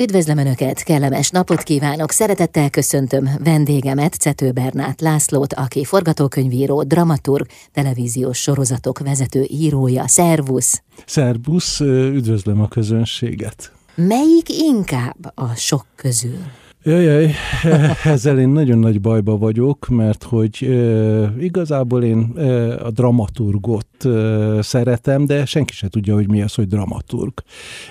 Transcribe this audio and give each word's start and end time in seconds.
Üdvözlöm 0.00 0.38
Önöket, 0.38 0.82
kellemes 0.82 1.30
napot 1.30 1.62
kívánok, 1.62 2.10
szeretettel 2.10 2.70
köszöntöm 2.70 3.28
vendégemet, 3.44 4.14
Cető 4.14 4.52
Bernát 4.52 5.00
Lászlót, 5.00 5.52
aki 5.52 5.84
forgatókönyvíró, 5.84 6.82
dramaturg, 6.82 7.46
televíziós 7.72 8.38
sorozatok 8.38 8.98
vezető 8.98 9.46
írója. 9.48 10.08
Szervusz! 10.08 10.82
Szervusz, 11.06 11.80
üdvözlöm 11.80 12.60
a 12.60 12.68
közönséget! 12.68 13.72
Melyik 13.94 14.48
inkább 14.48 15.32
a 15.34 15.54
sok 15.54 15.86
közül? 15.96 16.38
Jaj, 16.82 17.30
ezzel 18.04 18.38
én 18.38 18.48
nagyon 18.48 18.78
nagy 18.78 19.00
bajba 19.00 19.36
vagyok, 19.36 19.88
mert 19.88 20.22
hogy 20.22 20.64
e, 20.64 21.34
igazából 21.38 22.02
én 22.02 22.32
e, 22.36 22.74
a 22.84 22.90
dramaturgot 22.90 24.04
e, 24.04 24.62
szeretem, 24.62 25.24
de 25.24 25.44
senki 25.44 25.72
se 25.72 25.88
tudja, 25.88 26.14
hogy 26.14 26.28
mi 26.28 26.42
az, 26.42 26.54
hogy 26.54 26.66
dramaturg. 26.66 27.32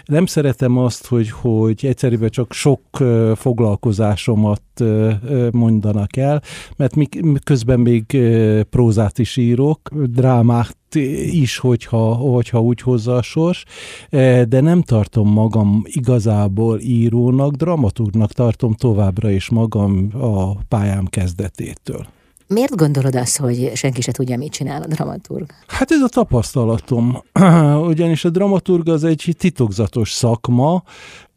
Nem 0.05 0.25
szeretem 0.25 0.77
azt, 0.77 1.07
hogy, 1.07 1.29
hogy 1.29 1.85
egyszerűen 1.85 2.29
csak 2.29 2.53
sok 2.53 2.81
e, 2.99 3.35
foglalkozásomat 3.35 4.61
e, 4.75 5.17
mondanak 5.51 6.17
el, 6.17 6.41
mert 6.77 6.95
mi, 6.95 7.07
közben 7.43 7.79
még 7.79 8.15
e, 8.15 8.63
prózát 8.63 9.19
is 9.19 9.37
írok, 9.37 9.89
drámát 9.93 10.77
is, 10.95 11.57
hogyha, 11.57 12.13
hogyha 12.13 12.61
úgy 12.61 12.81
hozza 12.81 13.15
a 13.15 13.21
sors, 13.21 13.63
e, 14.09 14.45
de 14.45 14.61
nem 14.61 14.81
tartom 14.81 15.29
magam 15.29 15.81
igazából 15.85 16.79
írónak, 16.79 17.53
dramaturgnak 17.53 18.31
tartom 18.31 18.73
továbbra 18.73 19.29
is 19.29 19.49
magam 19.49 20.09
a 20.21 20.55
pályám 20.55 21.05
kezdetétől. 21.05 22.07
Miért 22.47 22.75
gondolod 22.75 23.15
azt, 23.15 23.37
hogy 23.37 23.71
senki 23.75 24.01
se 24.01 24.11
tudja, 24.11 24.37
mit 24.37 24.51
csinál 24.51 24.81
a 24.81 24.87
dramaturg? 24.87 25.51
Hát 25.67 25.91
ez 25.91 26.01
a 26.01 26.07
tapasztalatom. 26.07 27.23
Ugyanis 27.91 28.25
a 28.25 28.29
dramaturg 28.29 28.89
az 28.89 29.03
egy 29.03 29.35
titokzatos 29.37 30.11
szakma, 30.11 30.83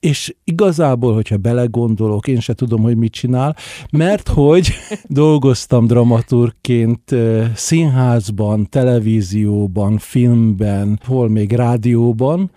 és 0.02 0.34
igazából, 0.44 1.14
hogyha 1.14 1.36
belegondolok, 1.36 2.28
én 2.28 2.40
se 2.40 2.54
tudom, 2.54 2.82
hogy 2.82 2.96
mit 2.96 3.12
csinál, 3.12 3.56
mert 3.90 4.28
hogy 4.38 4.72
dolgoztam 5.06 5.86
dramaturgként 5.86 7.14
színházban, 7.54 8.68
televízióban, 8.68 9.98
filmben, 9.98 11.00
hol 11.06 11.28
még 11.28 11.52
rádióban, 11.52 12.50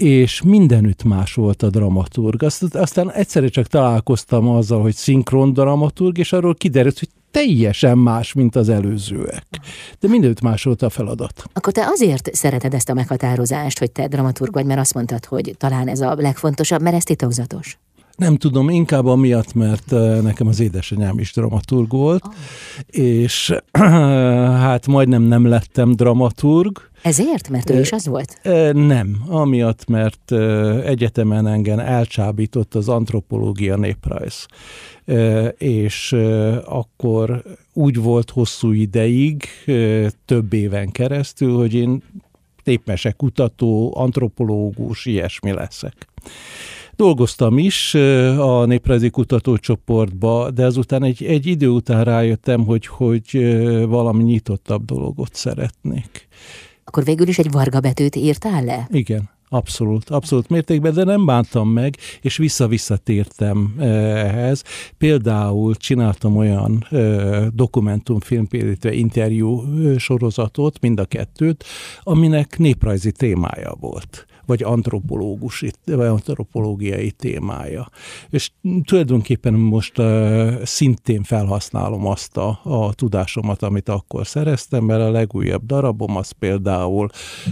és 0.00 0.42
mindenütt 0.42 1.02
más 1.02 1.34
volt 1.34 1.62
a 1.62 1.70
dramaturg. 1.70 2.42
aztán 2.70 3.12
egyszerre 3.12 3.48
csak 3.48 3.66
találkoztam 3.66 4.48
azzal, 4.48 4.82
hogy 4.82 4.94
szinkron 4.94 5.52
dramaturg, 5.52 6.18
és 6.18 6.32
arról 6.32 6.54
kiderült, 6.54 6.98
hogy 6.98 7.08
teljesen 7.30 7.98
más, 7.98 8.32
mint 8.32 8.56
az 8.56 8.68
előzőek. 8.68 9.46
De 10.00 10.08
mindent 10.08 10.40
más 10.40 10.62
volt 10.62 10.82
a 10.82 10.90
feladat. 10.90 11.44
Akkor 11.52 11.72
te 11.72 11.86
azért 11.86 12.34
szereted 12.34 12.74
ezt 12.74 12.88
a 12.88 12.94
meghatározást, 12.94 13.78
hogy 13.78 13.90
te 13.90 14.08
dramaturg 14.08 14.52
vagy, 14.52 14.64
mert 14.64 14.80
azt 14.80 14.94
mondtad, 14.94 15.24
hogy 15.24 15.54
talán 15.58 15.88
ez 15.88 16.00
a 16.00 16.14
legfontosabb, 16.18 16.82
mert 16.82 16.96
ez 16.96 17.04
titokzatos. 17.04 17.78
Nem 18.16 18.36
tudom, 18.36 18.68
inkább 18.68 19.06
amiatt, 19.06 19.54
mert 19.54 19.90
nekem 20.22 20.46
az 20.46 20.60
édesanyám 20.60 21.18
is 21.18 21.32
dramaturg 21.32 21.90
volt, 21.90 22.24
oh. 22.26 22.32
és 22.86 23.54
hát 24.64 24.86
majdnem 24.86 25.22
nem 25.22 25.46
lettem 25.46 25.92
dramaturg. 25.92 26.89
Ezért? 27.02 27.48
Mert 27.48 27.70
ő 27.70 27.80
is 27.80 27.92
az 27.92 28.06
volt? 28.06 28.40
Nem, 28.72 29.16
amiatt, 29.28 29.88
mert 29.88 30.32
egyetemen 30.84 31.46
engem 31.46 31.78
elcsábított 31.78 32.74
az 32.74 32.88
antropológia 32.88 33.76
néprajz. 33.76 34.46
És 35.56 36.12
akkor 36.64 37.42
úgy 37.72 37.96
volt 37.96 38.30
hosszú 38.30 38.72
ideig, 38.72 39.44
több 40.24 40.52
éven 40.52 40.90
keresztül, 40.90 41.56
hogy 41.56 41.74
én 41.74 42.02
népmese 42.64 43.12
kutató, 43.12 43.92
antropológus, 43.96 45.06
ilyesmi 45.06 45.52
leszek. 45.52 46.08
Dolgoztam 46.96 47.58
is 47.58 47.94
a 48.38 48.64
néprajzi 48.64 49.10
kutatócsoportba, 49.10 50.50
de 50.50 50.64
azután 50.64 51.02
egy, 51.02 51.24
egy 51.24 51.46
idő 51.46 51.68
után 51.68 52.04
rájöttem, 52.04 52.64
hogy, 52.64 52.86
hogy 52.86 53.54
valami 53.86 54.22
nyitottabb 54.22 54.84
dologot 54.84 55.34
szeretnék. 55.34 56.28
Akkor 56.90 57.04
végül 57.04 57.28
is 57.28 57.38
egy 57.38 57.50
varga 57.50 57.80
betűt 57.80 58.16
írtál 58.16 58.64
le? 58.64 58.88
Igen. 58.92 59.30
Abszolút, 59.48 60.10
abszolút 60.10 60.48
mértékben, 60.48 60.92
de 60.92 61.04
nem 61.04 61.26
bántam 61.26 61.68
meg, 61.68 61.96
és 62.20 62.36
vissza-visszatértem 62.36 63.74
ehhez. 63.78 64.62
Például 64.98 65.74
csináltam 65.74 66.36
olyan 66.36 66.86
dokumentumfilm, 67.54 68.46
illetve 68.50 68.92
interjú 68.92 69.62
sorozatot, 69.98 70.80
mind 70.80 71.00
a 71.00 71.04
kettőt, 71.04 71.64
aminek 72.02 72.58
néprajzi 72.58 73.12
témája 73.12 73.74
volt 73.80 74.26
vagy 74.50 74.62
antropológusi, 74.62 75.72
vagy 75.84 76.06
antropológiai 76.06 77.10
témája. 77.10 77.88
És 78.30 78.50
tulajdonképpen 78.84 79.54
most 79.54 79.98
uh, 79.98 80.62
szintén 80.64 81.22
felhasználom 81.22 82.06
azt 82.06 82.36
a, 82.36 82.60
a 82.62 82.94
tudásomat, 82.94 83.62
amit 83.62 83.88
akkor 83.88 84.26
szereztem, 84.26 84.84
mert 84.84 85.00
a 85.00 85.10
legújabb 85.10 85.66
darabom 85.66 86.16
az 86.16 86.30
például 86.30 87.08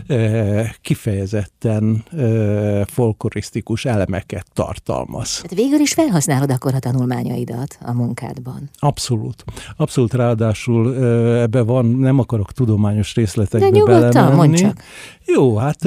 uh, 0.08 0.66
kifejezetten 0.80 2.04
uh, 2.12 2.82
folklorisztikus 2.86 3.84
elemeket 3.84 4.46
tartalmaz. 4.52 5.34
Tehát 5.34 5.54
végül 5.54 5.80
is 5.80 5.92
felhasználod 5.92 6.50
akkor 6.50 6.74
a 6.74 6.78
tanulmányaidat 6.78 7.78
a 7.82 7.92
munkádban. 7.92 8.70
Abszolút. 8.78 9.44
Abszolút 9.76 10.14
ráadásul 10.14 10.96
ebbe 11.36 11.62
van, 11.62 11.86
nem 11.86 12.18
akarok 12.18 12.52
tudományos 12.52 13.14
részletekbe 13.14 13.70
De 13.70 13.78
nyugodtan, 13.78 14.10
belemenni. 14.10 14.56
csak. 14.56 14.82
Jó, 15.26 15.56
hát 15.56 15.82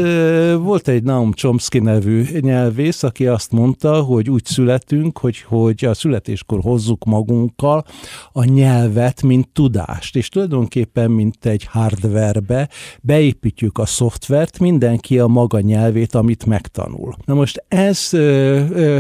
volt 0.58 0.88
egy 0.88 1.01
Naum 1.04 1.32
Chomsky 1.32 1.80
nevű 1.80 2.26
nyelvész, 2.40 3.04
aki 3.04 3.28
azt 3.28 3.52
mondta, 3.52 4.02
hogy 4.02 4.30
úgy 4.30 4.46
születünk, 4.46 5.18
hogy, 5.18 5.42
hogy 5.42 5.86
a 5.86 5.94
születéskor 5.94 6.60
hozzuk 6.62 7.04
magunkkal 7.04 7.86
a 8.32 8.44
nyelvet, 8.44 9.22
mint 9.22 9.50
tudást, 9.54 10.16
és 10.16 10.30
tulajdonképpen, 10.30 11.12
mint 11.12 11.46
egy 11.46 11.64
hardwarebe 11.64 12.70
beépítjük 13.02 13.78
a 13.78 13.86
szoftvert, 13.86 14.60
mindenki 14.60 15.20
a 15.20 15.28
maga 15.28 15.60
nyelvét, 15.60 16.16
amit 16.16 16.46
megtanul. 16.46 17.16
Na 17.26 17.34
most 17.34 17.64
ez 17.68 18.10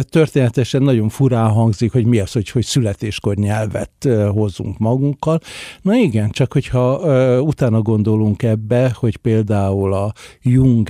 történetesen 0.09 0.81
nagyon 0.81 1.09
furán 1.09 1.49
hangzik, 1.49 1.91
hogy 1.91 2.05
mi 2.05 2.19
az, 2.19 2.31
hogy, 2.31 2.49
hogy 2.49 2.65
születéskor 2.65 3.35
nyelvet 3.35 4.07
hozzunk 4.33 4.77
magunkkal. 4.77 5.39
Na 5.81 5.95
igen, 5.95 6.29
csak 6.29 6.53
hogyha 6.53 6.99
utána 7.41 7.81
gondolunk 7.81 8.43
ebbe, 8.43 8.95
hogy 8.95 9.17
például 9.17 9.93
a 9.93 10.13
Jung 10.41 10.89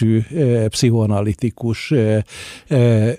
elnevezésű 0.00 0.68
pszichoanalitikus, 0.68 1.94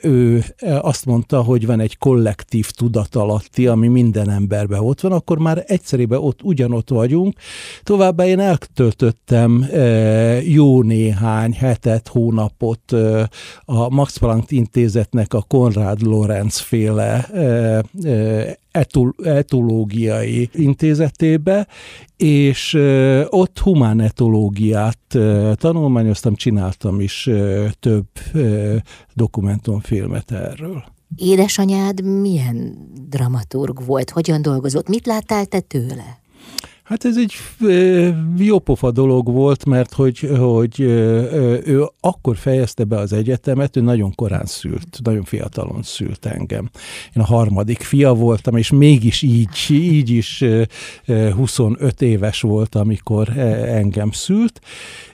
ő 0.01 0.43
azt 0.81 1.05
mondta, 1.05 1.41
hogy 1.41 1.65
van 1.65 1.79
egy 1.79 1.97
kollektív 1.97 2.69
tudatalatti, 2.69 3.67
ami 3.67 3.87
minden 3.87 4.29
emberben 4.29 4.79
ott 4.79 5.01
van, 5.01 5.11
akkor 5.11 5.37
már 5.37 5.63
egyszerűen 5.67 6.11
ott 6.11 6.43
ugyanott 6.43 6.89
vagyunk. 6.89 7.37
Továbbá 7.83 8.25
én 8.25 8.39
eltöltöttem 8.39 9.67
jó 10.43 10.81
néhány 10.81 11.53
hetet, 11.53 12.07
hónapot 12.07 12.91
a 13.65 13.89
Max 13.89 14.17
Planck 14.17 14.51
intézetnek 14.51 15.33
a 15.33 15.41
Konrad 15.47 16.01
Lorenz 16.01 16.57
féle 16.57 17.29
etológiai 19.23 20.49
intézetébe, 20.53 21.67
és 22.17 22.73
ott 23.29 23.59
humán 23.59 23.99
etológiát 23.99 25.17
tanulmányoztam, 25.53 26.35
csináltam 26.35 26.99
is 26.99 27.29
több 27.79 28.07
dokumentumfilmet 29.13 30.31
erről. 30.31 30.83
Édesanyád 31.15 32.03
milyen 32.03 32.77
dramaturg 33.09 33.85
volt? 33.85 34.09
Hogyan 34.09 34.41
dolgozott? 34.41 34.87
Mit 34.87 35.05
láttál 35.05 35.45
te 35.45 35.59
tőle? 35.59 36.18
Hát 36.89 37.05
ez 37.05 37.17
egy 37.17 37.33
jópofa 38.37 38.91
dolog 38.91 39.31
volt, 39.31 39.65
mert 39.65 39.93
hogy, 39.93 40.19
hogy 40.37 40.79
ő 40.79 41.89
akkor 41.99 42.37
fejezte 42.37 42.83
be 42.83 42.97
az 42.97 43.13
egyetemet, 43.13 43.75
ő 43.75 43.81
nagyon 43.81 44.15
korán 44.15 44.45
szült, 44.45 44.99
nagyon 45.03 45.23
fiatalon 45.23 45.83
szült 45.83 46.25
engem. 46.25 46.69
Én 47.15 47.21
a 47.21 47.25
harmadik 47.25 47.81
fia 47.81 48.13
voltam, 48.13 48.57
és 48.57 48.69
mégis 48.71 49.21
így, 49.21 49.49
így 49.69 50.09
is 50.09 50.43
25 51.35 52.01
éves 52.01 52.41
volt, 52.41 52.75
amikor 52.75 53.37
engem 53.37 54.11
szült, 54.11 54.61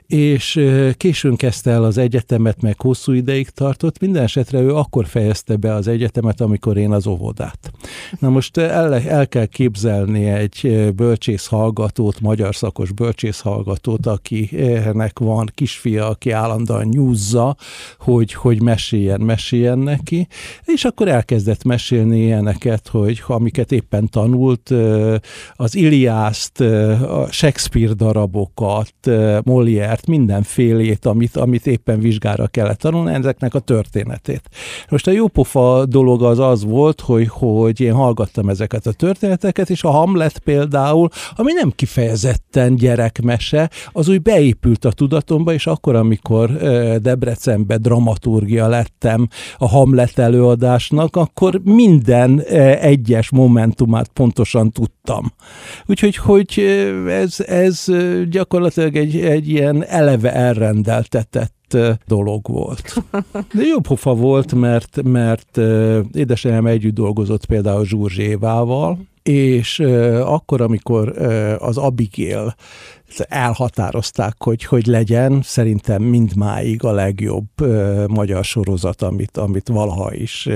és 0.06 0.60
későn 0.96 1.36
kezdte 1.36 1.70
el 1.70 1.84
az 1.84 1.98
egyetemet, 1.98 2.62
meg 2.62 2.80
hosszú 2.80 3.12
ideig 3.12 3.48
tartott. 3.48 4.00
Minden 4.00 4.22
esetre 4.22 4.60
ő 4.60 4.74
akkor 4.74 5.06
fejezte 5.06 5.56
be 5.56 5.74
az 5.74 5.88
egyetemet, 5.88 6.40
amikor 6.40 6.76
én 6.76 6.92
az 6.92 7.06
óvodát. 7.06 7.70
Na 8.18 8.28
most 8.28 8.56
el, 8.56 8.94
el 8.94 9.28
kell 9.28 9.46
képzelni 9.46 10.24
egy 10.24 10.92
bölcsész 10.96 11.46
hallgatót, 11.46 12.20
magyar 12.20 12.54
szakos 12.54 12.92
bölcsész 12.92 13.40
hallgatót, 13.40 14.06
akinek 14.06 15.18
van 15.18 15.50
kisfia, 15.54 16.08
aki 16.08 16.30
állandóan 16.30 16.86
nyúzza, 16.86 17.56
hogy, 17.98 18.32
hogy 18.32 18.62
meséljen, 18.62 19.20
meséljen 19.20 19.78
neki, 19.78 20.26
és 20.64 20.84
akkor 20.84 21.08
elkezdett 21.08 21.64
mesélni 21.64 22.20
ilyeneket, 22.20 22.88
hogy 22.88 23.22
amiket 23.26 23.72
éppen 23.72 24.08
tanult, 24.08 24.70
az 25.54 25.74
Iliászt, 25.74 26.60
a 26.60 27.26
Shakespeare 27.30 27.92
darabokat, 27.92 28.92
Molière 29.44 29.95
Homert, 29.96 30.20
mindenfélét, 30.20 31.06
amit, 31.06 31.36
amit 31.36 31.66
éppen 31.66 32.00
vizsgára 32.00 32.46
kellett 32.46 32.78
tanulni, 32.78 33.14
ezeknek 33.14 33.54
a 33.54 33.58
történetét. 33.58 34.42
Most 34.88 35.06
a 35.06 35.10
jópofa 35.10 35.84
dolog 35.86 36.22
az 36.22 36.38
az 36.38 36.64
volt, 36.64 37.00
hogy, 37.00 37.28
hogy 37.28 37.80
én 37.80 37.92
hallgattam 37.92 38.48
ezeket 38.48 38.86
a 38.86 38.92
történeteket, 38.92 39.70
és 39.70 39.82
a 39.82 39.90
Hamlet 39.90 40.38
például, 40.38 41.08
ami 41.36 41.52
nem 41.52 41.72
kifejezetten 41.76 42.76
gyerekmese, 42.76 43.70
az 43.92 44.08
úgy 44.08 44.22
beépült 44.22 44.84
a 44.84 44.92
tudatomba, 44.92 45.52
és 45.52 45.66
akkor, 45.66 45.94
amikor 45.94 46.50
Debrecenbe 47.00 47.76
dramaturgia 47.76 48.68
lettem 48.68 49.28
a 49.56 49.68
Hamlet 49.68 50.18
előadásnak, 50.18 51.16
akkor 51.16 51.60
minden 51.64 52.40
egyes 52.80 53.30
momentumát 53.30 54.08
pontosan 54.08 54.70
tudtam. 54.70 55.32
Úgyhogy 55.86 56.16
hogy 56.16 56.64
ez, 57.08 57.40
ez 57.40 57.84
gyakorlatilag 58.30 58.96
egy, 58.96 59.16
egy 59.16 59.48
ilyen 59.48 59.85
eleve 59.86 60.32
elrendeltetett 60.32 61.76
dolog 62.06 62.46
volt. 62.48 63.02
De 63.30 63.62
jó 63.62 63.80
pofa 63.80 64.14
volt, 64.14 64.54
mert, 64.54 65.02
mert 65.02 65.58
édesanyám 66.12 66.66
együtt 66.66 66.94
dolgozott 66.94 67.46
például 67.46 67.84
Zsurzsévával, 67.84 68.98
és 69.22 69.78
akkor, 70.24 70.60
amikor 70.60 71.08
az 71.58 71.76
Abigail 71.76 72.54
elhatározták, 73.16 74.34
hogy 74.38 74.64
hogy 74.64 74.86
legyen, 74.86 75.40
szerintem 75.42 76.02
mindmáig 76.02 76.84
a 76.84 76.92
legjobb 76.92 77.48
magyar 78.06 78.44
sorozat, 78.44 79.02
amit, 79.02 79.36
amit 79.36 79.68
valaha 79.68 80.14
is 80.14 80.48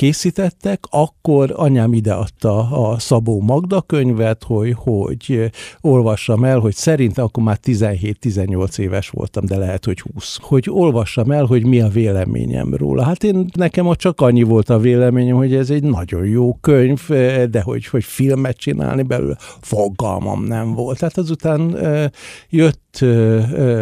készítettek, 0.00 0.84
akkor 0.90 1.52
anyám 1.56 1.92
ideadta 1.92 2.70
a 2.70 2.98
Szabó 2.98 3.40
Magda 3.40 3.80
könyvet, 3.80 4.44
hogy, 4.44 4.74
hogy 4.76 5.50
olvassam 5.80 6.44
el, 6.44 6.58
hogy 6.58 6.74
szerint 6.74 7.18
akkor 7.18 7.42
már 7.42 7.58
17-18 7.64 8.78
éves 8.78 9.08
voltam, 9.08 9.44
de 9.44 9.56
lehet, 9.56 9.84
hogy 9.84 10.00
20. 10.00 10.38
Hogy 10.40 10.66
olvassam 10.70 11.30
el, 11.30 11.44
hogy 11.44 11.66
mi 11.66 11.80
a 11.80 11.88
véleményem 11.88 12.74
róla. 12.74 13.02
Hát 13.04 13.24
én 13.24 13.46
nekem 13.54 13.86
ott 13.86 13.98
csak 13.98 14.20
annyi 14.20 14.42
volt 14.42 14.70
a 14.70 14.78
véleményem, 14.78 15.36
hogy 15.36 15.54
ez 15.54 15.70
egy 15.70 15.82
nagyon 15.82 16.26
jó 16.26 16.54
könyv, 16.60 17.08
de 17.50 17.60
hogy, 17.62 17.86
hogy 17.86 18.04
filmet 18.04 18.56
csinálni 18.56 19.02
belőle, 19.02 19.36
fogalmam 19.60 20.44
nem 20.44 20.74
volt. 20.74 20.98
Tehát 20.98 21.18
azután 21.18 21.69
jött 22.48 23.04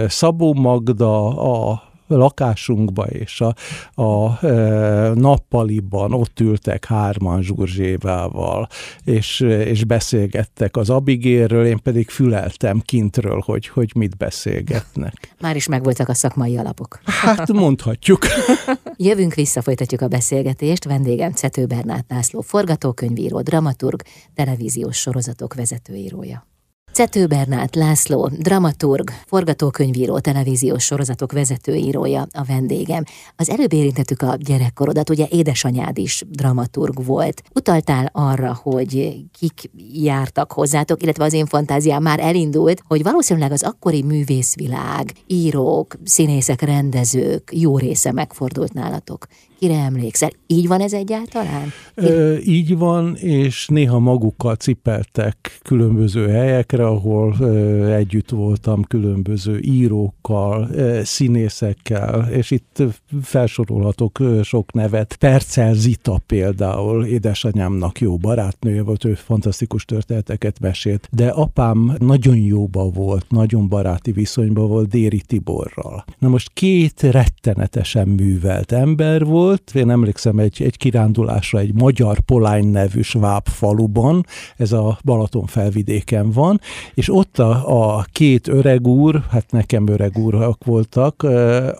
Szabó 0.08 0.54
Magda, 0.54 1.36
a 1.36 1.86
lakásunkba, 2.08 3.06
és 3.06 3.40
a, 3.40 3.54
a 4.02 4.46
e, 4.46 4.50
nappaliban 5.14 6.12
ott 6.12 6.40
ültek 6.40 6.84
hárman 6.84 7.42
Zsurzsévával, 7.42 8.68
és, 9.04 9.40
és 9.40 9.84
beszélgettek 9.84 10.76
az 10.76 10.90
Abigérről, 10.90 11.66
én 11.66 11.82
pedig 11.82 12.08
füleltem 12.08 12.80
kintről, 12.80 13.42
hogy, 13.44 13.68
hogy 13.68 13.90
mit 13.94 14.16
beszélgetnek. 14.16 15.34
Már 15.40 15.56
is 15.56 15.66
megvoltak 15.66 16.08
a 16.08 16.14
szakmai 16.14 16.56
alapok. 16.56 17.00
Hát 17.04 17.52
mondhatjuk. 17.52 18.26
Jövünk 18.96 19.34
vissza, 19.34 19.62
folytatjuk 19.62 20.00
a 20.00 20.08
beszélgetést. 20.08 20.84
Vendégem 20.84 21.32
Cető 21.32 21.66
Bernát 21.66 22.04
László, 22.08 22.40
forgatókönyvíró, 22.40 23.40
dramaturg, 23.40 24.00
televíziós 24.34 24.96
sorozatok 24.96 25.54
vezetőírója. 25.54 26.46
Cető 26.92 27.26
Bernát 27.26 27.74
László, 27.74 28.30
dramaturg, 28.38 29.10
forgatókönyvíró, 29.26 30.18
televíziós 30.18 30.84
sorozatok 30.84 31.32
vezetőírója 31.32 32.26
a 32.32 32.44
vendégem. 32.44 33.04
Az 33.36 33.50
előbb 33.50 33.72
érintettük 33.72 34.22
a 34.22 34.36
gyerekkorodat, 34.38 35.10
ugye 35.10 35.26
édesanyád 35.30 35.98
is 35.98 36.22
dramaturg 36.30 37.04
volt. 37.04 37.42
Utaltál 37.54 38.10
arra, 38.12 38.58
hogy 38.62 39.16
kik 39.38 39.70
jártak 39.92 40.52
hozzátok, 40.52 41.02
illetve 41.02 41.24
az 41.24 41.32
én 41.32 41.46
fantáziám 41.46 42.02
már 42.02 42.20
elindult, 42.20 42.82
hogy 42.86 43.02
valószínűleg 43.02 43.52
az 43.52 43.62
akkori 43.62 44.02
művészvilág, 44.02 45.12
írók, 45.26 45.94
színészek, 46.04 46.62
rendezők 46.62 47.50
jó 47.52 47.78
része 47.78 48.12
megfordult 48.12 48.72
nálatok. 48.72 49.26
Kire 49.58 49.78
emlékszel? 49.78 50.30
Így 50.46 50.68
van 50.68 50.80
ez 50.80 50.92
egyáltalán? 50.92 51.72
Ö, 51.94 52.36
így 52.36 52.76
van, 52.76 53.16
és 53.16 53.66
néha 53.68 53.98
magukkal 53.98 54.54
cipeltek 54.54 55.58
különböző 55.62 56.28
helyekre, 56.28 56.86
ahol 56.86 57.34
ö, 57.40 57.94
együtt 57.94 58.30
voltam 58.30 58.82
különböző 58.82 59.58
írókkal, 59.60 60.68
ö, 60.72 61.00
színészekkel, 61.04 62.28
és 62.30 62.50
itt 62.50 62.82
felsorolhatok 63.22 64.18
ö, 64.18 64.42
sok 64.42 64.72
nevet. 64.72 65.16
Percel 65.16 65.74
Zita 65.74 66.20
például, 66.26 67.04
édesanyámnak 67.04 68.00
jó 68.00 68.16
barátnője 68.16 68.82
volt, 68.82 69.04
ő 69.04 69.14
fantasztikus 69.14 69.84
történeteket 69.84 70.60
mesélt, 70.60 71.08
de 71.12 71.28
apám 71.28 71.96
nagyon 71.98 72.36
jóba 72.36 72.90
volt, 72.90 73.26
nagyon 73.28 73.68
baráti 73.68 74.12
viszonyban 74.12 74.68
volt 74.68 74.88
Déri 74.88 75.20
Tiborral. 75.26 76.04
Na 76.18 76.28
most 76.28 76.50
két 76.52 77.02
rettenetesen 77.02 78.08
művelt 78.08 78.72
ember 78.72 79.24
volt, 79.24 79.46
volt, 79.48 79.74
én 79.74 79.90
emlékszem 79.90 80.38
egy, 80.38 80.62
egy 80.62 80.76
kirándulásra 80.76 81.58
egy 81.58 81.74
magyar 81.74 82.20
Polány 82.20 82.66
nevű 82.66 83.00
sváb 83.00 83.48
faluban, 83.48 84.26
ez 84.56 84.72
a 84.72 84.98
Balaton 85.04 85.46
felvidéken 85.46 86.30
van, 86.30 86.60
és 86.94 87.14
ott 87.14 87.38
a, 87.38 87.96
a 87.96 88.04
két 88.12 88.48
öreg 88.48 88.86
úr, 88.86 89.22
hát 89.30 89.50
nekem 89.50 89.86
öreg 89.86 90.18
úrak 90.18 90.64
voltak, 90.64 91.26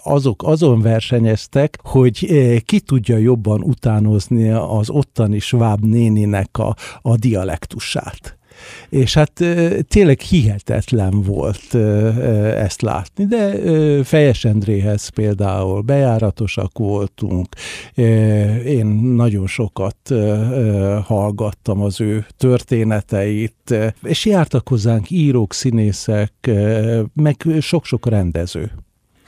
azok 0.03 0.43
azon 0.43 0.81
versenyeztek, 0.81 1.79
hogy 1.83 2.27
ki 2.65 2.81
tudja 2.81 3.17
jobban 3.17 3.63
utánozni 3.63 4.51
az 4.51 4.91
ottani 4.91 5.39
sváb 5.39 5.85
néninek 5.85 6.59
a, 6.59 6.77
a 7.03 7.17
dialektusát 7.17 8.38
és 8.89 9.15
hát 9.15 9.33
tényleg 9.89 10.21
hihetetlen 10.21 11.23
volt 11.23 11.75
ezt 12.55 12.83
látni, 12.83 13.25
de 13.25 13.53
Fejes 14.05 14.45
Endréhez 14.45 15.09
például 15.09 15.81
bejáratosak 15.81 16.79
voltunk, 16.79 17.49
én 18.65 18.87
nagyon 19.15 19.47
sokat 19.47 19.97
hallgattam 21.05 21.83
az 21.83 22.01
ő 22.01 22.27
történeteit, 22.37 23.75
és 24.03 24.25
jártak 24.25 24.69
hozzánk 24.69 25.11
írók, 25.11 25.53
színészek, 25.53 26.51
meg 27.15 27.47
sok-sok 27.61 28.09
rendező. 28.09 28.71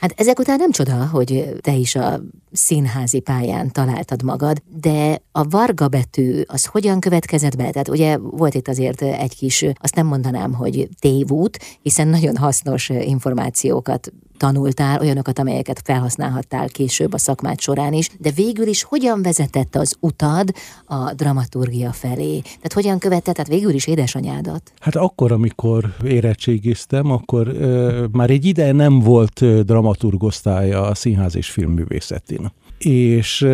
Hát 0.01 0.13
ezek 0.15 0.39
után 0.39 0.57
nem 0.57 0.71
csoda, 0.71 1.05
hogy 1.05 1.55
te 1.61 1.73
is 1.73 1.95
a 1.95 2.21
színházi 2.51 3.19
pályán 3.19 3.71
találtad 3.71 4.23
magad, 4.23 4.61
de 4.81 5.21
a 5.31 5.43
Varga 5.43 5.87
betű 5.87 6.41
az 6.45 6.65
hogyan 6.65 6.99
következett 6.99 7.57
be? 7.57 7.69
Tehát 7.69 7.89
ugye 7.89 8.17
volt 8.17 8.53
itt 8.53 8.67
azért 8.67 9.01
egy 9.01 9.35
kis, 9.35 9.65
azt 9.81 9.95
nem 9.95 10.05
mondanám, 10.05 10.53
hogy 10.53 10.89
tévút, 10.99 11.59
hiszen 11.81 12.07
nagyon 12.07 12.37
hasznos 12.37 12.89
információkat 12.89 14.11
tanultál, 14.41 14.99
olyanokat, 14.99 15.39
amelyeket 15.39 15.81
felhasználhattál 15.83 16.67
később 16.69 17.13
a 17.13 17.17
szakmád 17.17 17.59
során 17.59 17.93
is, 17.93 18.09
de 18.19 18.31
végül 18.31 18.67
is 18.67 18.83
hogyan 18.83 19.21
vezetett 19.21 19.75
az 19.75 19.95
utad 19.99 20.49
a 20.85 21.13
dramaturgia 21.13 21.91
felé? 21.91 22.39
Tehát 22.39 22.73
hogyan 22.73 22.99
követett, 22.99 23.35
tehát 23.35 23.51
végül 23.51 23.73
is 23.73 23.87
édesanyádat? 23.87 24.71
Hát 24.79 24.95
akkor, 24.95 25.31
amikor 25.31 25.95
érettségiztem, 26.03 27.11
akkor 27.11 27.47
ö, 27.47 28.05
már 28.11 28.29
egy 28.29 28.45
ideje 28.45 28.71
nem 28.71 28.99
volt 28.99 29.65
dramaturgosztálya 29.65 30.81
a 30.81 30.95
színház 30.95 31.35
és 31.35 31.49
filmművészetén. 31.49 32.51
És 32.77 33.47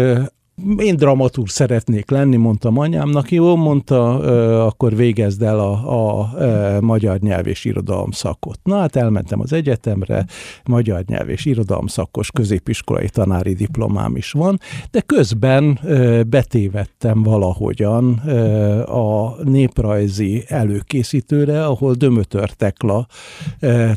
én 0.77 0.95
dramatúr 0.95 1.49
szeretnék 1.49 2.09
lenni, 2.09 2.35
mondtam 2.35 2.77
anyámnak, 2.77 3.31
jó, 3.31 3.55
mondta, 3.55 4.19
akkor 4.65 4.95
végezd 4.95 5.41
el 5.41 5.59
a, 5.59 5.71
a, 5.71 6.19
a 6.19 6.81
magyar 6.81 7.19
nyelv 7.19 7.47
és 7.47 7.65
irodalom 7.65 8.11
szakot. 8.11 8.59
Na 8.63 8.77
hát 8.77 8.95
elmentem 8.95 9.39
az 9.39 9.53
egyetemre, 9.53 10.25
magyar 10.65 11.03
nyelv 11.07 11.29
és 11.29 11.45
irodalom 11.45 11.87
szakos 11.87 12.31
középiskolai 12.31 13.09
tanári 13.09 13.53
diplomám 13.53 14.15
is 14.15 14.31
van, 14.31 14.59
de 14.91 15.01
közben 15.01 15.79
betévettem 16.29 17.23
valahogyan 17.23 18.13
a 18.79 19.35
néprajzi 19.43 20.43
előkészítőre, 20.47 21.65
ahol 21.65 21.93
Dömötör 21.93 22.49
Tekla 22.49 23.07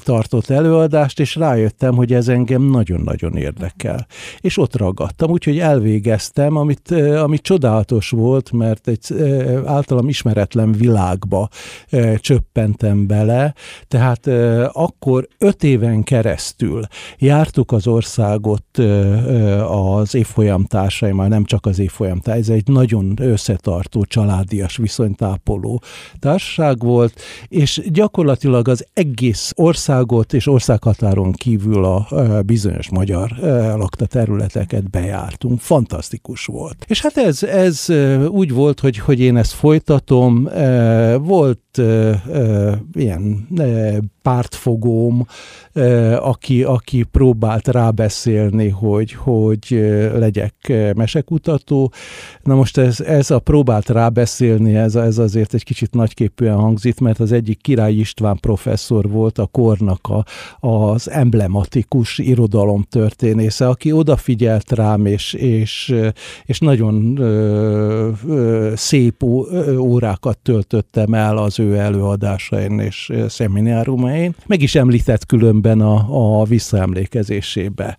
tartott 0.02 0.50
előadást, 0.50 1.20
és 1.20 1.36
rájöttem, 1.36 1.94
hogy 1.94 2.12
ez 2.12 2.28
engem 2.28 2.62
nagyon-nagyon 2.62 3.36
érdekel. 3.36 4.06
És 4.40 4.58
ott 4.58 4.76
ragadtam, 4.76 5.30
úgyhogy 5.30 5.58
elvégeztem, 5.58 6.49
éltem, 6.50 6.56
amit, 6.56 6.90
ami 7.20 7.38
csodálatos 7.38 8.10
volt, 8.10 8.52
mert 8.52 8.88
egy 8.88 9.14
általam 9.64 10.08
ismeretlen 10.08 10.72
világba 10.72 11.48
csöppentem 12.16 13.06
bele, 13.06 13.54
tehát 13.88 14.26
akkor 14.72 15.28
öt 15.38 15.64
éven 15.64 16.02
keresztül 16.02 16.82
jártuk 17.18 17.72
az 17.72 17.86
országot 17.86 18.78
az 19.68 20.14
évfolyam 20.14 20.64
társaimmal, 20.64 21.28
nem 21.28 21.44
csak 21.44 21.66
az 21.66 21.78
évfolyam 21.78 22.18
ez 22.24 22.48
egy 22.48 22.68
nagyon 22.68 23.14
összetartó, 23.20 24.04
családias, 24.04 24.76
viszonytápoló 24.76 25.82
társaság 26.18 26.78
volt, 26.78 27.20
és 27.48 27.82
gyakorlatilag 27.92 28.68
az 28.68 28.86
egész 28.92 29.52
országot 29.56 30.32
és 30.32 30.46
országhatáron 30.46 31.32
kívül 31.32 31.84
a 31.84 32.06
bizonyos 32.46 32.90
magyar 32.90 33.30
lakta 33.76 34.06
területeket 34.06 34.90
bejártunk. 34.90 35.60
Fantasztikus 35.60 36.39
fantasztikus 36.40 36.46
volt. 36.46 36.84
És 36.88 37.00
hát 37.00 37.16
ez, 37.16 37.42
ez 37.42 37.86
úgy 38.28 38.52
volt, 38.52 38.80
hogy, 38.80 38.98
hogy 38.98 39.20
én 39.20 39.36
ezt 39.36 39.52
folytatom, 39.52 40.48
volt 41.22 41.80
ilyen 42.92 43.48
pártfogóm, 44.22 45.26
aki, 46.18 46.62
aki 46.62 47.02
próbált 47.02 47.68
rábeszélni, 47.68 48.68
hogy, 48.68 49.12
hogy 49.12 49.66
legyek 50.14 50.72
mesekutató. 50.96 51.92
Na 52.42 52.54
most 52.54 52.78
ez, 52.78 53.00
ez 53.00 53.30
a 53.30 53.38
próbált 53.38 53.88
rábeszélni, 53.88 54.74
ez, 54.74 54.94
ez 54.94 55.18
azért 55.18 55.54
egy 55.54 55.64
kicsit 55.64 55.94
nagyképűen 55.94 56.56
hangzik, 56.56 57.00
mert 57.00 57.20
az 57.20 57.32
egyik 57.32 57.60
Király 57.60 57.94
István 57.94 58.36
professzor 58.40 59.08
volt 59.08 59.38
a 59.38 59.46
kornak 59.46 60.08
a, 60.08 60.24
az 60.68 61.10
emblematikus 61.10 62.18
irodalom 62.18 62.82
történésze, 62.90 63.68
aki 63.68 63.92
odafigyelt 63.92 64.72
rám, 64.72 65.06
és, 65.06 65.32
és, 65.32 65.94
és 66.44 66.58
nagyon 66.58 67.18
ö, 67.18 68.10
ö, 68.28 68.72
szép 68.76 69.22
órákat 69.78 70.38
töltöttem 70.38 71.14
el 71.14 71.36
az 71.36 71.58
ő 71.58 71.76
előadásain 71.76 72.78
és 72.78 73.12
szeminárumain. 73.28 74.34
Meg 74.46 74.62
is 74.62 74.74
említett 74.74 75.26
különben 75.26 75.80
a, 75.80 76.40
a 76.40 76.44
visszaemlékezésébe. 76.44 77.98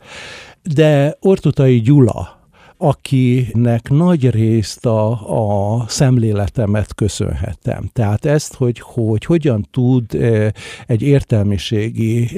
De 0.74 1.18
Ortutai 1.20 1.80
Gyula, 1.80 2.40
akinek 2.84 3.90
nagy 3.90 4.30
részt 4.30 4.86
a, 4.86 5.12
a 5.12 5.86
szemléletemet 5.88 6.96
köszönhetem. 6.96 7.90
Tehát 7.94 8.26
ezt, 8.26 8.54
hogy, 8.54 8.80
hogy 8.80 9.26
hogyan 9.26 9.68
tud 9.72 10.06
egy 10.88 11.02
értelmiségi 11.02 12.30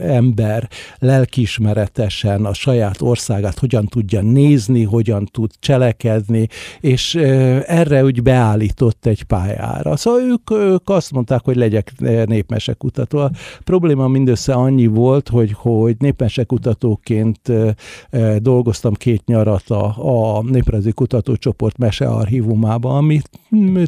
ember 0.00 0.68
lelkismeretesen 0.98 2.44
a 2.44 2.54
saját 2.54 3.00
országát 3.00 3.58
hogyan 3.58 3.86
tudja 3.86 4.20
nézni, 4.20 4.84
hogyan 4.84 5.24
tud 5.24 5.50
cselekedni, 5.58 6.46
és 6.80 7.14
erre 7.66 8.04
úgy 8.04 8.22
beállított 8.22 9.06
egy 9.06 9.22
pályára. 9.22 9.96
Szóval 9.96 10.20
ők, 10.20 10.50
ők 10.50 10.88
azt 10.88 11.12
mondták, 11.12 11.40
hogy 11.44 11.56
legyek 11.56 11.92
népmesekutató. 12.26 13.18
A 13.18 13.30
probléma 13.64 14.08
mindössze 14.08 14.52
annyi 14.52 14.86
volt, 14.86 15.28
hogy, 15.28 15.52
hogy 15.52 15.96
népmesekutatóként 15.98 17.52
dolgoztam 18.38 18.94
két 18.94 19.24
nyarat 19.26 19.54
alatt 19.56 19.94
a, 19.98 20.42
Néprajzi 20.42 20.92
Kutatócsoport 20.92 21.78
mesearchívumában, 21.78 22.96
ami 22.96 23.20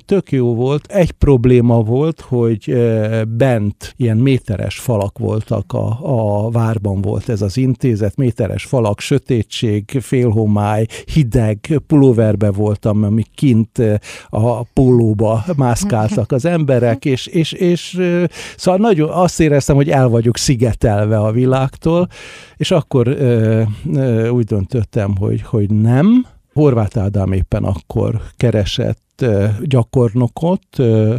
tök 0.07 0.33
jó 0.33 0.55
volt. 0.55 0.87
Egy 0.87 1.11
probléma 1.11 1.83
volt, 1.83 2.21
hogy 2.21 2.71
e, 2.71 3.25
bent 3.25 3.95
ilyen 3.97 4.17
méteres 4.17 4.79
falak 4.79 5.19
voltak, 5.19 5.73
a, 5.73 5.99
a 6.03 6.51
várban 6.51 7.01
volt 7.01 7.29
ez 7.29 7.43
az 7.43 7.57
intézet, 7.57 8.17
méteres 8.17 8.65
falak, 8.65 9.01
sötétség, 9.01 9.99
félhomály, 10.01 10.87
hideg, 11.13 11.81
pulóverbe 11.87 12.51
voltam, 12.51 13.05
ami 13.05 13.23
kint 13.35 13.79
e, 13.79 14.01
a 14.29 14.63
pólóba 14.63 15.45
mászkáltak 15.57 16.33
az 16.33 16.45
emberek, 16.45 17.05
és, 17.05 17.27
és, 17.27 17.53
és 17.53 17.95
e, 17.95 18.29
szóval 18.57 18.81
nagyon 18.81 19.11
azt 19.11 19.41
éreztem, 19.41 19.77
hogy 19.77 19.89
el 19.89 20.09
vagyok 20.09 20.37
szigetelve 20.37 21.19
a 21.19 21.33
világtól, 21.33 22.09
és 22.57 22.71
akkor 22.71 23.07
ö, 23.09 23.63
ö, 23.95 24.29
úgy 24.29 24.45
döntöttem, 24.45 25.17
hogy, 25.17 25.43
hogy 25.43 25.58
nem. 25.67 26.27
Horváth 26.53 26.99
Ádám 26.99 27.33
éppen 27.33 27.65
akkor 27.65 28.21
keresett 28.37 29.25
gyakornokot, 29.61 30.63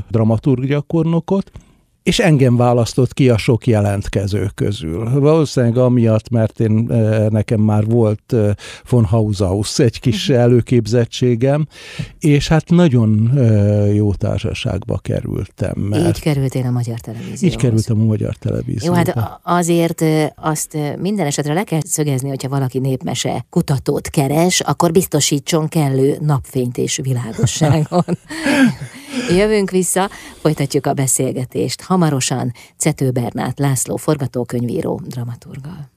dramaturg 0.09 0.65
gyakornokot, 0.65 1.51
és 2.09 2.19
engem 2.19 2.55
választott 2.55 3.13
ki 3.13 3.29
a 3.29 3.37
sok 3.37 3.67
jelentkező 3.67 4.49
közül. 4.55 5.19
Valószínűleg 5.19 5.77
amiatt, 5.77 6.29
mert 6.29 6.59
én 6.59 6.71
nekem 7.29 7.59
már 7.59 7.85
volt 7.85 8.35
von 8.89 9.05
Haushaus 9.05 9.79
egy 9.79 9.99
kis 9.99 10.27
mhm. 10.27 10.37
előképzettségem, 10.37 11.67
és 12.19 12.47
hát 12.47 12.69
nagyon 12.69 13.31
jó 13.93 14.13
társaságba 14.13 14.97
kerültem. 14.97 15.73
Mert 15.75 16.07
így 16.07 16.21
kerültél 16.21 16.65
a 16.65 16.71
Magyar 16.71 16.99
Televízióhoz. 16.99 17.43
Így 17.43 17.55
kerültem 17.55 18.01
a 18.01 18.03
Magyar 18.03 18.35
Televízióhoz. 18.35 19.05
Jó, 19.05 19.13
hát 19.13 19.39
azért 19.43 20.03
azt 20.35 20.77
minden 20.99 21.25
esetre 21.25 21.53
le 21.53 21.63
kell 21.63 21.81
szögezni, 21.85 22.29
hogyha 22.29 22.49
valaki 22.49 22.79
népmese 22.79 23.45
kutatót 23.49 24.07
keres, 24.07 24.59
akkor 24.59 24.91
biztosítson 24.91 25.67
kellő 25.67 26.17
napfényt 26.21 26.77
és 26.77 26.99
világosságon. 27.03 28.03
Jövünk 29.29 29.69
vissza, 29.69 30.09
folytatjuk 30.41 30.85
a 30.85 30.93
beszélgetést. 30.93 31.81
Hamarosan 31.81 32.51
Cető 32.77 33.11
Bernát 33.11 33.59
László 33.59 33.95
forgatókönyvíró 33.95 35.01
dramaturgal. 35.05 35.89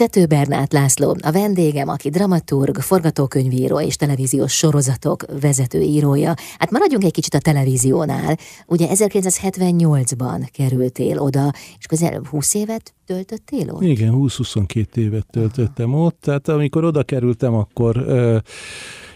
Cető 0.00 0.26
Bernát 0.26 0.72
László, 0.72 1.16
a 1.22 1.32
vendégem, 1.32 1.88
aki 1.88 2.10
dramaturg, 2.10 2.76
forgatókönyvíró 2.76 3.80
és 3.80 3.96
televíziós 3.96 4.52
sorozatok 4.52 5.24
vezetőírója. 5.40 6.34
Hát 6.58 6.70
maradjunk 6.70 7.04
egy 7.04 7.12
kicsit 7.12 7.34
a 7.34 7.38
televíziónál. 7.38 8.36
Ugye 8.66 8.86
1978-ban 8.90 10.48
kerültél 10.52 11.18
oda, 11.18 11.52
és 11.78 11.86
közel 11.86 12.20
20 12.30 12.54
évet 12.54 12.94
töltöttél 13.06 13.70
ott? 13.70 13.82
Igen, 13.82 14.12
20-22 14.16 14.96
évet 14.96 15.26
töltöttem 15.30 15.94
ott. 15.94 16.20
Tehát 16.20 16.48
amikor 16.48 16.84
oda 16.84 17.02
kerültem, 17.02 17.54
akkor 17.54 17.96
ö, 17.96 18.38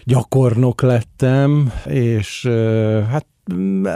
gyakornok 0.03 0.81
lettem, 0.81 1.71
és 1.85 2.43
ö, 2.43 3.01
hát 3.09 3.25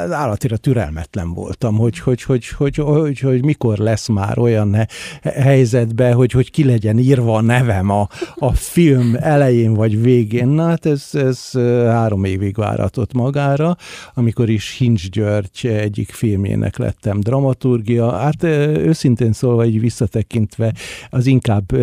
állatira 0.10 0.58
türelmetlen 0.58 1.34
voltam, 1.34 1.78
hogy, 1.78 2.00
hogy, 2.00 2.22
hogy, 2.22 2.48
hogy, 2.48 2.76
hogy, 2.76 3.20
hogy 3.20 3.46
mikor 3.46 3.78
lesz 3.78 4.08
már 4.08 4.40
olyan 4.40 4.88
helyzetbe, 5.24 6.12
hogy, 6.12 6.32
hogy 6.32 6.52
ki 6.52 6.64
legyen 6.64 6.98
írva 6.98 7.36
a 7.36 7.42
nevem 7.42 7.90
a, 7.90 8.08
a 8.36 8.54
film 8.54 9.16
elején 9.20 9.74
vagy 9.74 10.02
végén. 10.02 10.48
Na 10.48 10.66
hát 10.66 10.86
ez, 10.86 11.10
ez 11.14 11.52
három 11.88 12.24
évig 12.24 12.56
váratott 12.56 13.14
magára, 13.14 13.76
amikor 14.14 14.50
is 14.50 14.78
Hincs 14.78 15.10
György 15.10 15.66
egyik 15.66 16.12
filmjének 16.12 16.78
lettem 16.78 17.20
dramaturgia. 17.20 18.12
Hát 18.12 18.44
őszintén 18.44 19.34
szólva 19.34 19.66
így 19.66 19.80
visszatekintve 19.80 20.74
az 21.10 21.26
inkább 21.26 21.76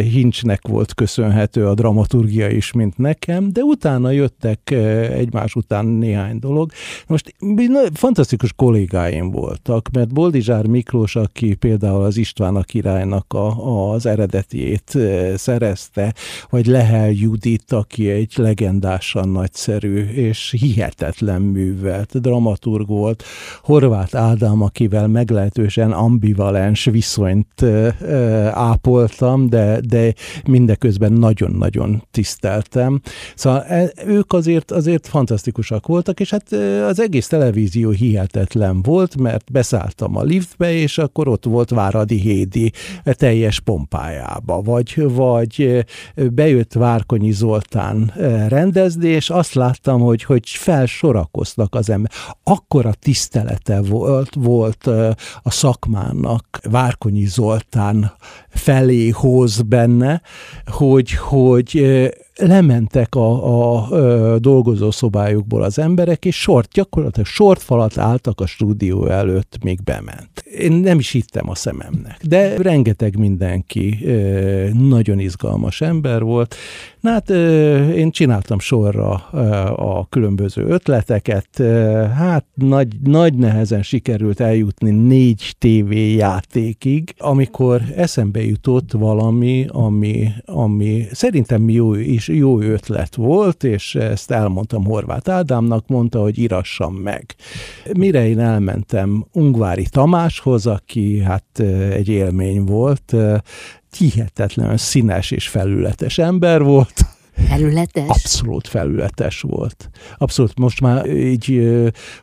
Hincsnek 0.00 0.66
volt 0.68 0.94
köszönhető 0.94 1.66
a 1.66 1.74
dramaturgia 1.74 2.48
is, 2.48 2.72
mint 2.72 2.98
nekem, 2.98 3.52
de 3.52 3.60
utána 3.60 4.10
jöttek 4.10 4.70
egymás 5.10 5.54
után 5.54 5.86
néhány 5.86 6.38
dolog. 6.38 6.70
Most 7.14 7.34
fantasztikus 7.92 8.52
kollégáim 8.52 9.30
voltak, 9.30 9.88
mert 9.92 10.12
Boldizsár 10.12 10.66
Miklós, 10.66 11.16
aki 11.16 11.54
például 11.54 12.04
az 12.04 12.16
István 12.16 12.56
a 12.56 12.62
királynak 12.62 13.32
a, 13.32 13.92
az 13.92 14.06
eredetiét 14.06 14.98
szerezte, 15.36 16.14
vagy 16.50 16.66
Lehel 16.66 17.10
Judit, 17.10 17.72
aki 17.72 18.10
egy 18.10 18.32
legendásan 18.36 19.28
nagyszerű 19.28 20.04
és 20.04 20.54
hihetetlen 20.58 21.42
művelt 21.42 22.20
dramaturg 22.20 22.88
volt, 22.88 23.24
Horváth 23.62 24.16
Ádám, 24.16 24.62
akivel 24.62 25.08
meglehetősen 25.08 25.92
ambivalens 25.92 26.84
viszonyt 26.84 27.62
ápoltam, 28.50 29.48
de, 29.48 29.80
de 29.80 30.14
mindeközben 30.46 31.12
nagyon-nagyon 31.12 32.02
tiszteltem. 32.10 33.00
Szóval 33.34 33.62
e, 33.62 33.92
ők 34.06 34.32
azért, 34.32 34.70
azért 34.70 35.06
fantasztikusak 35.06 35.86
voltak, 35.86 36.20
és 36.20 36.30
hát 36.30 36.52
az 36.88 37.02
egész 37.04 37.26
televízió 37.26 37.90
hihetetlen 37.90 38.82
volt, 38.82 39.16
mert 39.16 39.52
beszálltam 39.52 40.16
a 40.16 40.22
liftbe, 40.22 40.72
és 40.72 40.98
akkor 40.98 41.28
ott 41.28 41.44
volt 41.44 41.70
Váradi 41.70 42.16
Hédi 42.16 42.72
teljes 43.04 43.60
pompájába, 43.60 44.60
vagy, 44.60 45.02
vagy 45.12 45.84
bejött 46.32 46.72
Várkonyi 46.72 47.32
Zoltán 47.32 48.12
rendezni, 48.48 49.08
és 49.08 49.30
azt 49.30 49.54
láttam, 49.54 50.00
hogy, 50.00 50.22
hogy 50.22 50.48
felsorakoztak 50.48 51.74
az 51.74 51.90
ember. 51.90 52.10
Akkora 52.42 52.92
tisztelete 52.92 53.82
volt, 53.82 54.34
volt 54.34 54.86
a 55.42 55.50
szakmának 55.50 56.60
Várkonyi 56.70 57.26
Zoltán 57.26 58.12
felé 58.48 59.08
hoz 59.08 59.60
benne, 59.60 60.22
hogy, 60.66 61.10
hogy 61.12 61.82
lementek 62.36 63.14
a, 63.14 63.44
a, 63.44 64.32
a 64.32 64.38
dolgozószobájukból 64.38 65.62
az 65.62 65.78
emberek, 65.78 66.24
és 66.24 66.40
sort, 66.40 66.72
gyakorlatilag 66.72 67.26
sortfalat 67.26 67.98
álltak 67.98 68.40
a 68.40 68.46
stúdió 68.46 69.06
előtt, 69.06 69.58
még 69.62 69.82
bement. 69.82 70.44
Én 70.58 70.72
nem 70.72 70.98
is 70.98 71.10
hittem 71.10 71.48
a 71.48 71.54
szememnek, 71.54 72.20
de 72.22 72.56
rengeteg 72.56 73.18
mindenki 73.18 73.98
nagyon 74.72 75.18
izgalmas 75.18 75.80
ember 75.80 76.22
volt. 76.22 76.54
Na 77.04 77.10
hát 77.10 77.30
én 77.94 78.10
csináltam 78.10 78.58
sorra 78.58 79.10
a 79.76 80.06
különböző 80.08 80.66
ötleteket, 80.66 81.62
hát 82.16 82.44
nagy, 82.54 83.00
nagy 83.02 83.34
nehezen 83.34 83.82
sikerült 83.82 84.40
eljutni 84.40 84.90
négy 84.90 85.54
tévéjátékig, 85.58 87.14
amikor 87.18 87.82
eszembe 87.96 88.44
jutott 88.44 88.92
valami, 88.92 89.66
ami, 89.68 90.28
ami 90.44 91.06
szerintem 91.12 91.68
jó 91.68 91.94
is 91.94 92.28
jó 92.28 92.60
ötlet 92.60 93.14
volt, 93.14 93.64
és 93.64 93.94
ezt 93.94 94.30
elmondtam 94.30 94.84
Horváth 94.84 95.30
Ádámnak, 95.30 95.88
mondta, 95.88 96.20
hogy 96.20 96.38
írassam 96.38 96.94
meg. 96.94 97.34
Mire 97.96 98.28
én 98.28 98.38
elmentem 98.38 99.26
Ungvári 99.32 99.86
Tamáshoz, 99.90 100.66
aki 100.66 101.18
hát 101.18 101.60
egy 101.90 102.08
élmény 102.08 102.64
volt, 102.64 103.16
hihetetlen 103.96 104.76
színes 104.76 105.30
és 105.30 105.48
felületes 105.48 106.18
ember 106.18 106.62
volt, 106.62 107.00
Felületes? 107.36 108.08
Abszolút 108.08 108.68
felületes 108.68 109.40
volt. 109.40 109.90
Abszolút 110.18 110.58
most 110.58 110.80
már 110.80 111.06
így, 111.06 111.70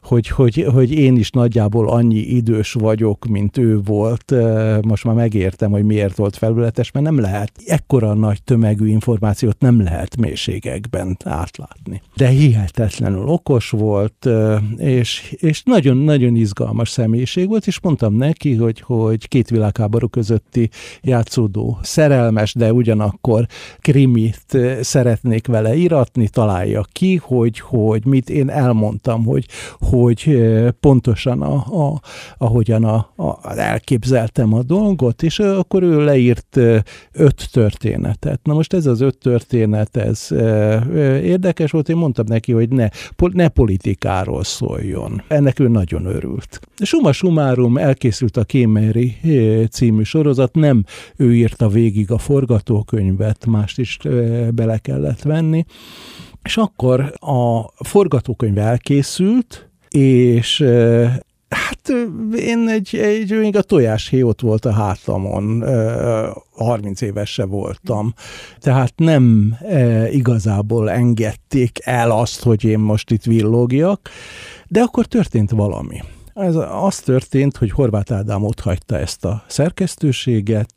hogy, 0.01 0.27
hogy, 0.27 0.65
hogy 0.73 0.91
én 0.91 1.17
is 1.17 1.29
nagyjából 1.29 1.89
annyi 1.89 2.19
idős 2.19 2.73
vagyok, 2.73 3.25
mint 3.25 3.57
ő 3.57 3.79
volt, 3.81 4.33
most 4.81 5.03
már 5.03 5.15
megértem, 5.15 5.71
hogy 5.71 5.83
miért 5.83 6.15
volt 6.15 6.35
felületes, 6.35 6.91
mert 6.91 7.05
nem 7.05 7.19
lehet, 7.19 7.51
ekkora 7.65 8.13
nagy 8.13 8.43
tömegű 8.43 8.87
információt 8.87 9.59
nem 9.59 9.81
lehet 9.81 10.17
mélységekben 10.17 11.17
átlátni. 11.23 12.01
De 12.15 12.27
hihetetlenül 12.27 13.27
okos 13.27 13.69
volt, 13.69 14.29
és, 14.77 15.35
és 15.39 15.63
nagyon-nagyon 15.63 16.35
izgalmas 16.35 16.89
személyiség 16.89 17.47
volt, 17.47 17.67
és 17.67 17.79
mondtam 17.81 18.13
neki, 18.13 18.55
hogy, 18.55 18.81
hogy 18.81 19.27
két 19.27 19.49
világháború 19.49 20.07
közötti 20.07 20.69
játszódó 21.01 21.79
szerelmes, 21.81 22.53
de 22.53 22.73
ugyanakkor 22.73 23.45
krimit 23.79 24.57
szeretnék 25.01 25.47
vele 25.47 25.75
iratni, 25.75 26.27
találja 26.27 26.85
ki, 26.91 27.15
hogy, 27.15 27.59
hogy 27.59 28.05
mit 28.05 28.29
én 28.29 28.49
elmondtam, 28.49 29.25
hogy, 29.25 29.45
hogy 29.79 30.37
pontosan 30.79 31.41
a, 31.41 31.53
a, 31.53 32.01
ahogyan 32.37 32.83
a, 32.83 33.09
a, 33.15 33.57
elképzeltem 33.59 34.53
a 34.53 34.63
dolgot, 34.63 35.23
és 35.23 35.39
akkor 35.39 35.83
ő 35.83 36.03
leírt 36.03 36.57
öt 37.11 37.49
történetet. 37.51 38.39
Na 38.43 38.53
most 38.53 38.73
ez 38.73 38.85
az 38.85 39.01
öt 39.01 39.17
történet, 39.17 39.97
ez 39.97 40.27
érdekes 41.23 41.71
volt, 41.71 41.89
én 41.89 41.95
mondtam 41.95 42.25
neki, 42.27 42.51
hogy 42.51 42.69
ne, 42.69 42.87
ne 43.33 43.47
politikáról 43.47 44.43
szóljon. 44.43 45.21
Ennek 45.27 45.59
ő 45.59 45.67
nagyon 45.67 46.05
örült. 46.05 46.59
Suma 46.83 47.11
sumárum 47.11 47.77
elkészült 47.77 48.37
a 48.37 48.43
Kémeri 48.43 49.15
című 49.71 50.03
sorozat, 50.03 50.55
nem 50.55 50.83
ő 51.15 51.35
írta 51.35 51.67
végig 51.67 52.11
a 52.11 52.17
forgatókönyvet, 52.17 53.45
mást 53.45 53.79
is 53.79 53.97
bele 54.53 54.77
kellett 54.91 55.21
venni, 55.21 55.65
és 56.43 56.57
akkor 56.57 57.13
a 57.19 57.61
forgatókönyv 57.83 58.57
elkészült, 58.57 59.69
és 59.89 60.65
Hát 61.49 61.89
én 62.35 62.67
egy, 62.67 62.95
egy 62.95 63.31
még 63.39 63.55
a 63.55 63.61
tojáshéj 63.61 64.23
ott 64.23 64.41
volt 64.41 64.65
a 64.65 64.71
hátamon, 64.71 65.63
30 66.51 67.01
éves 67.01 67.33
se 67.33 67.45
voltam. 67.45 68.13
Tehát 68.59 68.93
nem 68.95 69.55
igazából 70.11 70.89
engedték 70.89 71.79
el 71.83 72.11
azt, 72.11 72.43
hogy 72.43 72.63
én 72.63 72.79
most 72.79 73.11
itt 73.11 73.23
villogjak, 73.23 74.09
de 74.67 74.81
akkor 74.81 75.05
történt 75.05 75.51
valami. 75.51 76.01
Ez 76.33 76.55
az 76.71 76.99
történt, 76.99 77.57
hogy 77.57 77.71
Horváth 77.71 78.13
Ádám 78.13 78.43
ott 78.43 78.59
hagyta 78.59 78.97
ezt 78.97 79.25
a 79.25 79.43
szerkesztőséget, 79.47 80.73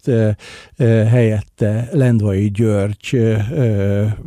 helyette 1.08 1.88
Lendvai 1.92 2.50
György 2.50 3.34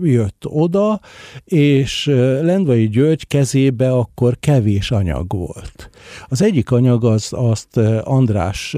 jött 0.01 0.43
oda, 0.45 0.99
és 1.43 2.05
Lendvai 2.41 2.87
György 2.87 3.27
kezébe 3.27 3.91
akkor 3.91 4.37
kevés 4.39 4.91
anyag 4.91 5.33
volt. 5.33 5.89
Az 6.27 6.41
egyik 6.41 6.71
anyag 6.71 7.05
az, 7.05 7.27
azt 7.31 7.77
András 8.03 8.75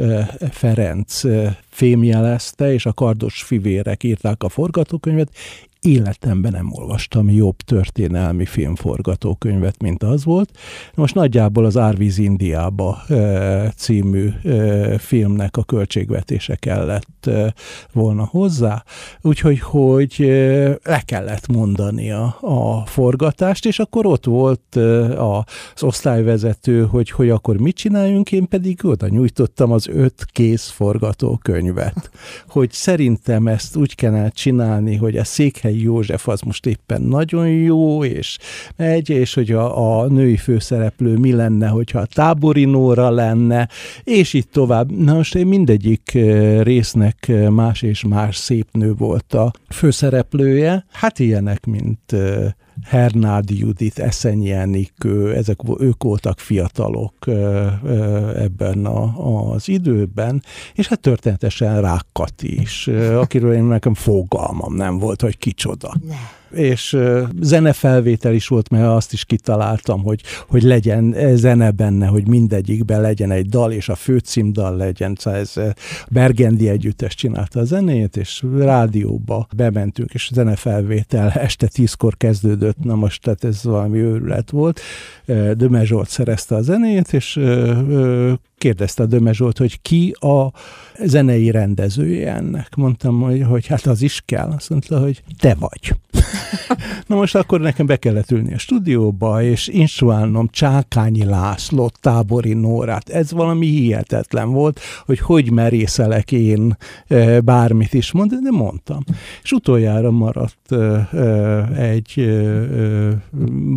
Ferenc 0.52 1.22
fémjelezte, 1.70 2.74
és 2.74 2.86
a 2.86 2.94
kardos 2.94 3.42
fivérek 3.42 4.04
írták 4.04 4.44
a 4.44 4.50
forgatókönyvet, 4.50 5.30
életemben 5.82 6.52
nem 6.52 6.72
olvastam 6.72 7.30
jobb 7.30 7.56
történelmi 7.56 8.46
filmforgatókönyvet, 8.46 9.82
mint 9.82 10.04
az 10.04 10.24
volt. 10.24 10.58
Most 10.96 11.16
nagyjából 11.16 11.66
az 11.66 11.78
Árvíz 11.78 12.18
Indiába 12.18 13.02
című 13.76 14.30
filmnek 14.98 15.58
a 15.58 15.64
költségvetése 15.64 16.56
kellett 16.56 17.30
volna 17.94 18.26
hozzá, 18.26 18.84
úgyhogy 19.22 19.60
hogy 19.60 20.16
le 20.84 21.02
kellett 21.06 21.48
mondani 21.48 22.12
a, 22.12 22.84
forgatást, 22.86 23.66
és 23.66 23.80
akkor 23.80 24.06
ott 24.06 24.26
volt 24.26 24.76
az 25.16 25.84
osztályvezető, 25.84 26.86
hogy, 26.86 27.12
hogy 27.12 27.30
akkor 27.30 27.58
mit 27.58 27.76
csináljunk, 27.76 28.32
én 28.32 28.48
pedig 28.48 28.86
oda 28.86 29.08
nyújtottam 29.08 29.72
az 29.72 29.88
öt 29.88 30.26
kész 30.32 30.70
forgatókönyvet, 30.70 32.10
hogy 32.48 32.72
szerintem 32.72 33.48
ezt 33.48 33.76
úgy 33.76 33.96
kellene 33.96 34.30
csinálni, 34.30 34.96
hogy 34.96 35.18
a 35.18 35.24
székhely 35.24 35.69
Székely 35.70 35.84
József 35.84 36.28
az 36.28 36.42
most 36.42 36.66
éppen 36.66 37.02
nagyon 37.02 37.48
jó, 37.48 38.04
és 38.04 38.38
megy, 38.76 39.10
és 39.10 39.34
hogy 39.34 39.52
a, 39.52 40.02
a 40.02 40.08
női 40.08 40.38
főszereplő 40.38 41.18
mi 41.18 41.32
lenne, 41.32 41.68
hogyha 41.68 42.00
a 42.00 42.06
tábori 42.06 42.66
Nóra 42.66 43.10
lenne, 43.10 43.70
és 44.04 44.34
így 44.34 44.48
tovább. 44.48 44.92
Na 44.92 45.14
most 45.14 45.36
én 45.36 45.48
mindegyik 45.48 46.18
résznek 46.62 47.32
más 47.50 47.82
és 47.82 48.04
más 48.04 48.36
szép 48.36 48.68
nő 48.72 48.94
volt 48.94 49.34
a 49.34 49.52
főszereplője. 49.70 50.86
Hát 50.92 51.20
ilyenek, 51.20 51.66
mint 51.66 52.16
Hernádi 52.84 53.58
Judit, 53.58 54.00
Eszenyi 54.00 54.52
Enikő, 54.52 55.34
ezek, 55.36 55.60
ők 55.80 56.04
voltak 56.04 56.40
fiatalok 56.40 57.14
ebben 58.36 58.86
a, 58.86 59.52
az 59.52 59.68
időben, 59.68 60.44
és 60.74 60.88
hát 60.88 61.00
történetesen 61.00 61.82
Rákkati 61.82 62.60
is, 62.60 62.88
akiről 63.14 63.54
én 63.54 63.64
nekem 63.64 63.94
fogalmam 63.94 64.76
nem 64.76 64.98
volt, 64.98 65.22
hogy 65.22 65.38
kicsoda. 65.38 65.94
Ne 66.08 66.39
és 66.52 66.98
zenefelvétel 67.42 68.34
is 68.34 68.48
volt, 68.48 68.70
mert 68.70 68.86
azt 68.86 69.14
is 69.14 69.26
kitaláltam, 69.26 70.04
hogy, 70.04 70.22
hogy 70.48 70.64
legyen 70.64 71.16
zene 71.36 71.72
benne, 71.72 72.06
hogy 72.06 72.28
mindegyikben 72.28 73.02
legyen 73.02 73.32
egy 73.32 73.50
dal, 73.50 73.72
és 73.72 73.90
a 73.90 73.96
főcímdal 73.96 74.76
legyen. 74.76 75.16
Szóval 75.20 75.40
ez 75.40 75.54
Bergendi 76.10 76.70
együttes 76.70 77.16
csinálta 77.16 77.60
a 77.60 77.64
zenét, 77.64 78.18
és 78.18 78.44
rádióba 78.58 79.48
bementünk, 79.56 80.14
és 80.14 80.30
zenefelvétel 80.34 81.30
este 81.30 81.68
tízkor 81.68 82.18
kezdődött, 82.18 82.84
na 82.84 82.96
most 82.96 83.22
tehát 83.22 83.44
ez 83.44 83.64
valami 83.64 83.98
őrület 83.98 84.50
volt. 84.50 84.80
Döme 85.54 85.86
Zsolt 85.86 86.10
szerezte 86.10 86.56
a 86.56 86.62
zenét, 86.62 87.14
és 87.14 87.40
kérdezte 88.58 89.04
a 89.04 89.06
Döme 89.06 89.34
Zsolt, 89.34 89.58
hogy 89.58 89.82
ki 89.82 90.12
a 90.20 90.52
zenei 91.06 91.52
rendezője 91.52 92.34
ennek. 92.34 92.76
Mondtam, 92.76 93.22
hogy, 93.22 93.44
hogy 93.44 93.68
hát 93.68 93.86
az 93.86 94.02
is 94.02 94.22
kell. 94.26 94.50
Azt 94.50 94.70
mondta, 94.70 95.00
hogy 95.00 95.24
te 95.40 95.56
vagy. 95.60 95.96
Na 97.08 97.16
most 97.16 97.36
akkor 97.36 97.60
nekem 97.60 97.86
be 97.86 97.96
kellett 97.96 98.32
ülni 98.32 98.54
a 98.54 98.58
stúdióba, 98.58 99.44
és 99.44 99.68
instruálnom 99.68 100.48
Csákányi 100.52 101.26
László, 101.26 101.92
Tábori 102.02 102.54
Nórát. 102.54 103.10
Ez 103.10 103.32
valami 103.32 103.66
hihetetlen 103.66 104.52
volt, 104.52 104.80
hogy 105.06 105.20
hogy 105.20 105.52
merészelek 105.52 106.32
én 106.32 106.78
bármit 107.44 107.94
is 107.94 108.12
mondani, 108.12 108.42
de 108.42 108.52
mondtam. 108.52 109.04
És 109.44 109.52
utoljára 109.52 110.12
maradt 110.12 110.76
egy 111.78 112.40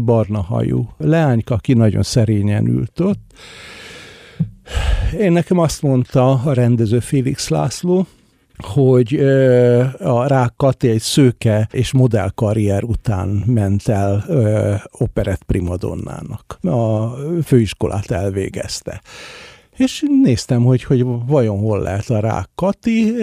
barna 0.05 0.41
hajú 0.41 0.89
leányka, 0.99 1.55
aki 1.55 1.73
nagyon 1.73 2.03
szerényen 2.03 2.67
ült 2.67 3.01
ott, 3.01 3.21
én 5.19 5.33
nekem 5.33 5.59
azt 5.59 5.83
mondta 5.83 6.31
a 6.31 6.53
rendező 6.53 6.99
Félix 6.99 7.49
László, 7.49 8.07
hogy 8.57 9.15
a 9.99 10.27
Rák 10.27 10.53
Kati 10.57 10.89
egy 10.89 11.01
szőke 11.01 11.69
és 11.71 11.93
modellkarrier 11.93 12.83
után 12.83 13.29
ment 13.29 13.89
el 13.89 14.25
operett 14.91 15.43
primadonnának. 15.43 16.59
A 16.63 17.09
főiskolát 17.45 18.11
elvégezte. 18.11 19.01
És 19.83 20.05
néztem, 20.23 20.65
hogy, 20.65 20.83
hogy 20.83 21.05
vajon 21.27 21.59
hol 21.59 21.81
lehet 21.81 22.11
a 22.11 22.21
Rák 22.21 22.49
Kati, 22.55 23.17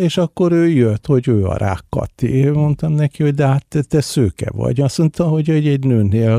és 0.00 0.16
akkor 0.16 0.52
ő 0.52 0.68
jött, 0.68 1.06
hogy 1.06 1.28
ő 1.28 1.44
a 1.44 1.56
Rák 1.56 1.84
Kati. 1.88 2.48
Mondtam 2.48 2.92
neki, 2.92 3.22
hogy 3.22 3.34
de 3.34 3.46
hát 3.46 3.66
te, 3.68 3.82
te 3.82 4.00
szőke 4.00 4.50
vagy. 4.54 4.80
Azt 4.80 4.98
mondta, 4.98 5.24
hogy 5.24 5.50
egy 5.50 5.84
nőnél 5.84 6.32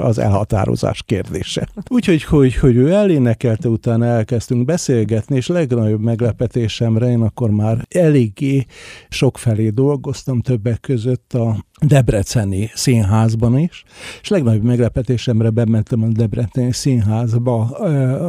az 0.00 0.18
elhatározás 0.18 1.02
kérdése. 1.02 1.68
Úgyhogy, 1.90 2.22
hogy, 2.22 2.54
hogy 2.54 2.76
ő 2.76 2.92
elénekelte, 2.92 3.68
utána 3.68 4.04
elkezdtünk 4.04 4.64
beszélgetni, 4.64 5.36
és 5.36 5.46
legnagyobb 5.46 6.00
meglepetésemre 6.00 7.10
én 7.10 7.20
akkor 7.20 7.50
már 7.50 7.86
eléggé 7.88 8.64
sokfelé 9.08 9.68
dolgoztam, 9.68 10.40
többek 10.40 10.80
között 10.80 11.32
a 11.32 11.64
Debreceni 11.86 12.70
színházban 12.74 13.58
is, 13.58 13.84
és 14.20 14.28
legnagyobb 14.28 14.62
meglepetésemre 14.62 15.50
bementem 15.50 16.02
a 16.02 16.06
Debreceni 16.06 16.72
színházba, 16.72 17.76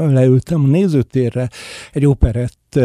leültem 0.09 0.64
nézőtérre, 0.67 1.49
egy 1.93 2.05
operett 2.05 2.79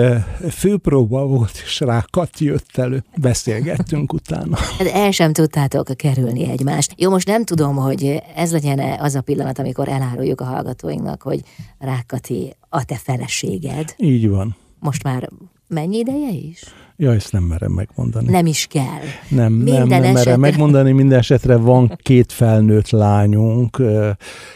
főpróba 0.50 1.26
volt, 1.26 1.62
és 1.64 1.80
rá 1.80 2.04
Kati 2.10 2.44
jött 2.44 2.76
elő, 2.76 3.04
beszélgettünk 3.16 4.12
utána. 4.12 4.56
Hát 4.56 4.86
el 4.86 5.10
sem 5.10 5.32
tudtátok 5.32 5.96
kerülni 5.96 6.48
egymást. 6.48 6.92
Jó, 6.96 7.10
most 7.10 7.26
nem 7.26 7.44
tudom, 7.44 7.76
hogy 7.76 8.22
ez 8.34 8.52
legyen 8.52 8.78
az 8.98 9.14
a 9.14 9.20
pillanat, 9.20 9.58
amikor 9.58 9.88
eláruljuk 9.88 10.40
a 10.40 10.44
hallgatóinknak, 10.44 11.22
hogy 11.22 11.40
Rákati 11.78 12.54
a 12.68 12.84
te 12.84 12.96
feleséged. 12.96 13.94
Így 13.96 14.28
van. 14.28 14.56
Most 14.78 15.02
már 15.02 15.28
mennyi 15.68 15.98
ideje 15.98 16.30
is? 16.30 16.62
Ja, 17.02 17.12
ezt 17.12 17.32
nem 17.32 17.42
merem 17.42 17.72
megmondani. 17.72 18.30
Nem 18.30 18.46
is 18.46 18.66
kell. 18.66 19.00
Nem, 19.28 19.52
Minden 19.52 19.74
nem, 19.74 19.88
nem 19.88 20.02
esetre- 20.02 20.24
merem 20.24 20.40
megmondani. 20.40 20.92
Minden 20.92 21.18
esetre 21.18 21.56
van 21.56 21.98
két 22.02 22.32
felnőtt 22.32 22.90
lányunk, 22.90 23.82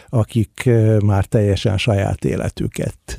akik 0.09 0.70
már 1.04 1.24
teljesen 1.24 1.78
saját 1.78 2.24
életüket 2.24 3.18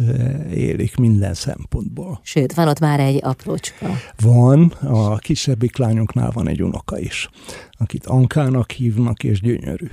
élik 0.53 0.95
minden 0.95 1.33
szempontból. 1.33 2.19
Sőt, 2.23 2.53
van 2.53 2.67
ott 2.67 2.79
már 2.79 2.99
egy 2.99 3.19
aprócska. 3.23 3.85
Van, 4.21 4.63
a 4.83 5.15
kisebbik 5.17 5.77
lányunknál 5.77 6.31
van 6.33 6.47
egy 6.47 6.63
unoka 6.63 6.99
is, 6.99 7.29
akit 7.71 8.05
Ankának 8.05 8.71
hívnak, 8.71 9.23
és 9.23 9.41
gyönyörű. 9.41 9.87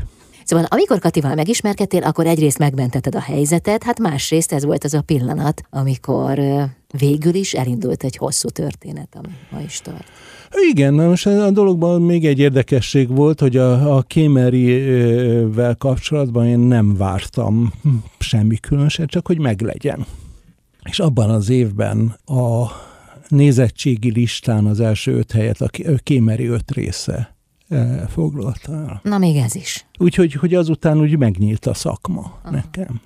Szóval 0.53 0.67
amikor 0.71 0.99
Katival 0.99 1.35
megismerkedtél, 1.35 2.03
akkor 2.03 2.27
egyrészt 2.27 2.59
megmentetted 2.59 3.15
a 3.15 3.21
helyzetet, 3.21 3.83
hát 3.83 3.99
másrészt 3.99 4.53
ez 4.53 4.65
volt 4.65 4.85
az 4.85 4.95
a 4.95 5.01
pillanat, 5.01 5.63
amikor 5.71 6.41
végül 6.99 7.35
is 7.35 7.55
elindult 7.55 8.05
egy 8.05 8.17
hosszú 8.17 8.49
történet, 8.49 9.09
ami 9.13 9.33
ma 9.51 9.61
is 9.61 9.81
tart. 9.81 10.05
Igen, 10.71 10.95
na 10.95 11.07
most 11.09 11.27
a 11.27 11.51
dologban 11.51 12.03
még 12.03 12.27
egy 12.27 12.39
érdekesség 12.39 13.09
volt, 13.09 13.41
hogy 13.41 13.57
a, 13.57 13.97
a 13.97 14.03
Kémeri-vel 14.03 15.75
kapcsolatban 15.77 16.47
én 16.47 16.59
nem 16.59 16.97
vártam 16.97 17.73
semmi 18.19 18.57
különöset, 18.57 19.09
csak 19.09 19.27
hogy 19.27 19.39
meglegyen. 19.39 20.07
És 20.83 20.99
abban 20.99 21.31
az 21.31 21.49
évben 21.49 22.17
a 22.25 22.67
nézettségi 23.29 24.11
listán 24.11 24.67
az 24.67 24.81
első 24.81 25.13
öt 25.13 25.33
helyet 25.33 25.61
a 25.61 25.71
Kémeri 26.03 26.47
öt 26.47 26.71
része 26.71 27.35
foglalta 28.09 28.73
el. 28.73 29.01
Na 29.03 29.19
még 29.19 29.37
ez 29.37 29.55
is. 29.55 29.87
Úgyhogy 29.99 30.33
hogy 30.33 30.55
azután 30.55 31.01
úgy 31.01 31.19
megnyílt 31.19 31.67
a 31.67 31.75
szakma 31.75 32.39
nekem. 32.51 33.01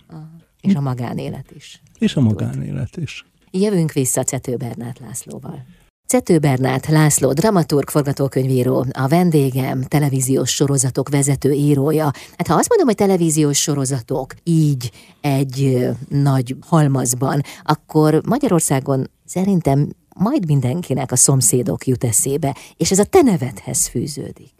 És 0.60 0.74
a 0.74 0.80
magánélet 0.80 1.50
is. 1.56 1.82
És 1.98 2.16
a 2.16 2.20
magánélet 2.20 2.96
is. 2.96 3.24
Jövünk 3.50 3.92
vissza 3.92 4.22
Cető 4.22 4.56
Bernát 4.56 4.98
Lászlóval. 4.98 5.64
Cető 6.06 6.38
Bernát 6.38 6.86
László, 6.86 7.32
dramaturg, 7.32 7.90
forgatókönyvíró, 7.90 8.86
a 8.92 9.08
vendégem, 9.08 9.82
televíziós 9.82 10.50
sorozatok 10.50 11.08
vezető 11.08 11.52
írója. 11.52 12.04
Hát 12.36 12.46
ha 12.46 12.54
azt 12.54 12.68
mondom, 12.68 12.86
hogy 12.86 12.96
televíziós 12.96 13.58
sorozatok 13.58 14.34
így 14.42 14.90
egy 15.20 15.88
nagy 16.08 16.56
halmazban, 16.60 17.40
akkor 17.64 18.20
Magyarországon 18.26 19.10
szerintem 19.24 19.88
majd 20.14 20.46
mindenkinek 20.46 21.12
a 21.12 21.16
szomszédok 21.16 21.86
jut 21.86 22.04
eszébe, 22.04 22.56
és 22.76 22.90
ez 22.90 22.98
a 22.98 23.04
te 23.04 23.22
nevedhez 23.22 23.86
fűződik. 23.86 24.55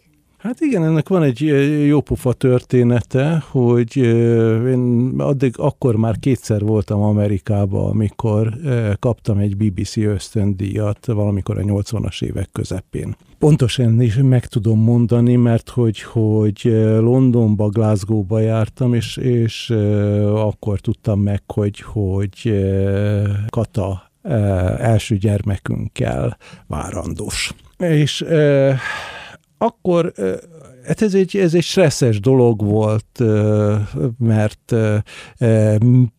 Hát 0.47 0.59
igen, 0.59 0.83
ennek 0.83 1.09
van 1.09 1.23
egy 1.23 1.39
jópofa 1.85 2.33
története, 2.33 3.43
hogy 3.49 3.97
én 4.67 5.13
addig 5.17 5.53
akkor 5.57 5.95
már 5.95 6.19
kétszer 6.19 6.61
voltam 6.61 7.01
Amerikában, 7.01 7.89
amikor 7.89 8.53
kaptam 8.99 9.37
egy 9.37 9.57
BBC 9.57 9.97
ösztöndíjat 9.97 11.05
valamikor 11.05 11.57
a 11.57 11.61
80-as 11.61 12.23
évek 12.23 12.49
közepén. 12.51 13.15
Pontosan 13.39 14.01
is 14.01 14.15
meg 14.21 14.45
tudom 14.45 14.79
mondani, 14.79 15.35
mert 15.35 15.69
hogy, 15.69 16.01
hogy 16.01 16.61
Londonba, 16.99 17.69
Glasgow-ba 17.69 18.39
jártam, 18.39 18.93
és, 18.93 19.17
és 19.17 19.69
akkor 20.33 20.79
tudtam 20.79 21.19
meg, 21.19 21.41
hogy, 21.47 21.79
hogy 21.79 22.65
Kata 23.49 24.11
első 24.77 25.17
gyermekünkkel 25.17 26.37
várandós. 26.67 27.53
És 27.77 28.25
akkor 29.57 30.13
hát 30.83 31.01
ez 31.01 31.13
egy, 31.13 31.37
ez 31.37 31.53
egy 31.53 31.63
stresszes 31.63 32.19
dolog 32.19 32.63
volt, 32.63 33.23
mert 34.17 34.75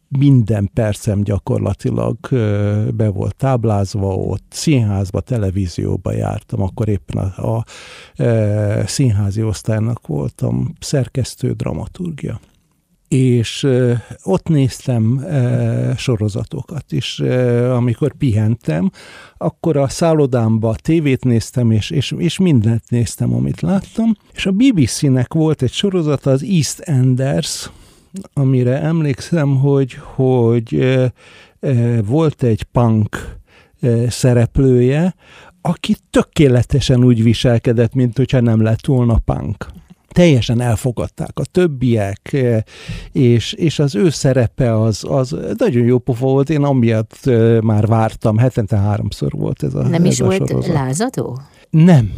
minden 0.09 0.71
percem 0.75 1.23
gyakorlatilag 1.23 2.17
be 2.95 3.09
volt 3.09 3.37
táblázva 3.37 4.15
ott, 4.15 4.47
színházba, 4.49 5.21
televízióba 5.21 6.13
jártam, 6.13 6.63
akkor 6.63 6.89
éppen 6.89 7.17
a, 7.17 7.57
a 7.57 7.65
színházi 8.87 9.43
osztálynak 9.43 10.07
voltam 10.07 10.73
szerkesztő 10.81 11.53
dramaturgia 11.53 12.41
és 13.09 13.67
ott 14.23 14.49
néztem 14.49 15.27
sorozatokat. 15.97 16.85
Ö, 17.19 17.71
amikor 17.71 18.13
pihentem, 18.13 18.91
akkor 19.37 19.77
a 19.77 19.89
szállodámba 19.89 20.75
tévét 20.75 21.25
néztem, 21.25 21.71
és, 21.71 21.91
és, 21.91 22.15
és 22.19 22.39
mindent 22.39 22.83
néztem, 22.89 23.35
amit 23.35 23.61
láttam. 23.61 24.17
És 24.33 24.47
a 24.47 24.53
BBC-nek 24.53 25.35
volt 25.35 25.63
egy 25.63 25.73
sorozata, 25.73 26.31
az 26.31 26.43
East 26.43 26.79
Enders, 26.79 27.71
amire 28.33 28.81
emlékszem, 28.81 29.57
hogy, 29.57 29.97
hogy 30.15 30.99
volt 32.05 32.43
egy 32.43 32.63
punk 32.63 33.37
szereplője, 34.09 35.15
aki 35.61 35.97
tökéletesen 36.11 37.05
úgy 37.05 37.23
viselkedett, 37.23 37.95
mint 37.95 38.17
hogyha 38.17 38.41
nem 38.41 38.63
lett 38.63 38.87
volna 38.87 39.19
punk 39.19 39.67
teljesen 40.19 40.61
elfogadták 40.61 41.39
a 41.39 41.45
többiek, 41.45 42.33
eh, 42.33 42.63
és, 43.13 43.53
és 43.53 43.79
az 43.79 43.95
ő 43.95 44.11
szerepe 44.11 44.81
az, 44.81 45.05
az 45.09 45.37
nagyon 45.59 45.85
jó 45.85 45.99
pofa 45.99 46.27
volt. 46.27 46.51
Én 46.51 46.63
amiatt 46.63 47.19
eh, 47.25 47.61
már 47.61 47.87
vártam, 47.87 48.37
hetente 48.37 48.77
háromszor 48.77 49.33
volt 49.33 49.63
ez 49.63 49.75
a 49.75 49.83
Nem 49.83 50.05
ez 50.05 50.13
is 50.13 50.21
a 50.21 50.25
volt 50.25 50.49
sorozat. 50.49 50.73
lázadó? 50.73 51.41
Nem. 51.71 52.13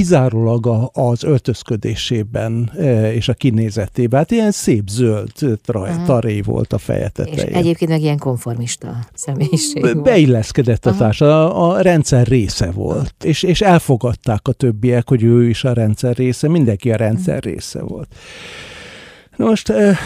Kizárólag 0.00 0.66
a, 0.66 0.90
az 0.92 1.24
öltözködésében 1.24 2.70
eh, 2.76 3.14
és 3.14 3.28
a 3.28 3.34
kinézetében. 3.34 4.18
Hát 4.18 4.30
ilyen 4.30 4.50
szép 4.50 4.88
zöld 4.88 5.32
Aha. 5.66 6.04
taré 6.04 6.40
volt 6.40 6.72
a 6.72 6.78
feje 6.78 7.04
És 7.04 7.12
tetején. 7.12 7.54
egyébként 7.54 7.90
meg 7.90 8.00
ilyen 8.00 8.18
konformista 8.18 8.96
személyiség 9.14 9.82
Be- 9.82 9.92
volt. 9.92 10.04
Beilleszkedett 10.04 10.86
a 10.86 10.90
Aha. 10.90 10.98
társ, 10.98 11.20
a, 11.20 11.70
a 11.70 11.80
rendszer 11.80 12.26
része 12.26 12.70
volt, 12.70 13.24
és, 13.24 13.42
és 13.42 13.60
elfogadták 13.60 14.48
a 14.48 14.52
többiek, 14.52 15.08
hogy 15.08 15.22
ő 15.22 15.48
is 15.48 15.64
a 15.64 15.72
rendszer 15.72 16.16
része, 16.16 16.48
mindenki 16.48 16.92
a 16.92 16.96
rendszer 16.96 17.42
része 17.42 17.82
volt. 17.82 18.14
Na 19.36 19.44
most 19.44 19.68
eh, 19.68 19.96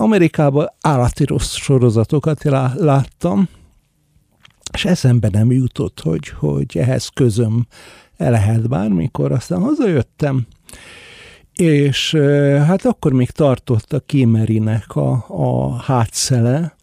Amerikában 0.00 0.72
állati 0.80 1.24
rossz 1.24 1.54
sorozatokat 1.54 2.44
lá, 2.44 2.72
láttam, 2.76 3.48
és 4.72 4.84
eszembe 4.84 5.28
nem 5.32 5.52
jutott, 5.52 6.00
hogy, 6.00 6.28
hogy 6.28 6.78
ehhez 6.78 7.08
közöm 7.08 7.66
lehet 8.16 8.68
bármikor. 8.68 9.32
Aztán 9.32 9.60
hazajöttem, 9.60 10.46
és 11.54 12.14
hát 12.66 12.84
akkor 12.84 13.12
még 13.12 13.30
tartott 13.30 13.92
a 13.92 14.00
Kémerinek 14.00 14.96
a, 14.96 15.24
a 15.28 15.76
hátszele, 15.76 16.74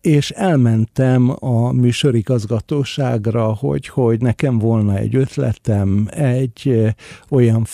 és 0.00 0.30
elmentem 0.30 1.36
a 1.38 1.72
műsorigazgatóságra, 1.72 3.54
hogy, 3.54 3.88
hogy 3.88 4.20
nekem 4.20 4.58
volna 4.58 4.96
egy 4.96 5.16
ötletem, 5.16 6.08
egy 6.10 6.92
olyan 7.28 7.66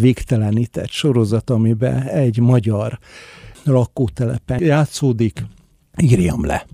végtelenített 0.00 0.90
sorozat, 0.90 1.50
amiben 1.50 2.02
egy 2.02 2.38
magyar 2.38 2.98
lakótelepen 3.64 4.62
játszódik, 4.62 5.44
írjam 6.02 6.44
le. 6.44 6.66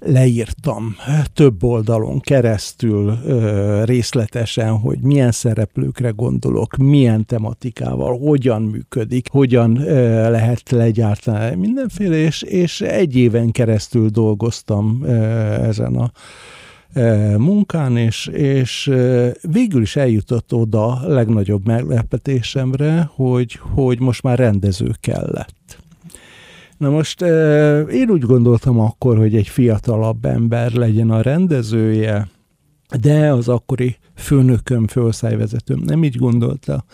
Leírtam 0.00 0.96
több 1.32 1.62
oldalon 1.62 2.20
keresztül 2.20 3.18
részletesen, 3.84 4.76
hogy 4.76 4.98
milyen 5.00 5.32
szereplőkre 5.32 6.10
gondolok, 6.10 6.76
milyen 6.76 7.26
tematikával, 7.26 8.18
hogyan 8.18 8.62
működik, 8.62 9.28
hogyan 9.30 9.72
lehet 10.30 10.70
legyártani 10.70 11.56
mindenféle, 11.56 12.16
és, 12.16 12.42
és 12.42 12.80
egy 12.80 13.16
éven 13.16 13.50
keresztül 13.50 14.08
dolgoztam 14.08 15.04
ezen 15.62 15.94
a 15.94 16.10
munkán, 17.36 17.96
és, 17.96 18.26
és 18.26 18.92
végül 19.40 19.82
is 19.82 19.96
eljutott 19.96 20.52
oda 20.52 21.00
legnagyobb 21.06 21.66
meglepetésemre, 21.66 23.10
hogy, 23.14 23.58
hogy 23.74 24.00
most 24.00 24.22
már 24.22 24.38
rendező 24.38 24.90
kellett. 25.00 25.78
Na 26.78 26.90
most 26.90 27.22
én 27.90 28.10
úgy 28.10 28.22
gondoltam 28.22 28.80
akkor, 28.80 29.16
hogy 29.16 29.36
egy 29.36 29.48
fiatalabb 29.48 30.24
ember 30.24 30.72
legyen 30.72 31.10
a 31.10 31.20
rendezője, 31.20 32.28
de 33.00 33.32
az 33.32 33.48
akkori 33.48 33.96
főnököm, 34.14 34.86
főosztályvezetőm 34.86 35.80
nem 35.84 36.04
így 36.04 36.16
gondolta, 36.16 36.84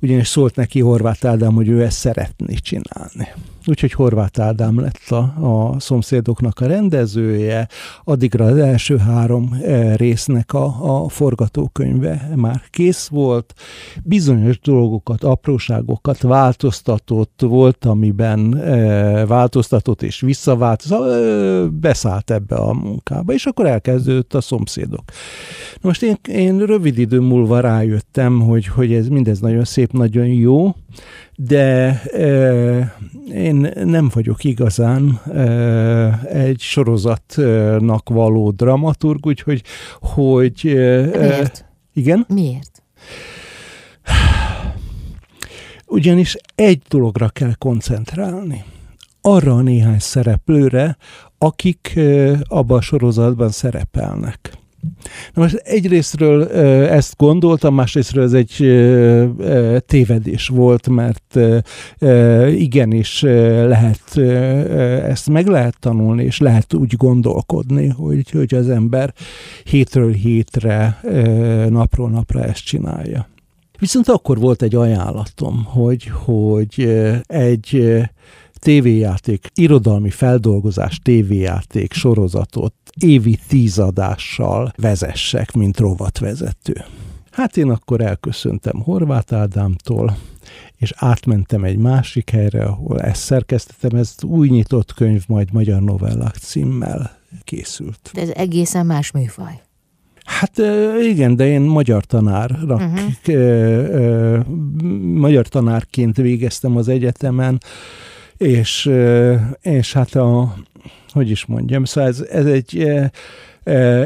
ugyanis 0.00 0.28
szólt 0.28 0.56
neki 0.56 0.80
Horváth 0.80 1.26
Ádám, 1.26 1.54
hogy 1.54 1.68
ő 1.68 1.82
ezt 1.82 1.98
szeretné 1.98 2.54
csinálni. 2.54 3.28
Úgyhogy 3.66 3.92
Horváth 3.92 4.40
Ádám 4.40 4.80
lett 4.80 5.08
a, 5.08 5.16
a 5.16 5.80
szomszédoknak 5.80 6.60
a 6.60 6.66
rendezője, 6.66 7.68
addigra 8.04 8.44
az 8.44 8.56
első 8.56 8.96
három 8.96 9.58
eh, 9.62 9.96
résznek 9.96 10.52
a, 10.52 11.04
a 11.04 11.08
forgatókönyve 11.08 12.30
már 12.36 12.62
kész 12.70 13.06
volt, 13.06 13.54
bizonyos 14.04 14.60
dolgokat, 14.60 15.24
apróságokat 15.24 16.20
változtatott, 16.20 17.40
volt, 17.40 17.84
amiben 17.84 18.56
e, 18.56 19.26
változtatott 19.26 20.02
és 20.02 20.20
visszaváltozott, 20.20 21.10
e, 21.10 21.66
beszállt 21.66 22.30
ebbe 22.30 22.56
a 22.56 22.72
munkába, 22.72 23.32
és 23.32 23.46
akkor 23.46 23.66
elkezdődött 23.66 24.34
a 24.34 24.40
szomszédok. 24.40 25.04
Most 25.82 26.02
én, 26.02 26.16
én 26.28 26.58
rövid 26.58 26.98
idő 26.98 27.20
múlva 27.20 27.60
rájöttem, 27.60 28.40
hogy, 28.40 28.66
hogy 28.66 28.92
ez 28.92 29.08
mindez 29.08 29.40
nagyon 29.40 29.64
szép, 29.64 29.92
nagyon 29.92 30.26
jó, 30.26 30.74
de 31.36 32.00
e, 32.02 32.96
én 33.34 33.70
nem 33.84 34.10
vagyok 34.14 34.44
igazán 34.44 35.20
egy 36.32 36.60
sorozatnak 36.60 38.08
való 38.08 38.50
dramaturg, 38.50 39.26
úgyhogy 39.26 39.62
hogy... 40.00 40.62
Miért? 40.62 41.64
Igen? 41.92 42.26
Miért? 42.28 42.82
Ugyanis 45.86 46.36
egy 46.54 46.82
dologra 46.88 47.28
kell 47.28 47.54
koncentrálni. 47.58 48.64
Arra 49.20 49.54
a 49.54 49.60
néhány 49.60 49.98
szereplőre, 49.98 50.96
akik 51.38 51.98
abban 52.48 52.78
a 52.78 52.80
sorozatban 52.80 53.50
szerepelnek. 53.50 54.61
Na 55.34 55.42
most 55.42 55.54
egyrésztről 55.54 56.48
ezt 56.88 57.16
gondoltam, 57.16 57.74
másrésztről 57.74 58.24
ez 58.24 58.32
egy 58.32 58.56
tévedés 59.86 60.48
volt, 60.48 60.88
mert 60.88 61.38
igenis 62.48 63.22
lehet, 63.22 64.16
ezt 65.08 65.28
meg 65.28 65.46
lehet 65.46 65.78
tanulni, 65.78 66.24
és 66.24 66.38
lehet 66.38 66.74
úgy 66.74 66.96
gondolkodni, 66.96 67.88
hogy, 67.88 68.30
hogy 68.30 68.54
az 68.54 68.68
ember 68.68 69.12
hétről 69.64 70.12
hétre, 70.12 71.00
napról 71.68 72.10
napra 72.10 72.44
ezt 72.44 72.64
csinálja. 72.64 73.28
Viszont 73.78 74.08
akkor 74.08 74.38
volt 74.38 74.62
egy 74.62 74.74
ajánlatom, 74.74 75.64
hogy, 75.64 76.10
hogy 76.24 77.02
egy 77.26 78.00
tévéjáték, 78.62 79.46
irodalmi 79.54 80.10
feldolgozás 80.10 80.98
tévéjáték 81.02 81.92
sorozatot 81.92 82.74
évi 82.98 83.38
tízadással 83.48 84.72
vezessek, 84.76 85.52
mint 85.52 85.78
rovatvezető. 85.78 86.84
Hát 87.30 87.56
én 87.56 87.70
akkor 87.70 88.00
elköszöntem 88.00 88.80
Horváth 88.80 89.34
Ádámtól, 89.34 90.16
és 90.76 90.92
átmentem 90.96 91.64
egy 91.64 91.76
másik 91.76 92.30
helyre, 92.30 92.64
ahol 92.64 93.00
ezt 93.00 93.22
szerkesztettem, 93.22 93.98
ez 93.98 94.14
új 94.22 94.48
nyitott 94.48 94.94
könyv, 94.94 95.24
majd 95.26 95.52
Magyar 95.52 95.82
Novellák 95.82 96.34
címmel 96.34 97.18
készült. 97.44 98.10
De 98.14 98.20
ez 98.20 98.28
egészen 98.28 98.86
más 98.86 99.10
műfaj. 99.10 99.60
Hát 100.24 100.60
igen, 101.02 101.36
de 101.36 101.46
én 101.46 101.60
magyar 101.60 102.04
tanárra, 102.04 102.74
uh-huh. 102.74 104.46
magyar 105.14 105.48
tanárként 105.48 106.16
végeztem 106.16 106.76
az 106.76 106.88
egyetemen, 106.88 107.60
és, 108.42 108.90
és 109.60 109.92
hát 109.92 110.14
a, 110.14 110.54
hogy 111.08 111.30
is 111.30 111.46
mondjam, 111.46 111.84
szóval 111.84 112.10
ez, 112.10 112.20
ez 112.20 112.46
egy 112.46 112.86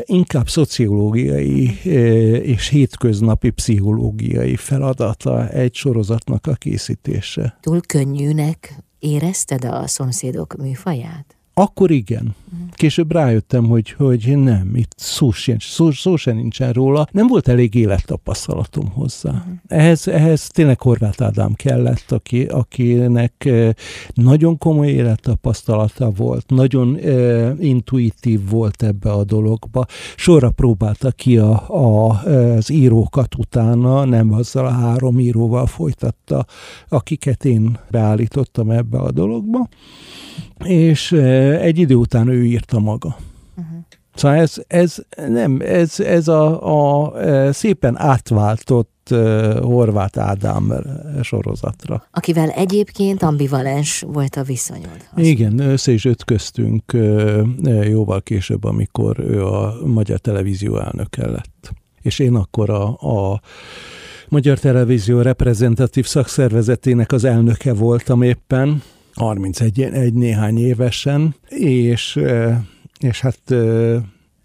inkább 0.05 0.49
szociológiai 0.49 1.79
és 2.43 2.69
hétköznapi 2.69 3.51
pszichológiai 3.51 4.57
feladata 4.57 5.49
egy 5.49 5.75
sorozatnak 5.75 6.47
a 6.47 6.55
készítése. 6.55 7.59
Túl 7.61 7.81
könnyűnek 7.81 8.75
érezted 8.99 9.65
a 9.65 9.87
szomszédok 9.87 10.57
műfaját? 10.57 11.36
Akkor 11.59 11.91
igen. 11.91 12.35
Később 12.73 13.13
rájöttem, 13.13 13.65
hogy, 13.65 13.91
hogy 13.91 14.37
nem, 14.39 14.71
itt 14.75 14.93
szó, 14.97 15.31
sincs, 15.31 15.69
szó, 15.71 15.91
szó 15.91 16.17
sem 16.17 16.37
nincsen 16.37 16.73
róla. 16.73 17.07
Nem 17.11 17.27
volt 17.27 17.49
elég 17.49 17.75
élettapasztalatom 17.75 18.91
hozzá. 18.91 19.31
Uh-huh. 19.31 19.53
Ehhez, 19.67 20.09
ehhez 20.09 20.47
tényleg 20.47 20.81
Horváth 20.81 21.23
Ádám 21.23 21.55
kellett, 21.55 22.13
aki, 22.13 22.45
akinek 22.45 23.49
nagyon 24.15 24.59
komoly 24.59 24.89
élettapasztalata 24.89 26.11
volt, 26.11 26.45
nagyon 26.51 26.89
uh, 26.89 27.53
intuitív 27.59 28.49
volt 28.51 28.83
ebbe 28.83 29.11
a 29.11 29.25
dologba. 29.25 29.87
Sorra 30.17 30.51
próbálta 30.51 31.11
ki 31.11 31.39
a, 31.39 31.69
a, 31.69 32.23
az 32.23 32.71
írókat 32.71 33.35
utána, 33.35 34.05
nem 34.05 34.33
azzal 34.33 34.67
a 34.67 34.71
három 34.71 35.19
íróval 35.19 35.67
folytatta, 35.67 36.47
akiket 36.89 37.45
én 37.45 37.79
beállítottam 37.91 38.71
ebbe 38.71 38.99
a 38.99 39.11
dologba 39.11 39.69
és 40.65 41.11
egy 41.47 41.79
idő 41.79 41.95
után 41.95 42.29
ő 42.29 42.45
írta 42.45 42.79
maga. 42.79 43.17
Uh-huh. 43.57 43.79
Szóval 44.15 44.39
ez, 44.39 44.55
ez, 44.67 44.97
nem, 45.29 45.61
ez, 45.65 46.01
ez 46.01 46.29
a, 46.29 47.03
a 47.03 47.53
szépen 47.53 47.99
átváltott 47.99 49.09
uh, 49.11 49.61
Horváth 49.61 50.21
Ádám 50.21 50.73
sorozatra. 51.23 52.07
Akivel 52.11 52.49
egyébként 52.49 53.23
ambivalens 53.23 54.01
volt 54.01 54.37
a 54.37 54.43
viszonyod. 54.43 55.09
Igen, 55.17 55.59
össze 55.59 55.93
is 55.93 56.05
ötköztünk 56.05 56.83
uh, 56.95 57.89
jóval 57.89 58.23
később, 58.23 58.65
amikor 58.65 59.19
ő 59.19 59.45
a 59.45 59.75
Magyar 59.85 60.19
Televízió 60.19 60.79
elnöke 60.79 61.27
lett. 61.27 61.73
És 62.03 62.19
én 62.19 62.35
akkor 62.35 62.71
a, 62.71 62.87
a 62.87 63.41
Magyar 64.29 64.59
Televízió 64.59 65.21
reprezentatív 65.21 66.07
szakszervezetének 66.07 67.13
az 67.13 67.25
elnöke 67.25 67.75
voltam 67.75 68.23
éppen, 68.23 68.83
31 69.17 69.83
egy 69.83 70.15
néhány 70.15 70.59
évesen, 70.59 71.35
és, 71.49 72.21
és 72.99 73.21
hát 73.21 73.55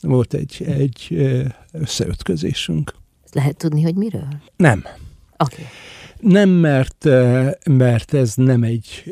volt 0.02 0.34
egy, 0.34 0.64
egy 0.68 1.18
összeütközésünk. 1.72 2.94
Lehet 3.32 3.58
tudni, 3.58 3.82
hogy 3.82 3.96
miről? 3.96 4.28
Nem. 4.56 4.84
Oké. 5.38 5.54
Okay. 5.54 5.66
Nem, 6.20 6.50
mert, 6.50 7.08
mert 7.70 8.14
ez 8.14 8.36
nem 8.36 8.64
egy 8.64 9.04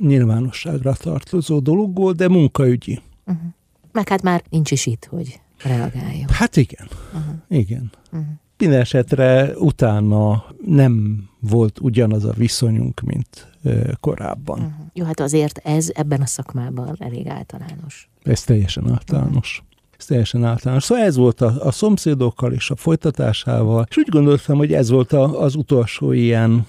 nyilvánosságra 0.00 0.92
tartozó 0.92 1.58
dolog 1.58 1.96
volt, 1.96 2.16
de 2.16 2.28
munkaügyi. 2.28 3.00
Uh-huh. 3.26 3.44
Meg 3.92 4.08
hát 4.08 4.22
már 4.22 4.42
nincs 4.50 4.70
is 4.70 4.86
itt, 4.86 5.04
hogy 5.04 5.40
reagáljon. 5.62 6.28
Hát 6.28 6.56
igen. 6.56 6.88
Uh-huh. 7.14 7.34
Igen. 7.48 7.90
Uh-huh. 8.12 8.28
Minden 8.58 8.80
esetre 8.80 9.52
utána 9.58 10.44
nem 10.66 11.24
volt 11.40 11.80
ugyanaz 11.80 12.24
a 12.24 12.32
viszonyunk, 12.32 13.00
mint 13.00 13.53
korábban. 14.00 14.58
Uh-huh. 14.58 14.86
Jó, 14.92 15.04
hát 15.04 15.20
azért 15.20 15.58
ez 15.58 15.90
ebben 15.94 16.20
a 16.20 16.26
szakmában 16.26 16.96
elég 16.98 17.28
általános. 17.28 18.08
Ez 18.22 18.42
teljesen 18.42 18.90
általános. 18.92 19.62
Uh-huh. 19.62 19.72
Ez 19.98 20.04
teljesen 20.04 20.44
általános. 20.44 20.84
Szóval 20.84 21.04
ez 21.04 21.16
volt 21.16 21.40
a, 21.40 21.54
a 21.60 21.70
szomszédokkal 21.70 22.52
és 22.52 22.70
a 22.70 22.76
folytatásával, 22.76 23.86
és 23.90 23.96
úgy 23.96 24.08
gondoltam, 24.08 24.56
hogy 24.56 24.72
ez 24.72 24.90
volt 24.90 25.12
a, 25.12 25.40
az 25.40 25.54
utolsó 25.54 26.12
ilyen 26.12 26.66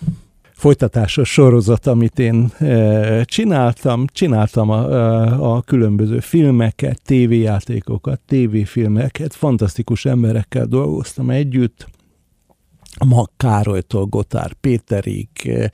folytatásos 0.52 1.32
sorozat, 1.32 1.88
amit 1.88 2.20
én 2.20 2.52
e, 2.58 3.24
csináltam. 3.24 4.06
Csináltam 4.12 4.70
a, 4.70 4.92
a, 4.92 5.56
a 5.56 5.62
különböző 5.62 6.20
filmeket, 6.20 7.02
tévéjátékokat, 7.02 8.20
tévéfilmeket, 8.28 9.34
fantasztikus 9.34 10.06
emberekkel 10.06 10.66
dolgoztam 10.66 11.30
együtt, 11.30 11.88
Ma 13.04 13.26
Károlytól 13.38 14.06
Gotár 14.06 14.54
Péterig, 14.54 15.28
eh, 15.44 15.66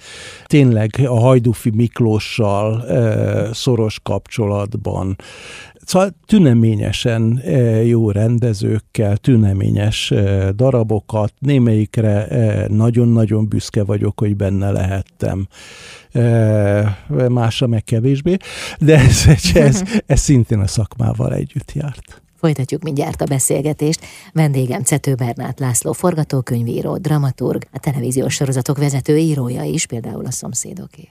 tényleg 0.45 0.95
a 1.05 1.19
Hajdufi 1.19 1.69
Miklóssal 1.69 2.87
eh, 2.87 3.53
szoros 3.53 3.99
kapcsolatban, 4.03 5.15
Szóval 5.85 6.15
tüneményesen 6.25 7.39
eh, 7.39 7.87
jó 7.87 8.11
rendezőkkel, 8.11 9.17
tüneményes 9.17 10.13
darabokat, 10.55 11.33
némelyikre 11.39 12.27
nagyon-nagyon 12.67 13.47
büszke 13.47 13.83
vagyok, 13.83 14.19
hogy 14.19 14.35
benne 14.35 14.71
lehettem, 14.71 15.47
másra 17.29 17.67
meg 17.67 17.83
kevésbé, 17.83 18.37
de 18.79 18.97
ez, 18.97 19.25
ez, 19.53 19.83
ez 20.05 20.19
szintén 20.25 20.59
a 20.59 20.67
szakmával 20.67 21.33
együtt 21.33 21.71
járt. 21.73 22.21
Folytatjuk 22.41 22.83
mindjárt 22.83 23.21
a 23.21 23.25
beszélgetést. 23.25 24.05
Vendégem 24.33 24.83
Cető 24.83 25.15
Bernát 25.15 25.59
László, 25.59 25.91
forgatókönyvíró, 25.91 26.97
dramaturg, 26.97 27.63
a 27.71 27.79
televíziós 27.79 28.33
sorozatok 28.33 28.77
vezető 28.77 29.17
írója 29.17 29.63
is, 29.63 29.85
például 29.85 30.25
a 30.25 30.31
szomszédoké. 30.31 31.09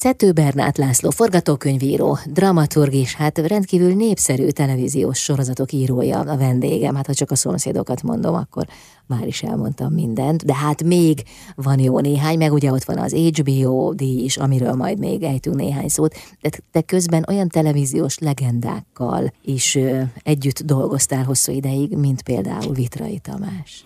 Cető 0.00 0.32
Bernát 0.32 0.78
László, 0.78 1.10
forgatókönyvíró, 1.10 2.18
dramaturg 2.26 2.92
is, 2.92 3.14
hát 3.14 3.38
rendkívül 3.38 3.94
népszerű 3.94 4.48
televíziós 4.48 5.18
sorozatok 5.18 5.72
írója 5.72 6.18
a 6.18 6.36
vendégem. 6.36 6.94
Hát 6.94 7.06
ha 7.06 7.14
csak 7.14 7.30
a 7.30 7.34
szomszédokat 7.34 8.02
mondom, 8.02 8.34
akkor 8.34 8.66
már 9.06 9.26
is 9.26 9.42
elmondtam 9.42 9.92
mindent, 9.92 10.44
de 10.44 10.54
hát 10.54 10.82
még 10.82 11.22
van 11.54 11.78
jó 11.78 12.00
néhány, 12.00 12.38
meg 12.38 12.52
ugye 12.52 12.72
ott 12.72 12.84
van 12.84 12.98
az 12.98 13.12
HBO 13.12 13.92
díj 13.92 14.24
is, 14.24 14.36
amiről 14.36 14.72
majd 14.72 14.98
még 14.98 15.22
ejtünk 15.22 15.56
néhány 15.56 15.88
szót, 15.88 16.14
de 16.40 16.50
te 16.72 16.80
közben 16.80 17.24
olyan 17.28 17.48
televíziós 17.48 18.18
legendákkal 18.18 19.32
is 19.44 19.74
ö, 19.74 20.02
együtt 20.22 20.62
dolgoztál 20.62 21.24
hosszú 21.24 21.52
ideig, 21.52 21.96
mint 21.96 22.22
például 22.22 22.74
Vitrai 22.74 23.18
Tamás. 23.18 23.84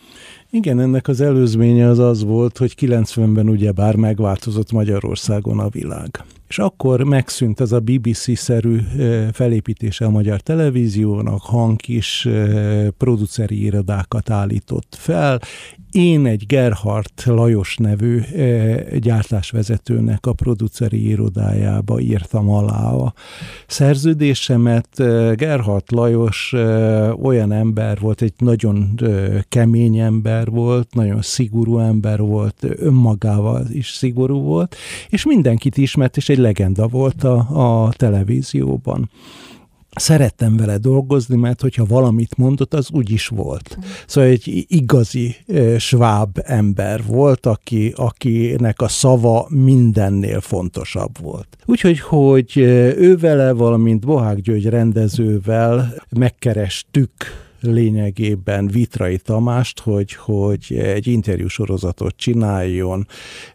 Igen, 0.55 0.81
ennek 0.81 1.09
az 1.09 1.21
előzménye 1.21 1.89
az 1.89 1.99
az 1.99 2.25
volt, 2.25 2.59
hogy 2.59 2.75
90-ben 2.81 3.49
ugye 3.49 3.73
bár 3.73 3.97
megváltozott 3.97 4.73
Magyarországon 4.73 5.59
a 5.59 5.69
világ. 5.69 6.25
És 6.49 6.59
akkor 6.59 7.03
megszűnt 7.03 7.61
ez 7.61 7.73
a 7.73 7.81
BBC-szerű 7.81 8.79
felépítése 9.33 10.05
a 10.05 10.11
magyar 10.11 10.41
televíziónak, 10.41 11.41
hangkis 11.43 12.29
produceri 12.97 13.63
irodákat 13.63 14.31
állított 14.31 14.97
fel, 14.99 15.41
én 15.91 16.27
egy 16.27 16.47
Gerhard 16.47 17.11
Lajos 17.25 17.77
nevű 17.77 18.21
gyártásvezetőnek 18.99 20.27
a 20.27 20.33
produceri 20.33 21.09
irodájába 21.09 22.01
írtam 22.01 22.49
alá 22.51 22.91
a 22.91 23.15
szerződésemet. 23.67 24.89
Gerhard 25.35 25.85
Lajos 25.89 26.53
olyan 27.23 27.53
ember 27.53 27.99
volt, 28.01 28.23
egy 28.23 28.33
nagyon 28.39 29.01
kemény 29.49 29.99
ember 29.99 30.51
volt, 30.51 30.95
nagyon 30.95 31.23
szigorú 31.23 31.79
ember 31.79 32.21
volt, 32.21 32.67
önmagával 32.77 33.67
is 33.73 33.89
szigorú 33.91 34.41
volt, 34.41 34.77
és 35.09 35.25
mindenkit 35.25 35.77
ismert, 35.77 36.17
és 36.17 36.29
egy 36.29 36.34
legenda 36.39 36.89
volt 36.89 37.25
a, 37.25 37.85
a 37.85 37.93
televízióban 37.93 39.11
szerettem 39.95 40.57
vele 40.57 40.79
dolgozni, 40.79 41.37
mert 41.37 41.61
hogyha 41.61 41.85
valamit 41.85 42.37
mondott, 42.37 42.75
az 42.75 42.91
úgy 42.93 43.11
is 43.11 43.29
volt. 43.29 43.79
Szóval 44.07 44.31
egy 44.31 44.65
igazi 44.69 45.37
sváb 45.79 46.41
ember 46.43 47.05
volt, 47.07 47.47
aki, 47.47 47.93
akinek 47.97 48.81
a 48.81 48.89
szava 48.89 49.47
mindennél 49.49 50.41
fontosabb 50.41 51.21
volt. 51.21 51.57
Úgyhogy, 51.67 52.01
hogy 52.01 52.57
ő 52.57 53.17
vele, 53.17 53.53
valamint 53.53 54.07
Bohák 54.07 54.41
György 54.41 54.67
rendezővel 54.67 55.95
megkerestük 56.17 57.13
lényegében 57.67 58.67
Vitrai 58.67 59.19
Tamást, 59.19 59.81
hogy, 59.81 60.13
hogy 60.13 60.75
egy 60.79 61.07
interjú 61.07 61.49
sorozatot 61.49 62.17
csináljon, 62.17 63.07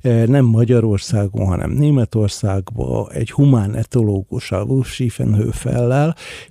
e, 0.02 0.26
nem 0.26 0.46
Magyarországon, 0.46 1.46
hanem 1.46 1.72
Németországban, 1.72 3.12
egy 3.12 3.32
humán 3.32 3.76
etológussal, 3.76 4.64
Wolf 4.64 5.00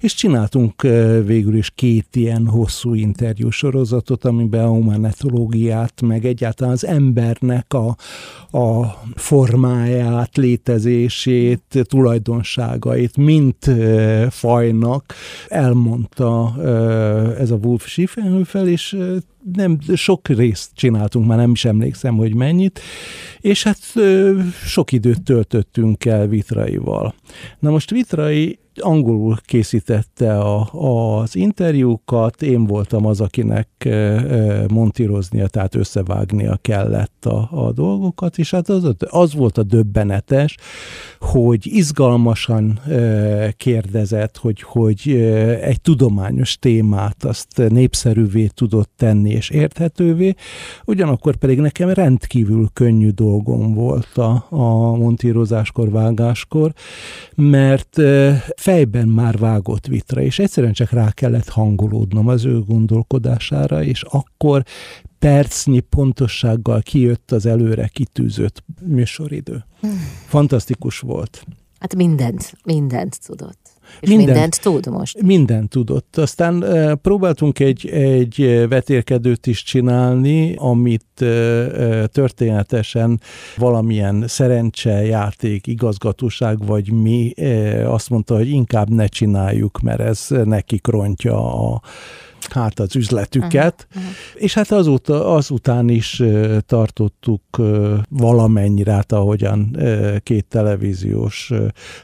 és 0.00 0.14
csináltunk 0.14 0.82
e, 0.82 1.20
végül 1.20 1.56
is 1.56 1.70
két 1.74 2.16
ilyen 2.16 2.46
hosszú 2.46 2.94
interjú 2.94 3.50
sorozatot, 3.50 4.24
amiben 4.24 4.64
a 4.64 4.68
humán 4.68 5.04
etológiát, 5.04 6.00
meg 6.00 6.24
egyáltalán 6.24 6.72
az 6.72 6.86
embernek 6.86 7.74
a, 7.74 7.96
a 8.58 8.98
formáját, 9.14 10.36
létezését, 10.36 11.62
tulajdonságait, 11.82 13.16
mint 13.16 13.66
e, 13.66 14.30
fajnak 14.30 15.14
elmondta 15.48 16.54
ez 17.48 17.54
a 17.54 17.66
Wolf 17.66 17.86
Schiefenhöfel, 17.86 18.68
és 18.68 18.96
nem, 19.52 19.78
sok 19.94 20.28
részt 20.28 20.70
csináltunk, 20.74 21.26
már 21.26 21.38
nem 21.38 21.50
is 21.50 21.64
emlékszem, 21.64 22.16
hogy 22.16 22.34
mennyit, 22.34 22.80
és 23.40 23.62
hát 23.62 23.78
sok 24.66 24.92
időt 24.92 25.22
töltöttünk 25.22 26.04
el 26.04 26.26
Vitraival. 26.26 27.14
Na 27.58 27.70
most 27.70 27.90
Vitrai 27.90 28.58
angolul 28.80 29.36
készítette 29.44 30.38
a, 30.38 30.68
az 31.20 31.36
interjúkat, 31.36 32.42
én 32.42 32.64
voltam 32.64 33.06
az, 33.06 33.20
akinek 33.20 33.88
montíroznia, 34.68 35.46
tehát 35.46 35.74
összevágnia 35.74 36.58
kellett 36.62 37.26
a, 37.26 37.48
a 37.66 37.72
dolgokat, 37.72 38.38
és 38.38 38.50
hát 38.50 38.68
az, 38.68 38.94
az 38.98 39.34
volt 39.34 39.58
a 39.58 39.62
döbbenetes, 39.62 40.56
hogy 41.18 41.66
izgalmasan 41.66 42.80
kérdezett, 43.56 44.36
hogy, 44.36 44.62
hogy 44.62 45.10
egy 45.62 45.80
tudományos 45.80 46.58
témát 46.58 47.24
azt 47.24 47.62
népszerűvé 47.68 48.46
tudott 48.46 48.90
tenni 48.96 49.30
és 49.38 49.50
érthetővé, 49.50 50.34
ugyanakkor 50.84 51.36
pedig 51.36 51.58
nekem 51.58 51.90
rendkívül 51.90 52.68
könnyű 52.72 53.10
dolgom 53.10 53.74
volt 53.74 54.16
a, 54.16 54.46
a 54.48 54.96
montírozáskor, 54.96 55.90
vágáskor, 55.90 56.72
mert 57.34 57.96
fejben 58.56 59.08
már 59.08 59.38
vágott 59.38 59.86
vitra, 59.86 60.20
és 60.20 60.38
egyszerűen 60.38 60.72
csak 60.72 60.90
rá 60.90 61.10
kellett 61.10 61.48
hangolódnom 61.48 62.28
az 62.28 62.44
ő 62.44 62.60
gondolkodására, 62.60 63.82
és 63.82 64.02
akkor 64.02 64.62
percnyi 65.18 65.80
pontossággal 65.80 66.82
kijött 66.82 67.32
az 67.32 67.46
előre 67.46 67.88
kitűzött 67.88 68.64
műsoridő. 68.86 69.64
Hmm. 69.80 70.00
Fantasztikus 70.26 70.98
volt. 70.98 71.44
Hát 71.78 71.94
mindent, 71.94 72.52
mindent 72.64 73.18
tudott. 73.26 73.77
És 74.00 74.08
mindent, 74.08 74.28
mindent 74.28 74.60
tud 74.60 74.86
most? 74.86 75.22
Mindent 75.22 75.70
tudott. 75.70 76.16
Aztán 76.16 76.64
próbáltunk 77.02 77.58
egy, 77.58 77.88
egy 77.88 78.64
vetélkedőt 78.68 79.46
is 79.46 79.62
csinálni, 79.62 80.54
amit 80.56 81.04
történetesen 82.12 83.20
valamilyen 83.56 84.24
szerencsejáték, 84.26 85.66
igazgatóság 85.66 86.66
vagy 86.66 86.92
mi 86.92 87.32
azt 87.84 88.10
mondta, 88.10 88.36
hogy 88.36 88.48
inkább 88.48 88.90
ne 88.90 89.06
csináljuk, 89.06 89.80
mert 89.80 90.00
ez 90.00 90.26
nekik 90.44 90.86
rontja 90.86 91.70
a 91.72 91.80
hát 92.50 92.80
az 92.80 92.96
üzletüket, 92.96 93.86
uh-huh, 93.88 94.02
uh-huh. 94.02 94.42
és 94.42 94.54
hát 94.54 94.70
azóta, 94.70 95.34
azután 95.34 95.88
is 95.88 96.22
tartottuk 96.66 97.42
valamennyire, 98.08 98.92
hát 98.92 99.12
ahogyan 99.12 99.76
két 100.22 100.46
televíziós 100.46 101.52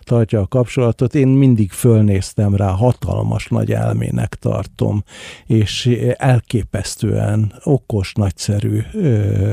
tartja 0.02 0.40
a 0.40 0.46
kapcsolatot, 0.46 1.14
én 1.14 1.28
mindig 1.28 1.70
fölnéztem 1.70 2.54
rá, 2.54 2.68
hatalmas 2.68 3.48
nagy 3.48 3.72
elmének 3.72 4.34
tartom, 4.34 5.04
és 5.46 5.86
elképesztően 6.16 7.52
okos, 7.62 8.12
nagyszerű 8.12 8.78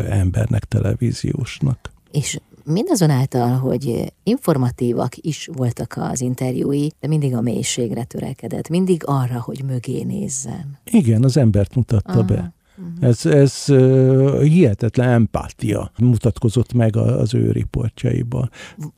embernek, 0.10 0.64
televíziósnak. 0.64 1.92
És 2.12 2.40
mindazonáltal, 2.66 3.50
hogy 3.50 4.14
informatívak 4.24 5.18
is 5.18 5.50
voltak 5.54 5.94
az 5.98 6.22
interjúi, 6.22 6.92
de 7.00 7.08
mindig 7.08 7.36
a 7.36 7.42
mélységre 7.42 8.04
törekedett, 8.04 8.70
mindig 8.70 9.02
arra, 9.06 9.42
hogy 9.42 9.64
mögé 9.66 10.04
nézzen. 10.04 10.80
Igen, 10.92 11.24
az 11.24 11.38
embert 11.38 11.76
mutatta 11.76 12.12
Aha. 12.12 12.24
be. 12.24 12.54
Uh-huh. 12.78 13.08
Ez, 13.10 13.26
ez 13.26 13.64
uh, 13.68 14.42
hihetetlen 14.42 15.10
empátia 15.10 15.92
mutatkozott 16.00 16.74
meg 16.74 16.96
az 16.96 17.34
ő 17.34 17.52
riportjaiban. 17.52 18.50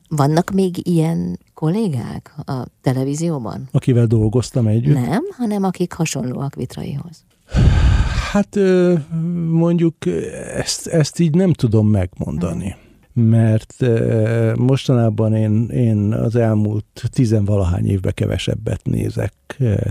Vannak 0.08 0.50
még 0.50 0.86
ilyen 0.86 1.38
kollégák 1.54 2.34
a 2.46 2.64
televízióban? 2.80 3.68
Akivel 3.72 4.06
dolgoztam 4.06 4.66
együtt? 4.66 4.94
Nem, 4.94 5.22
hanem 5.30 5.62
akik 5.62 5.92
hasonlóak 5.92 6.54
Vitraihoz. 6.54 7.24
Hát 8.32 8.58
mondjuk 9.50 9.94
ezt, 10.54 10.86
ezt 10.86 11.18
így 11.18 11.34
nem 11.34 11.52
tudom 11.52 11.88
megmondani. 11.88 12.76
Mert 13.16 13.74
mostanában 14.56 15.34
én, 15.34 15.68
én 15.68 16.12
az 16.12 16.36
elmúlt 16.36 16.84
tizenvalahány 17.12 17.86
évben 17.86 18.12
kevesebbet 18.14 18.80
nézek 18.84 19.32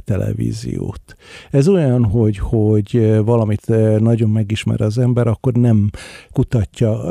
televíziót. 0.04 1.16
Ez 1.52 1.68
olyan, 1.68 2.06
hogy, 2.06 2.38
hogy 2.38 3.18
valamit 3.26 3.68
nagyon 4.00 4.30
megismer 4.30 4.82
az 4.82 4.98
ember, 4.98 5.28
akkor 5.28 5.54
nem 5.54 5.90
kutatja 6.32 7.02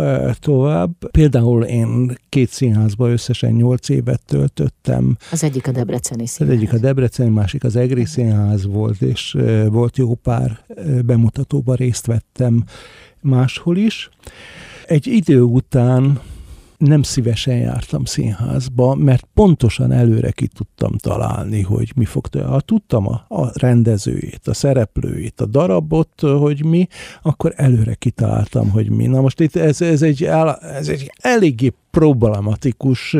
tovább. 0.41 1.11
Például 1.11 1.65
én 1.65 2.17
két 2.29 2.49
színházba 2.49 3.11
összesen 3.11 3.53
nyolc 3.53 3.89
évet 3.89 4.23
töltöttem. 4.25 5.17
Az 5.31 5.45
egyik 5.45 5.69
a 5.69 5.73
Debreceni 5.73 6.27
színház. 6.27 6.55
Az 6.55 6.61
egyik 6.61 6.73
a 6.73 6.79
Debreceni, 6.79 7.31
másik 7.31 7.65
az 7.65 7.77
Egri 7.77 8.05
színház 8.05 8.67
volt, 8.67 9.03
és 9.03 9.37
volt 9.69 9.97
jó 9.97 10.15
pár 10.15 10.59
bemutatóba 11.05 11.75
részt 11.75 12.07
vettem 12.07 12.65
máshol 13.21 13.77
is. 13.77 14.11
Egy 14.87 15.07
idő 15.07 15.43
után 15.43 16.21
nem 16.87 17.03
szívesen 17.03 17.57
jártam 17.57 18.05
színházba, 18.05 18.95
mert 18.95 19.27
pontosan 19.35 19.93
előre 19.93 20.31
ki 20.31 20.47
tudtam 20.47 20.97
találni, 20.97 21.61
hogy 21.61 21.93
mi 21.97 22.05
fog 22.05 22.27
történni. 22.27 22.53
Ha 22.53 22.61
tudtam 22.61 23.09
a, 23.09 23.25
a 23.29 23.51
rendezőjét, 23.55 24.41
a 24.49 24.55
szereplőjét, 24.55 25.41
a 25.41 25.47
darabot, 25.47 26.21
hogy 26.21 26.65
mi, 26.65 26.87
akkor 27.23 27.53
előre 27.57 27.95
kitaláltam, 27.95 28.71
hogy 28.71 28.91
mi. 28.91 29.07
Na 29.07 29.21
most 29.21 29.41
itt 29.41 29.57
ez, 29.57 29.81
ez, 29.81 30.03
egy, 30.03 30.25
ez 30.61 30.89
egy 30.89 31.13
eléggé 31.21 31.73
problematikus 31.99 33.17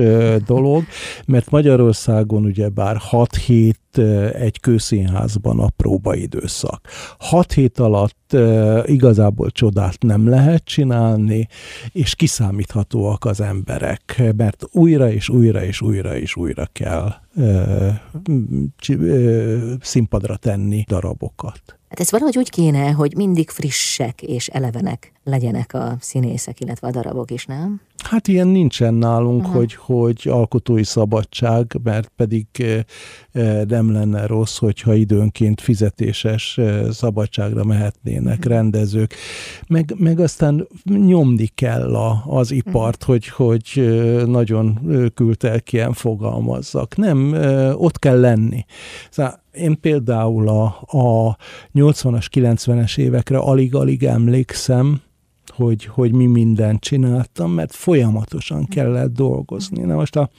dolog, 0.47 0.85
mert 1.27 1.51
Magyarországon 1.51 2.45
ugye 2.45 2.69
bár 2.69 2.97
6 2.97 3.37
hét 3.37 3.99
egy 4.33 4.61
kőszínházban 4.61 5.61
a 5.61 5.69
próbaidőszak. 5.77 6.89
6 7.19 7.53
hét 7.53 7.79
alatt 7.79 8.37
igazából 8.85 9.51
csodát 9.51 10.03
nem 10.03 10.29
lehet 10.29 10.65
csinálni, 10.65 11.49
és 11.93 12.15
kiszámíthatóak 12.15 13.25
az 13.25 13.41
emberek, 13.41 14.23
mert 14.37 14.65
újra 14.71 15.11
és 15.11 15.29
újra 15.29 15.65
és 15.65 15.81
újra 15.81 16.17
és 16.17 16.37
újra 16.37 16.67
kell 16.73 17.13
színpadra 19.81 20.37
tenni 20.37 20.85
darabokat. 20.89 21.61
Hát 21.89 22.01
ez 22.01 22.11
valahogy 22.11 22.39
úgy 22.39 22.51
kéne, 22.51 22.91
hogy 22.91 23.17
mindig 23.17 23.51
frissek 23.51 24.23
és 24.23 24.49
elevenek 24.49 25.13
legyenek 25.25 25.75
a 25.75 25.97
színészek, 26.01 26.61
illetve 26.61 26.87
a 26.89 26.91
darabok 26.91 27.31
is, 27.31 27.47
nem? 27.47 27.81
Hát 28.03 28.29
ilyen 28.29 28.49
nincsen 28.49 28.95
nálunk, 28.95 29.41
uh-huh. 29.41 29.55
hogy, 29.55 29.75
hogy 29.75 30.23
alkotói 30.29 30.85
szabadság, 30.85 31.77
mert 31.83 32.13
pedig 32.17 32.47
nem 33.69 33.93
lenne 33.93 34.27
rossz, 34.27 34.59
hogyha 34.59 34.95
időnként 34.95 35.61
fizetéses 35.61 36.61
szabadságra 36.91 37.65
mehetnének 37.65 38.39
uh-huh. 38.39 38.53
rendezők. 38.53 39.15
Meg, 39.69 39.95
meg 39.97 40.21
aztán 40.21 40.67
nyomni 40.85 41.47
kell 41.47 41.95
a, 41.95 42.23
az 42.27 42.51
ipart, 42.51 43.03
uh-huh. 43.03 43.17
hogy, 43.17 43.29
hogy 43.29 43.83
nagyon 44.27 44.79
kültelkien 45.15 45.93
fogalmazzak. 45.93 46.97
Nem, 46.97 47.33
ott 47.77 47.99
kell 47.99 48.21
lenni. 48.21 48.65
Szóval 49.11 49.43
én 49.53 49.81
például 49.81 50.49
a, 50.49 50.65
a 50.87 51.37
80-as, 51.75 52.27
90-es 52.33 52.99
évekre 52.99 53.39
alig-alig 53.39 54.05
emlékszem, 54.05 55.01
hogy, 55.49 55.85
hogy 55.85 56.13
mi 56.13 56.27
mindent 56.27 56.81
csináltam, 56.81 57.53
mert 57.53 57.75
folyamatosan 57.75 58.67
kellett 58.67 59.13
dolgozni. 59.13 59.83
Na 59.83 59.95
most 59.95 60.17
a 60.17 60.31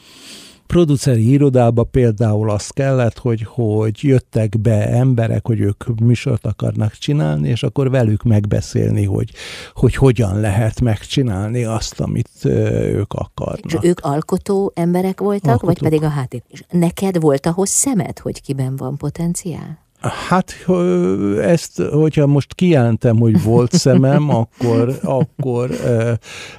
produceri 0.67 1.29
irodába 1.29 1.83
például 1.83 2.49
az 2.49 2.69
kellett, 2.69 3.17
hogy, 3.17 3.43
hogy 3.43 3.97
jöttek 4.01 4.59
be 4.59 4.87
emberek, 4.87 5.47
hogy 5.47 5.59
ők 5.59 5.99
műsort 5.99 6.45
akarnak 6.45 6.93
csinálni, 6.93 7.49
és 7.49 7.63
akkor 7.63 7.89
velük 7.89 8.23
megbeszélni, 8.23 9.03
hogy, 9.05 9.31
hogy 9.73 9.95
hogyan 9.95 10.39
lehet 10.39 10.81
megcsinálni 10.81 11.63
azt, 11.63 11.99
amit 11.99 12.45
ők 12.45 13.13
akarnak. 13.13 13.73
És 13.73 13.77
ők 13.81 13.99
alkotó 13.99 14.71
emberek 14.75 15.19
voltak, 15.19 15.51
Alkotók. 15.51 15.79
vagy 15.79 15.89
pedig 15.89 16.03
a 16.03 16.09
háttér? 16.09 16.41
És 16.47 16.63
neked 16.71 17.19
volt 17.19 17.45
ahhoz 17.45 17.69
szemed, 17.69 18.19
hogy 18.19 18.41
kiben 18.41 18.75
van 18.75 18.97
potenciál? 18.97 19.82
Hát 20.09 20.55
ezt, 21.41 21.81
hogyha 21.81 22.27
most 22.27 22.53
kijelentem, 22.53 23.17
hogy 23.17 23.43
volt 23.43 23.71
szemem, 23.71 24.29
akkor, 24.41 24.99
akkor 25.03 25.69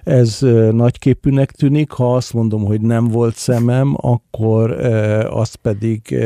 ez 0.05 0.39
nagyképűnek 0.71 1.51
tűnik. 1.51 1.91
Ha 1.91 2.15
azt 2.15 2.33
mondom, 2.33 2.65
hogy 2.65 2.81
nem 2.81 3.09
volt 3.09 3.37
szemem, 3.37 3.97
akkor 3.97 4.71
az 5.31 5.55
pedig, 5.55 6.17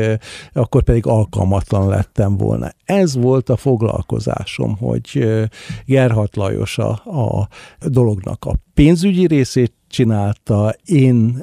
akkor 0.53 0.83
pedig 0.83 1.05
alkalmatlan 1.05 1.87
lettem 1.87 2.37
volna. 2.37 2.71
Ez 2.85 3.15
volt 3.15 3.49
a 3.49 3.55
foglalkozásom, 3.55 4.77
hogy 4.77 5.27
Gerhard 5.85 6.35
Lajos 6.35 6.77
a, 6.77 6.89
a 6.91 7.47
dolognak 7.79 8.45
a 8.45 8.53
pénzügyi 8.73 9.27
részét 9.27 9.73
csinálta, 9.89 10.75
én 10.85 11.39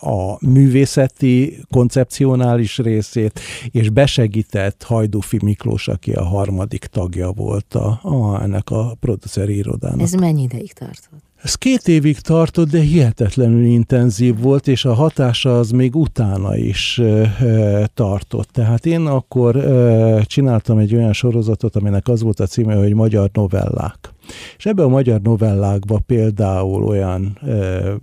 a 0.00 0.46
művészeti, 0.46 1.58
koncepcionális 1.70 2.78
részét, 2.78 3.40
és 3.70 3.90
besegített 3.90 4.82
Hajdúfi 4.82 5.38
Miklós, 5.42 5.88
aki 5.88 6.12
a 6.12 6.24
harmadik 6.24 6.84
tagja 6.84 7.30
volt 7.30 7.74
a, 7.74 8.00
a, 8.02 8.42
ennek 8.42 8.70
a 8.70 8.96
produceri 9.00 9.56
irodának. 9.56 10.00
Ez 10.00 10.12
mennyi 10.12 10.42
ideig 10.42 10.72
tartott? 10.72 11.26
Ez 11.42 11.54
két 11.54 11.88
évig 11.88 12.18
tartott, 12.18 12.70
de 12.70 12.80
hihetetlenül 12.80 13.64
intenzív 13.64 14.40
volt, 14.40 14.68
és 14.68 14.84
a 14.84 14.94
hatása 14.94 15.58
az 15.58 15.70
még 15.70 15.96
utána 15.96 16.56
is 16.56 16.98
e, 16.98 17.90
tartott. 17.94 18.48
Tehát 18.48 18.86
én 18.86 19.06
akkor 19.06 19.56
e, 19.56 20.22
csináltam 20.22 20.78
egy 20.78 20.94
olyan 20.94 21.12
sorozatot, 21.12 21.76
aminek 21.76 22.08
az 22.08 22.22
volt 22.22 22.40
a 22.40 22.46
címe, 22.46 22.74
hogy 22.74 22.94
Magyar 22.94 23.30
novellák. 23.32 24.12
És 24.56 24.66
ebben 24.66 24.84
a 24.84 24.88
magyar 24.88 25.20
novellákban 25.20 26.02
például 26.06 26.84
olyan 26.84 27.38
e, 27.42 27.52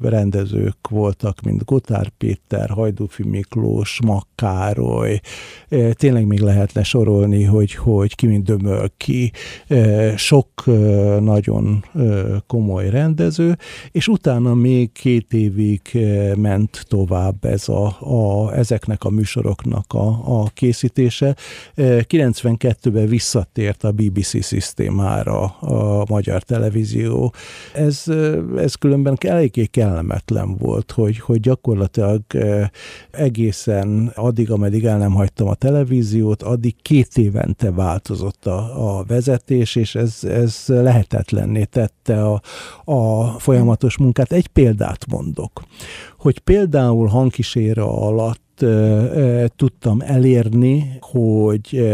rendezők 0.02 0.88
voltak, 0.90 1.42
mint 1.42 1.66
Gotár 1.66 2.10
Péter, 2.18 2.70
Hajdúfi 2.70 3.24
Miklós, 3.24 4.00
Makkároly, 4.06 5.20
e, 5.70 5.94
tényleg 5.94 6.26
még 6.26 6.40
lehetne 6.40 6.84
sorolni, 6.84 7.44
hogy, 7.44 7.74
hogy 7.74 8.16
ki 8.16 8.28
mint 8.28 8.44
Dömölki, 8.44 9.32
e, 9.68 10.18
sok 10.18 10.48
e, 10.66 10.72
nagyon 11.20 11.84
e, 11.96 12.02
komoly 12.48 12.90
rendező, 12.90 13.58
és 13.92 14.08
utána 14.08 14.54
még 14.54 14.92
két 14.92 15.34
évig 15.34 15.82
e, 15.94 16.36
ment 16.36 16.86
tovább 16.88 17.46
ez 17.46 17.70
a, 17.70 17.98
a, 18.00 18.54
ezeknek 18.56 19.04
a 19.04 19.10
műsoroknak 19.10 19.94
a, 19.94 20.42
a 20.42 20.50
készítése. 20.54 21.36
E, 21.76 22.06
92-ben 22.08 23.08
visszatért 23.08 23.84
a 23.84 23.92
BBC 23.92 24.44
szisztémára 24.44 25.44
a 25.60 26.06
magyar 26.16 26.42
televízió. 26.42 27.34
Ez, 27.74 28.04
ez 28.58 28.76
különben 28.76 29.18
eléggé 29.20 29.66
kellemetlen 29.66 30.58
volt, 30.58 30.92
hogy, 30.92 31.20
hogy 31.20 31.40
gyakorlatilag 31.40 32.22
egészen 33.12 34.12
addig, 34.16 34.52
ameddig 34.52 34.86
el 34.86 34.98
nem 34.98 35.14
hagytam 35.14 35.48
a 35.48 35.54
televíziót, 35.54 36.44
addig 36.44 36.76
két 36.82 37.18
évente 37.18 37.72
változott 37.72 38.46
a, 38.46 38.98
a 38.98 39.04
vezetés, 39.04 39.76
és 39.76 39.96
ez, 39.96 40.24
ez 40.24 40.64
lehetetlenné 40.68 41.64
tette 41.64 42.26
a, 42.26 42.42
a 42.84 43.26
folyamatos 43.40 43.98
munkát. 43.98 44.32
Egy 44.32 44.48
példát 44.48 45.06
mondok, 45.08 45.64
hogy 46.18 46.40
például 46.40 47.08
hangkísére 47.08 47.82
alatt 47.82 48.45
tudtam 49.56 50.02
elérni, 50.02 50.98
hogy 51.00 51.88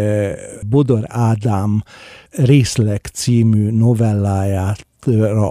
Bodor 0.69 1.03
Ádám 1.07 1.83
részleg 2.31 3.05
című 3.13 3.69
novelláját 3.71 4.85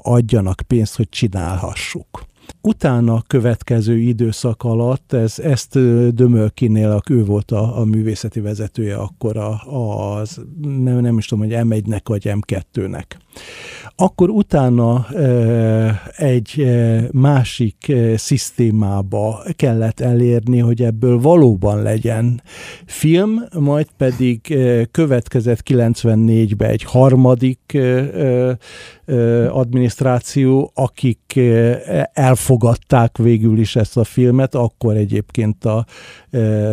adjanak 0.03 0.61
pénzt, 0.67 0.97
hogy 0.97 1.09
csinálhassuk. 1.09 2.29
Utána 2.61 3.23
következő 3.27 3.99
időszak 3.99 4.63
alatt, 4.63 5.13
ez, 5.13 5.39
ezt 5.39 5.79
Dömölkinél, 6.15 7.01
ő 7.11 7.25
volt 7.25 7.51
a, 7.51 7.79
a 7.79 7.85
művészeti 7.85 8.41
vezetője 8.41 8.97
akkor 8.97 9.37
a, 9.37 9.61
az, 10.21 10.41
nem, 10.61 10.99
nem 10.99 11.19
is 11.19 11.27
tudom, 11.27 11.45
hogy 11.45 11.57
M1-nek 11.61 12.01
vagy 12.05 12.23
M2-nek 12.25 13.05
akkor 13.97 14.31
utána 14.31 15.07
egy 16.17 16.67
másik 17.11 17.93
szisztémába 18.17 19.43
kellett 19.57 20.01
elérni, 20.01 20.59
hogy 20.59 20.83
ebből 20.83 21.19
valóban 21.19 21.83
legyen 21.83 22.43
film, 22.87 23.45
majd 23.59 23.87
pedig 23.97 24.59
következett 24.91 25.61
94-ben 25.65 26.71
egy 26.71 26.83
harmadik 26.83 27.79
adminisztráció, 29.49 30.71
akik 30.75 31.41
elfogadták 32.41 33.17
végül 33.17 33.59
is 33.59 33.77
ezt 33.77 33.97
a 33.97 34.05
filmet, 34.05 34.55
akkor 34.55 34.97
egyébként 34.97 35.65
a 35.65 35.87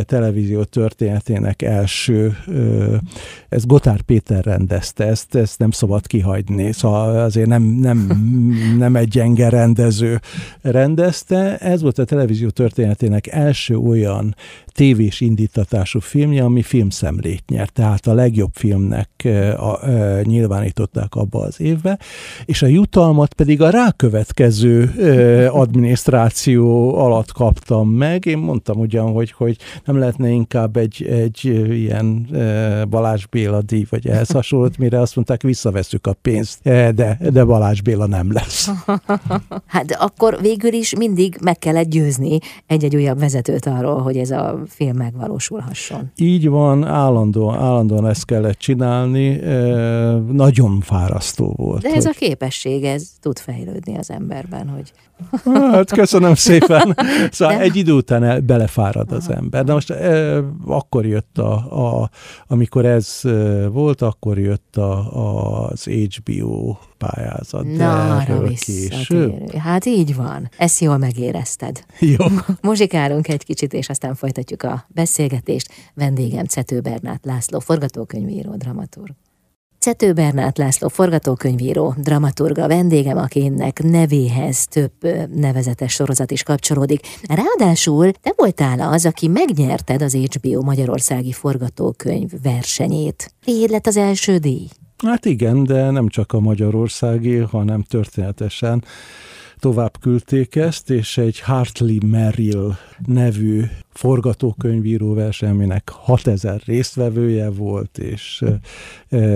televízió 0.05 0.63
történetének 0.63 1.61
első, 1.61 2.37
ez 3.49 3.65
Gotár 3.65 4.01
Péter 4.01 4.43
rendezte, 4.43 5.05
ezt, 5.05 5.35
ezt 5.35 5.59
nem 5.59 5.71
szabad 5.71 6.07
kihagyni, 6.07 6.71
szóval 6.71 7.19
azért 7.19 7.47
nem, 7.47 7.63
nem, 7.63 7.97
nem 8.77 8.95
egy 8.95 9.07
gyenge 9.07 9.49
rendező 9.49 10.19
rendezte. 10.61 11.57
Ez 11.57 11.81
volt 11.81 11.99
a 11.99 12.05
televízió 12.05 12.49
történetének 12.49 13.27
első 13.27 13.75
olyan 13.75 14.35
tévés 14.77 15.21
indítatású 15.21 15.99
filmje, 15.99 16.43
ami 16.43 16.61
filmszemlét 16.61 17.43
nyert, 17.47 17.73
tehát 17.73 18.07
a 18.07 18.13
legjobb 18.13 18.51
filmnek 18.53 19.09
a, 19.57 19.63
a, 19.63 20.21
nyilvánították 20.21 21.15
abba 21.15 21.39
az 21.39 21.61
évbe, 21.61 21.99
és 22.45 22.61
a 22.61 22.67
jutalmat 22.67 23.33
pedig 23.33 23.61
a 23.61 23.69
rákövetkező 23.69 24.91
adminisztráció 25.51 26.95
alatt 26.97 27.31
kaptam 27.31 27.89
meg. 27.89 28.25
Én 28.25 28.37
mondtam 28.37 28.79
ugyan, 28.79 29.11
hogy, 29.11 29.31
hogy 29.31 29.57
nem 29.85 29.97
lehetne 29.97 30.29
inkább 30.29 30.77
egy, 30.77 31.03
egy 31.03 31.45
ilyen 31.69 32.27
Balázs 32.89 33.25
Béla 33.25 33.61
díj, 33.61 33.85
vagy 33.89 34.07
ehhez 34.07 34.31
hasonlót, 34.31 34.77
mire 34.77 34.99
azt 34.99 35.15
mondták, 35.15 35.41
visszaveszük 35.41 36.07
a 36.07 36.13
pénzt, 36.21 36.59
de, 36.63 37.17
de 37.31 37.43
Balázs 37.43 37.81
Béla 37.81 38.07
nem 38.07 38.31
lesz. 38.31 38.69
Hát 39.65 39.91
akkor 39.91 40.37
végül 40.41 40.73
is 40.73 40.95
mindig 40.95 41.37
meg 41.41 41.59
kellett 41.59 41.89
győzni 41.89 42.39
egy-egy 42.67 42.95
újabb 42.95 43.19
vezetőt 43.19 43.65
arról, 43.65 44.01
hogy 44.01 44.17
ez 44.17 44.31
a 44.31 44.66
film 44.67 44.97
megvalósulhasson. 44.97 46.11
Így 46.15 46.49
van, 46.49 46.83
állandóan, 46.85 47.57
állandóan 47.57 48.07
ezt 48.07 48.25
kellett 48.25 48.57
csinálni, 48.57 49.35
nagyon 50.31 50.81
fárasztó 50.81 51.53
volt. 51.57 51.81
De 51.81 51.89
ez 51.89 52.05
hogy... 52.05 52.15
a 52.15 52.19
képesség, 52.19 52.83
ez 52.83 53.09
tud 53.21 53.39
fejlődni 53.39 53.97
az 53.97 54.11
emberben, 54.11 54.67
hogy... 54.69 54.91
Hát 55.43 55.91
köszönöm 55.91 56.35
szépen. 56.35 56.95
Szóval 57.31 57.55
De... 57.55 57.61
egy 57.61 57.75
idő 57.75 57.91
után 57.91 58.23
el, 58.23 58.39
belefárad 58.39 59.11
az 59.11 59.29
ember. 59.29 59.63
De 59.63 59.73
most 59.73 59.89
e, 59.89 60.37
akkor 60.65 61.05
jött, 61.05 61.37
a, 61.37 61.53
a, 62.01 62.09
amikor 62.47 62.85
ez 62.85 63.21
volt, 63.71 64.01
akkor 64.01 64.39
jött 64.39 64.77
a, 64.77 65.67
az 65.69 65.83
HBO 65.83 66.75
pályázat. 66.97 67.63
Na, 67.63 68.17
arra 68.17 68.47
később. 68.47 69.53
Hát 69.53 69.85
így 69.85 70.15
van. 70.15 70.49
Ezt 70.57 70.79
jól 70.79 70.97
megérezted. 70.97 71.83
Jó. 72.17 72.25
Muzsikálunk 72.61 73.27
egy 73.27 73.43
kicsit, 73.43 73.73
és 73.73 73.89
aztán 73.89 74.15
folytatjuk 74.15 74.63
a 74.63 74.85
beszélgetést. 74.87 75.71
Vendégem 75.93 76.45
Cető 76.45 76.79
Bernát 76.79 77.25
László, 77.25 77.59
forgatókönyvíró, 77.59 78.55
dramaturg. 78.55 79.15
Cető 79.79 80.13
Bernát 80.13 80.57
László 80.57 80.87
forgatókönyvíró, 80.87 81.95
dramaturga 81.97 82.67
vendégem, 82.67 83.17
akinek 83.17 83.83
nevéhez 83.83 84.65
több 84.65 84.91
nevezetes 85.35 85.93
sorozat 85.93 86.31
is 86.31 86.43
kapcsolódik. 86.43 87.07
Ráadásul 87.27 88.11
te 88.11 88.33
voltál 88.35 88.79
az, 88.79 89.05
aki 89.05 89.27
megnyerted 89.27 90.01
az 90.01 90.13
HBO 90.13 90.61
Magyarországi 90.61 91.31
forgatókönyv 91.31 92.31
versenyét. 92.43 93.33
Tiéd 93.43 93.69
lett 93.69 93.87
az 93.87 93.97
első 93.97 94.37
díj? 94.37 94.67
Hát 95.05 95.25
igen, 95.25 95.63
de 95.63 95.89
nem 95.89 96.07
csak 96.07 96.33
a 96.33 96.39
magyarországi, 96.39 97.37
hanem 97.37 97.81
történetesen 97.81 98.83
tovább 99.59 99.99
küldték 99.99 100.55
ezt, 100.55 100.89
és 100.89 101.17
egy 101.17 101.39
Hartley 101.39 101.97
Merrill 102.05 102.71
nevű 103.05 103.63
forgatókönyvíró 103.93 105.13
verseny, 105.13 105.49
aminek 105.49 105.89
6000 105.89 106.61
résztvevője 106.65 107.49
volt, 107.49 107.97
és 107.97 108.43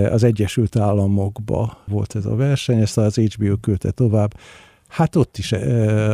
az 0.10 0.24
Egyesült 0.24 0.76
Államokba 0.76 1.78
volt 1.88 2.16
ez 2.16 2.26
a 2.26 2.36
verseny, 2.36 2.80
ezt 2.80 2.98
az 2.98 3.16
HBO 3.16 3.58
küldte 3.58 3.92
tovább. 3.92 4.34
Hát 4.88 5.16
ott 5.16 5.38
is 5.38 5.52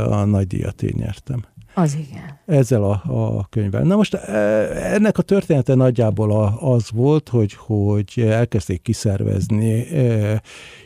a 0.08 0.26
nagy 0.26 0.48
díjat 0.48 0.84
én 0.84 0.94
nyertem. 0.98 1.44
Az 1.78 1.98
igen. 2.10 2.40
Ezzel 2.46 2.84
a, 2.84 3.02
a 3.38 3.48
könyvvel. 3.50 3.82
Na 3.82 3.96
most 3.96 4.14
ennek 4.14 5.18
a 5.18 5.22
története 5.22 5.76
nagyjából 5.76 6.58
az 6.60 6.92
volt, 6.92 7.30
hogy, 7.30 7.54
hogy 7.54 8.14
elkezdték 8.18 8.82
kiszervezni 8.82 9.88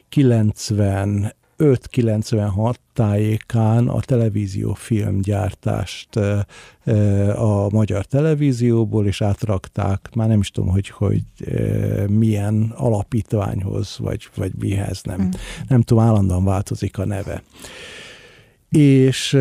90 0.10 1.34
5-96 1.58 2.74
tájékán 2.94 3.88
a 3.88 4.00
televízió 4.00 4.74
filmgyártást 4.74 6.16
a 7.36 7.68
magyar 7.72 8.06
televízióból, 8.06 9.08
és 9.08 9.22
átrakták, 9.22 10.10
már 10.16 10.28
nem 10.28 10.40
is 10.40 10.52
tudom, 10.52 10.70
hogy, 10.70 10.90
hogy 10.90 11.22
milyen 12.08 12.74
alapítványhoz, 12.76 13.98
vagy, 14.00 14.30
vagy 14.36 14.52
mihez, 14.60 15.02
nem, 15.04 15.18
hmm. 15.18 15.30
nem 15.68 15.82
tudom, 15.82 16.04
állandóan 16.04 16.44
változik 16.44 16.98
a 16.98 17.06
neve. 17.06 17.44
És 18.70 19.38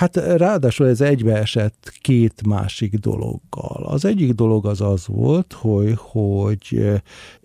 Hát 0.00 0.16
ráadásul 0.16 0.88
ez 0.88 1.00
egybeesett 1.00 1.92
két 2.00 2.46
másik 2.46 2.94
dologgal. 2.94 3.84
Az 3.86 4.04
egyik 4.04 4.32
dolog 4.32 4.66
az 4.66 4.80
az 4.80 5.06
volt, 5.06 5.52
hogy, 5.52 5.94
hogy 5.96 6.92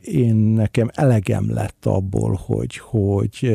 én 0.02 0.36
nekem 0.36 0.90
elegem 0.94 1.54
lett 1.54 1.86
abból, 1.86 2.40
hogy, 2.46 2.78
hogy 2.78 3.46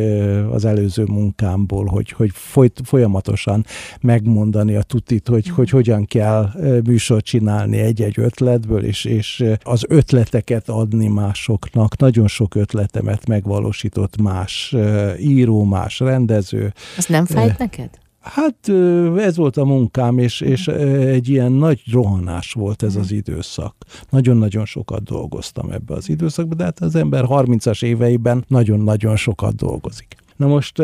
az 0.50 0.64
előző 0.64 1.04
munkámból, 1.04 1.86
hogy, 1.86 2.10
hogy 2.10 2.30
folyt, 2.32 2.80
folyamatosan 2.84 3.64
megmondani 4.00 4.74
a 4.74 4.82
tutit, 4.82 5.28
hogy, 5.28 5.48
hogy 5.48 5.70
hogyan 5.70 6.04
kell 6.06 6.50
műsort 6.84 7.24
csinálni 7.24 7.78
egy-egy 7.78 8.18
ötletből, 8.18 8.84
és, 8.84 9.04
és 9.04 9.44
az 9.62 9.84
ötleteket 9.88 10.68
adni 10.68 11.08
másoknak. 11.08 11.96
Nagyon 11.96 12.26
sok 12.26 12.54
ötletemet 12.54 13.26
megvalósított 13.26 14.20
más 14.20 14.76
író, 15.18 15.64
más 15.64 15.98
rendező. 15.98 16.72
Az 16.96 17.06
nem 17.06 17.26
fájt 17.26 17.58
neked? 17.58 17.90
Hát 18.20 18.68
ez 19.16 19.36
volt 19.36 19.56
a 19.56 19.64
munkám, 19.64 20.18
és, 20.18 20.40
és 20.40 20.68
egy 20.68 21.28
ilyen 21.28 21.52
nagy 21.52 21.82
rohanás 21.92 22.52
volt 22.52 22.82
ez 22.82 22.96
az 22.96 23.12
időszak. 23.12 23.74
Nagyon-nagyon 24.10 24.64
sokat 24.64 25.02
dolgoztam 25.02 25.70
ebbe 25.70 25.94
az 25.94 26.08
időszakban, 26.08 26.56
de 26.56 26.64
hát 26.64 26.80
az 26.80 26.94
ember 26.94 27.24
30-as 27.28 27.84
éveiben 27.84 28.44
nagyon-nagyon 28.48 29.16
sokat 29.16 29.54
dolgozik. 29.54 30.16
Na 30.36 30.46
most 30.46 30.78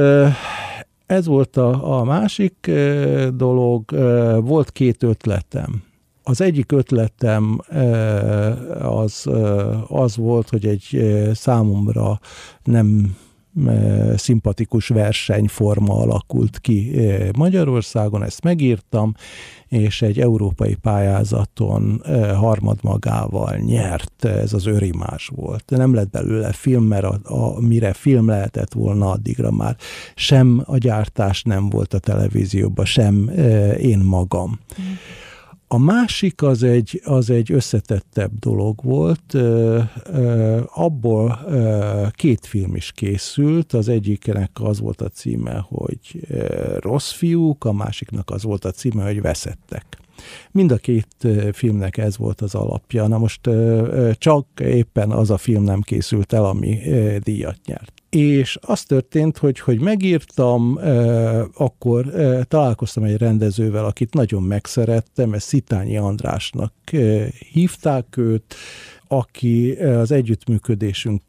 ez 1.06 1.26
volt 1.26 1.56
a, 1.56 1.98
a 1.98 2.04
másik 2.04 2.70
dolog, 3.34 3.90
volt 4.44 4.72
két 4.72 5.02
ötletem. 5.02 5.82
Az 6.22 6.40
egyik 6.40 6.72
ötletem 6.72 7.60
az, 8.80 9.26
az 9.88 10.16
volt, 10.16 10.48
hogy 10.48 10.66
egy 10.66 11.00
számomra 11.34 12.20
nem 12.64 13.16
szimpatikus 14.16 14.88
versenyforma 14.88 15.94
alakult 15.94 16.58
ki 16.58 16.92
Magyarországon, 17.36 18.22
ezt 18.22 18.42
megírtam, 18.42 19.14
és 19.68 20.02
egy 20.02 20.20
európai 20.20 20.74
pályázaton 20.74 22.02
harmadmagával 22.36 23.56
nyert, 23.56 24.24
ez 24.24 24.52
az 24.52 24.66
örimás 24.66 25.30
volt. 25.34 25.64
Nem 25.66 25.94
lett 25.94 26.10
belőle 26.10 26.52
film, 26.52 26.84
mert 26.84 27.04
a, 27.04 27.18
a, 27.22 27.60
mire 27.60 27.92
film 27.92 28.28
lehetett 28.28 28.72
volna, 28.72 29.10
addigra 29.10 29.50
már 29.50 29.76
sem 30.14 30.62
a 30.64 30.76
gyártás 30.76 31.42
nem 31.42 31.68
volt 31.68 31.94
a 31.94 31.98
televízióban, 31.98 32.84
sem 32.84 33.30
én 33.78 33.98
magam. 33.98 34.58
Mm. 34.80 34.84
A 35.68 35.78
másik 35.78 36.42
az 36.42 36.62
egy, 36.62 37.00
az 37.04 37.30
egy 37.30 37.52
összetettebb 37.52 38.38
dolog 38.38 38.84
volt, 38.84 39.34
abból 40.74 41.38
két 42.10 42.46
film 42.46 42.74
is 42.74 42.92
készült, 42.92 43.72
az 43.72 43.88
egyiknek 43.88 44.50
az 44.60 44.80
volt 44.80 45.00
a 45.00 45.08
címe, 45.08 45.64
hogy 45.68 46.26
Rossz 46.80 47.12
fiúk, 47.12 47.64
a 47.64 47.72
másiknak 47.72 48.30
az 48.30 48.42
volt 48.42 48.64
a 48.64 48.70
címe, 48.70 49.04
hogy 49.04 49.20
Veszettek. 49.20 49.98
Mind 50.50 50.72
a 50.72 50.76
két 50.76 51.26
filmnek 51.52 51.96
ez 51.96 52.16
volt 52.16 52.40
az 52.40 52.54
alapja. 52.54 53.06
Na 53.06 53.18
most 53.18 53.50
csak 54.12 54.46
éppen 54.60 55.10
az 55.10 55.30
a 55.30 55.36
film 55.36 55.62
nem 55.62 55.80
készült 55.80 56.32
el, 56.32 56.44
ami 56.44 56.78
díjat 57.22 57.58
nyert 57.66 57.96
és 58.16 58.58
az 58.60 58.82
történt, 58.82 59.38
hogy, 59.38 59.60
hogy 59.60 59.80
megírtam, 59.80 60.78
akkor 61.54 62.06
találkoztam 62.48 63.04
egy 63.04 63.16
rendezővel, 63.16 63.84
akit 63.84 64.14
nagyon 64.14 64.42
megszerettem, 64.42 65.32
ez 65.32 65.42
Szitányi 65.42 65.96
Andrásnak 65.96 66.72
hívták 67.52 68.16
őt, 68.16 68.54
aki 69.08 69.72
az 69.72 70.10
együttműködésünk 70.10 71.22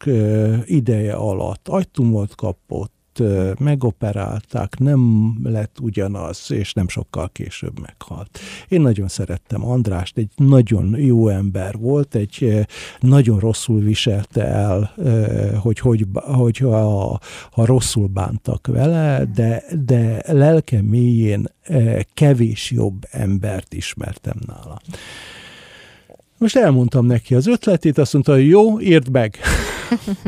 ideje 0.66 1.14
alatt 1.14 1.68
agytumot 1.68 2.36
kapott, 2.36 2.94
megoperálták, 3.60 4.80
nem 4.80 5.34
lett 5.44 5.80
ugyanaz, 5.82 6.52
és 6.52 6.74
nem 6.74 6.88
sokkal 6.88 7.30
később 7.30 7.80
meghalt. 7.80 8.40
Én 8.68 8.82
nagyon 8.82 9.08
szerettem 9.08 9.66
Andrást, 9.66 10.18
egy 10.18 10.30
nagyon 10.36 10.98
jó 10.98 11.28
ember 11.28 11.78
volt, 11.78 12.16
egy 12.16 12.66
nagyon 13.00 13.40
rosszul 13.40 13.80
viselte 13.80 14.46
el, 14.46 14.94
hogy, 15.62 15.80
hogy, 15.80 16.06
hogy 16.14 16.58
ha, 16.58 17.20
ha 17.52 17.66
rosszul 17.66 18.08
bántak 18.08 18.68
vele, 18.68 19.26
de, 19.36 19.64
de 19.86 20.22
lelke 20.26 20.82
mélyén 20.82 21.48
kevés 22.14 22.72
jobb 22.72 23.06
embert 23.12 23.74
ismertem 23.74 24.38
nála. 24.46 24.82
Most 26.38 26.56
elmondtam 26.56 27.06
neki 27.06 27.36
az 27.36 27.48
ötletét, 27.48 27.98
azt 27.98 28.14
mondta, 28.14 28.34
hogy 28.34 28.48
jó, 28.48 28.80
írd 28.80 29.10
meg. 29.10 29.38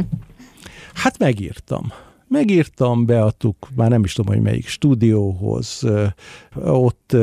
hát 1.02 1.18
megírtam 1.18 1.92
megírtam, 2.30 3.06
beadtuk, 3.06 3.68
már 3.76 3.90
nem 3.90 4.04
is 4.04 4.14
tudom, 4.14 4.34
hogy 4.34 4.44
melyik 4.44 4.68
stúdióhoz, 4.68 5.86
ott, 6.56 7.16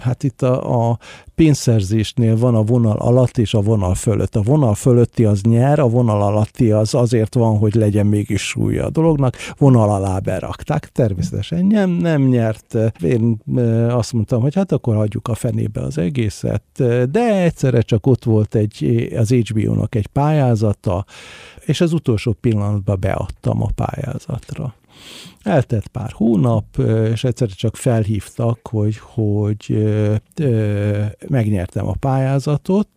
hát 0.00 0.22
itt 0.22 0.42
a, 0.42 0.90
a 0.90 0.98
pénzszerzésnél 1.34 2.36
van 2.36 2.54
a 2.54 2.62
vonal 2.62 2.96
alatt 2.96 3.38
és 3.38 3.54
a 3.54 3.60
vonal 3.60 3.94
fölött. 3.94 4.36
A 4.36 4.42
vonal 4.42 4.74
fölötti 4.74 5.24
az 5.24 5.42
nyer, 5.42 5.78
a 5.78 5.88
vonal 5.88 6.22
alatti 6.22 6.70
az 6.70 6.94
azért 6.94 7.34
van, 7.34 7.58
hogy 7.58 7.74
legyen 7.74 8.06
mégis 8.06 8.42
súlya 8.42 8.84
a 8.84 8.90
dolognak, 8.90 9.36
vonal 9.58 9.90
alá 9.90 10.18
berakták. 10.18 10.88
Természetesen 10.92 11.66
nem, 11.66 11.90
nem 11.90 12.22
nyert. 12.22 12.76
Én 13.02 13.40
azt 13.88 14.12
mondtam, 14.12 14.40
hogy 14.40 14.54
hát 14.54 14.72
akkor 14.72 14.94
hagyjuk 14.94 15.28
a 15.28 15.34
fenébe 15.34 15.80
az 15.80 15.98
egészet, 15.98 16.62
de 17.10 17.42
egyszerre 17.42 17.80
csak 17.80 18.06
ott 18.06 18.24
volt 18.24 18.54
egy, 18.54 19.08
az 19.16 19.30
HBO-nak 19.30 19.94
egy 19.94 20.06
pályázata, 20.06 21.04
és 21.68 21.80
az 21.80 21.92
utolsó 21.92 22.32
pillanatban 22.32 23.00
beadtam 23.00 23.62
a 23.62 23.68
pályázatra. 23.74 24.74
Eltett 25.42 25.88
pár 25.88 26.10
hónap, 26.12 26.64
és 27.12 27.24
egyszer 27.24 27.48
csak 27.48 27.76
felhívtak, 27.76 28.68
hogy, 28.68 28.96
hogy 28.98 29.84
megnyertem 31.28 31.86
a 31.86 31.94
pályázatot, 32.00 32.88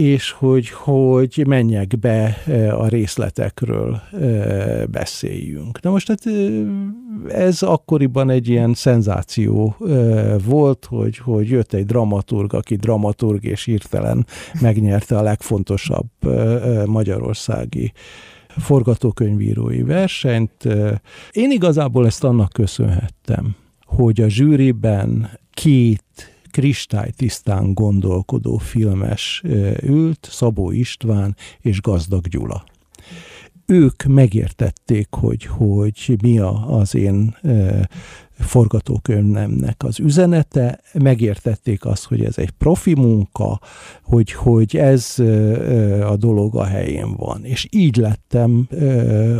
és 0.00 0.30
hogy, 0.30 0.68
hogy 0.68 1.44
menjek 1.46 1.98
be 1.98 2.42
a 2.78 2.88
részletekről 2.88 4.00
beszéljünk. 4.90 5.82
Na 5.82 5.90
most 5.90 6.08
hát 6.08 6.22
ez 7.28 7.62
akkoriban 7.62 8.30
egy 8.30 8.48
ilyen 8.48 8.74
szenzáció 8.74 9.76
volt, 10.44 10.84
hogy, 10.84 11.18
hogy 11.18 11.48
jött 11.48 11.72
egy 11.72 11.86
dramaturg, 11.86 12.54
aki 12.54 12.76
dramaturg 12.76 13.44
és 13.44 13.64
hirtelen 13.64 14.26
megnyerte 14.60 15.18
a 15.18 15.22
legfontosabb 15.22 16.08
magyarországi 16.86 17.92
forgatókönyvírói 18.48 19.82
versenyt. 19.82 20.68
Én 21.30 21.50
igazából 21.50 22.06
ezt 22.06 22.24
annak 22.24 22.52
köszönhettem, 22.52 23.54
hogy 23.84 24.20
a 24.20 24.28
zsűriben 24.28 25.30
két 25.52 26.02
kristálytisztán 26.50 27.74
gondolkodó 27.74 28.56
filmes 28.56 29.42
ült, 29.82 30.28
Szabó 30.30 30.70
István 30.70 31.36
és 31.60 31.80
Gazdag 31.80 32.28
Gyula. 32.28 32.64
Ők 33.66 34.02
megértették, 34.02 35.06
hogy, 35.10 35.44
hogy 35.44 36.16
mi 36.22 36.38
a, 36.38 36.78
az 36.78 36.94
én 36.94 37.36
forgatókönyvemnek 38.38 39.82
az 39.84 39.98
üzenete, 39.98 40.80
megértették 40.94 41.84
azt, 41.84 42.04
hogy 42.04 42.24
ez 42.24 42.38
egy 42.38 42.50
profi 42.50 42.94
munka, 42.94 43.60
hogy, 44.02 44.32
hogy 44.32 44.76
ez 44.76 45.14
a 46.02 46.16
dolog 46.16 46.56
a 46.56 46.64
helyén 46.64 47.16
van. 47.16 47.44
És 47.44 47.66
így 47.70 47.96
lettem 47.96 48.68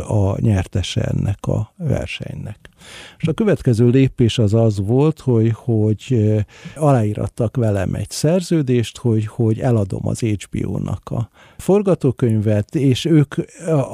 a 0.07 0.41
nyertese 0.41 1.01
ennek 1.01 1.45
a 1.45 1.73
versenynek. 1.77 2.70
És 3.17 3.27
a 3.27 3.33
következő 3.33 3.89
lépés 3.89 4.37
az 4.37 4.53
az 4.53 4.79
volt, 4.79 5.19
hogy, 5.19 5.51
hogy 5.55 6.35
aláírattak 6.75 7.57
velem 7.57 7.93
egy 7.93 8.09
szerződést, 8.09 8.97
hogy, 8.97 9.27
hogy 9.27 9.59
eladom 9.59 10.07
az 10.07 10.19
HBO-nak 10.19 11.09
a 11.09 11.29
forgatókönyvet, 11.61 12.75
és 12.75 13.05
ők, 13.05 13.35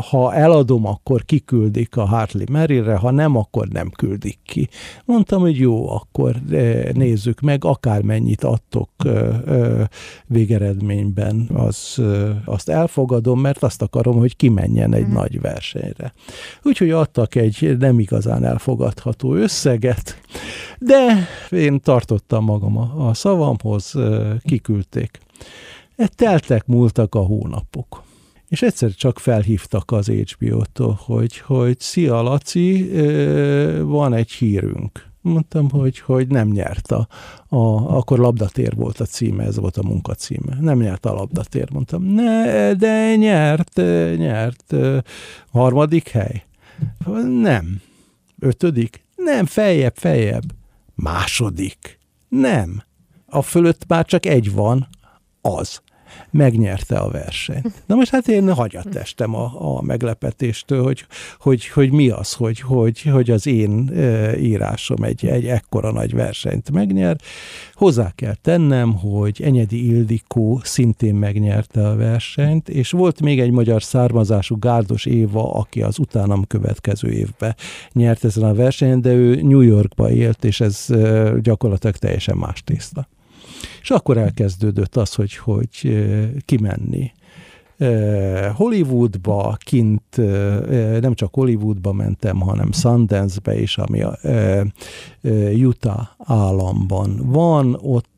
ha 0.10 0.34
eladom, 0.34 0.86
akkor 0.86 1.26
kiküldik 1.26 1.98
a 1.98 2.06
Hartley 2.06 2.46
Merrillre, 2.52 2.96
ha 2.96 3.12
nem, 3.12 3.36
akkor 3.36 3.68
nem 3.68 3.90
küldik 3.90 4.40
ki. 4.44 4.70
Mondtam, 5.06 5.42
hogy 5.42 5.58
jó, 5.58 5.90
akkor 5.90 6.36
nézzük 6.94 7.40
meg, 7.40 7.66
akármennyit 7.66 8.44
adtok 8.44 8.90
végeredményben, 10.26 11.50
az, 11.54 12.02
azt 12.46 12.70
elfogadom, 12.70 13.40
mert 13.40 13.64
azt 13.64 13.82
akarom, 13.82 14.18
hogy 14.18 14.36
kimenjen 14.36 14.94
egy 14.94 15.08
mm. 15.08 15.14
nagy 15.14 15.42
versenyre. 15.42 16.14
Úgyhogy 16.64 16.90
adtak 16.90 17.36
egy 17.36 17.76
nem 17.80 18.00
igazán 18.00 18.44
elfogadható 18.44 19.34
összeget, 19.34 20.22
de 20.80 21.28
én 21.50 21.80
tartottam 21.80 22.44
magam 22.44 22.78
a, 22.78 23.08
a 23.08 23.14
szavamhoz, 23.14 23.94
kiküldték. 24.44 25.20
Teltek, 26.06 26.66
múltak 26.66 27.16
a 27.16 27.20
hónapok. 27.20 28.04
És 28.48 28.62
egyszer 28.62 28.92
csak 28.92 29.20
felhívtak 29.20 29.92
az 29.92 30.08
HBO-tól, 30.08 31.00
hogy, 31.02 31.38
hogy 31.38 31.80
szia 31.80 32.22
Laci, 32.22 32.90
van 33.82 34.14
egy 34.14 34.32
hírünk. 34.32 35.06
Mondtam, 35.22 35.70
hogy, 35.70 36.00
hogy 36.00 36.28
nem 36.28 36.48
nyert 36.48 36.92
a, 36.92 37.08
a, 37.48 37.58
akkor 37.96 38.20
labdatér 38.20 38.76
volt 38.76 39.00
a 39.00 39.06
címe, 39.06 39.44
ez 39.44 39.58
volt 39.58 39.78
a 39.78 39.84
munkacíme. 39.84 40.58
Nem 40.60 40.80
nyert 40.80 41.06
a 41.06 41.14
labdatér, 41.14 41.72
mondtam. 41.72 42.04
Ne, 42.04 42.74
de 42.74 43.16
nyert, 43.16 43.76
nyert. 44.18 44.76
Harmadik 45.52 46.08
hely? 46.08 46.46
Nem. 47.42 47.82
Ötödik? 48.40 49.06
Nem, 49.16 49.46
feljebb, 49.46 49.96
feljebb. 49.96 50.44
Második? 50.96 52.00
Nem. 52.30 52.84
A 53.26 53.42
fölött 53.42 53.88
már 53.88 54.06
csak 54.06 54.26
egy 54.26 54.54
van, 54.54 54.88
az 55.42 55.82
megnyerte 56.32 56.98
a 56.98 57.10
versenyt. 57.10 57.74
Na 57.86 57.96
most 57.96 58.12
hát 58.12 58.28
én 58.28 58.54
hagyatestem 58.54 59.36
a, 59.36 59.78
a 59.78 59.82
meglepetéstől, 59.82 60.84
hogy, 60.84 61.06
hogy, 61.40 61.68
hogy 61.68 61.92
mi 61.92 62.10
az, 62.10 62.34
hogy, 62.34 62.60
hogy, 62.60 63.02
hogy 63.02 63.32
az 63.32 63.48
én 63.48 63.92
írásom 64.40 65.04
egy, 65.04 65.26
egy 65.26 65.46
ekkora 65.46 65.92
nagy 65.92 66.14
versenyt 66.14 66.72
megnyer. 66.72 67.18
Hozzá 67.74 68.12
kell 68.16 68.36
tennem, 68.42 68.94
hogy 68.94 69.42
Enyedi 69.44 69.86
Ildikó 69.86 70.62
szintén 70.64 71.16
megnyerte 71.16 71.88
a 71.88 71.96
versenyt, 71.96 72.70
és 72.70 72.92
volt 72.92 73.22
még 73.22 73.40
egy 73.40 73.52
magyar 73.52 73.84
származású 73.84 74.60
Gárdos 74.60 75.06
Éva, 75.06 75.54
aki 75.54 75.82
az 75.82 76.00
utánam 76.00 76.48
következő 76.48 77.12
évben 77.12 77.56
nyert 77.92 78.24
ezen 78.24 78.44
a 78.44 78.54
versenyen, 78.54 79.02
de 79.02 79.14
ő 79.14 79.42
New 79.42 79.62
Yorkba 79.62 80.12
élt, 80.12 80.46
és 80.46 80.60
ez 80.60 80.86
gyakorlatilag 81.42 81.96
teljesen 81.96 82.38
más 82.38 82.64
tészta. 82.64 83.08
És 83.82 83.90
akkor 83.90 84.18
elkezdődött 84.18 84.96
az, 84.96 85.14
hogy, 85.14 85.36
hogy 85.36 86.06
kimenni. 86.46 87.12
Hollywoodba, 88.56 89.58
kint 89.60 90.18
nem 91.02 91.14
csak 91.14 91.34
Hollywoodba 91.34 91.94
mentem, 91.94 92.40
hanem 92.40 92.72
Sundance-be 92.72 93.60
is, 93.60 93.78
ami 93.78 94.02
a 94.02 94.18
Utah 95.54 96.08
államban 96.18 97.20
van, 97.26 97.78
ott 97.82 98.17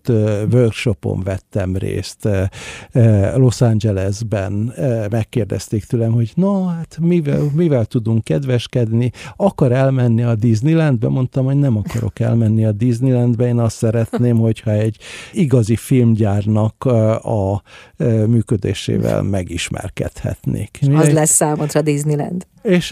workshopon 0.51 1.23
vettem 1.23 1.75
részt 1.75 2.27
Los 3.35 3.61
Angelesben, 3.61 4.73
megkérdezték 5.09 5.85
tőlem, 5.85 6.11
hogy 6.11 6.31
na, 6.35 6.67
hát 6.67 6.97
mivel, 7.01 7.41
mivel 7.53 7.85
tudunk 7.85 8.23
kedveskedni, 8.23 9.11
akar 9.35 9.71
elmenni 9.71 10.23
a 10.23 10.35
Disneylandbe? 10.35 11.09
Mondtam, 11.09 11.45
hogy 11.45 11.57
nem 11.57 11.77
akarok 11.77 12.19
elmenni 12.19 12.65
a 12.65 12.71
Disneylandbe, 12.71 13.47
én 13.47 13.59
azt 13.59 13.75
szeretném, 13.75 14.37
hogyha 14.47 14.71
egy 14.71 14.97
igazi 15.33 15.75
filmgyárnak 15.75 16.85
a 17.23 17.61
működésével 18.27 19.21
megismerkedhetnék. 19.37 20.79
Az 20.93 21.11
lesz 21.11 21.31
számodra 21.31 21.81
Disneyland. 21.81 22.45
És 22.69 22.91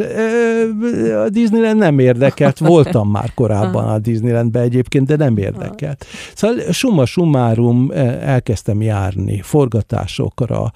a 1.26 1.30
Disneyland 1.30 1.78
nem 1.80 2.00
érdekelt, 2.00 2.60
voltam 2.60 3.10
már 3.10 3.34
korábban 3.34 3.88
a 3.88 4.00
Disneylandben 4.00 4.64
egyébként, 4.64 5.08
de 5.08 5.16
nem 5.16 5.38
érdekelt. 5.38 6.06
Szóval 6.36 6.72
summa 6.72 7.06
summarum 7.06 7.92
elkezdtem 8.22 8.82
járni 8.82 9.42
forgatásokra, 9.42 10.72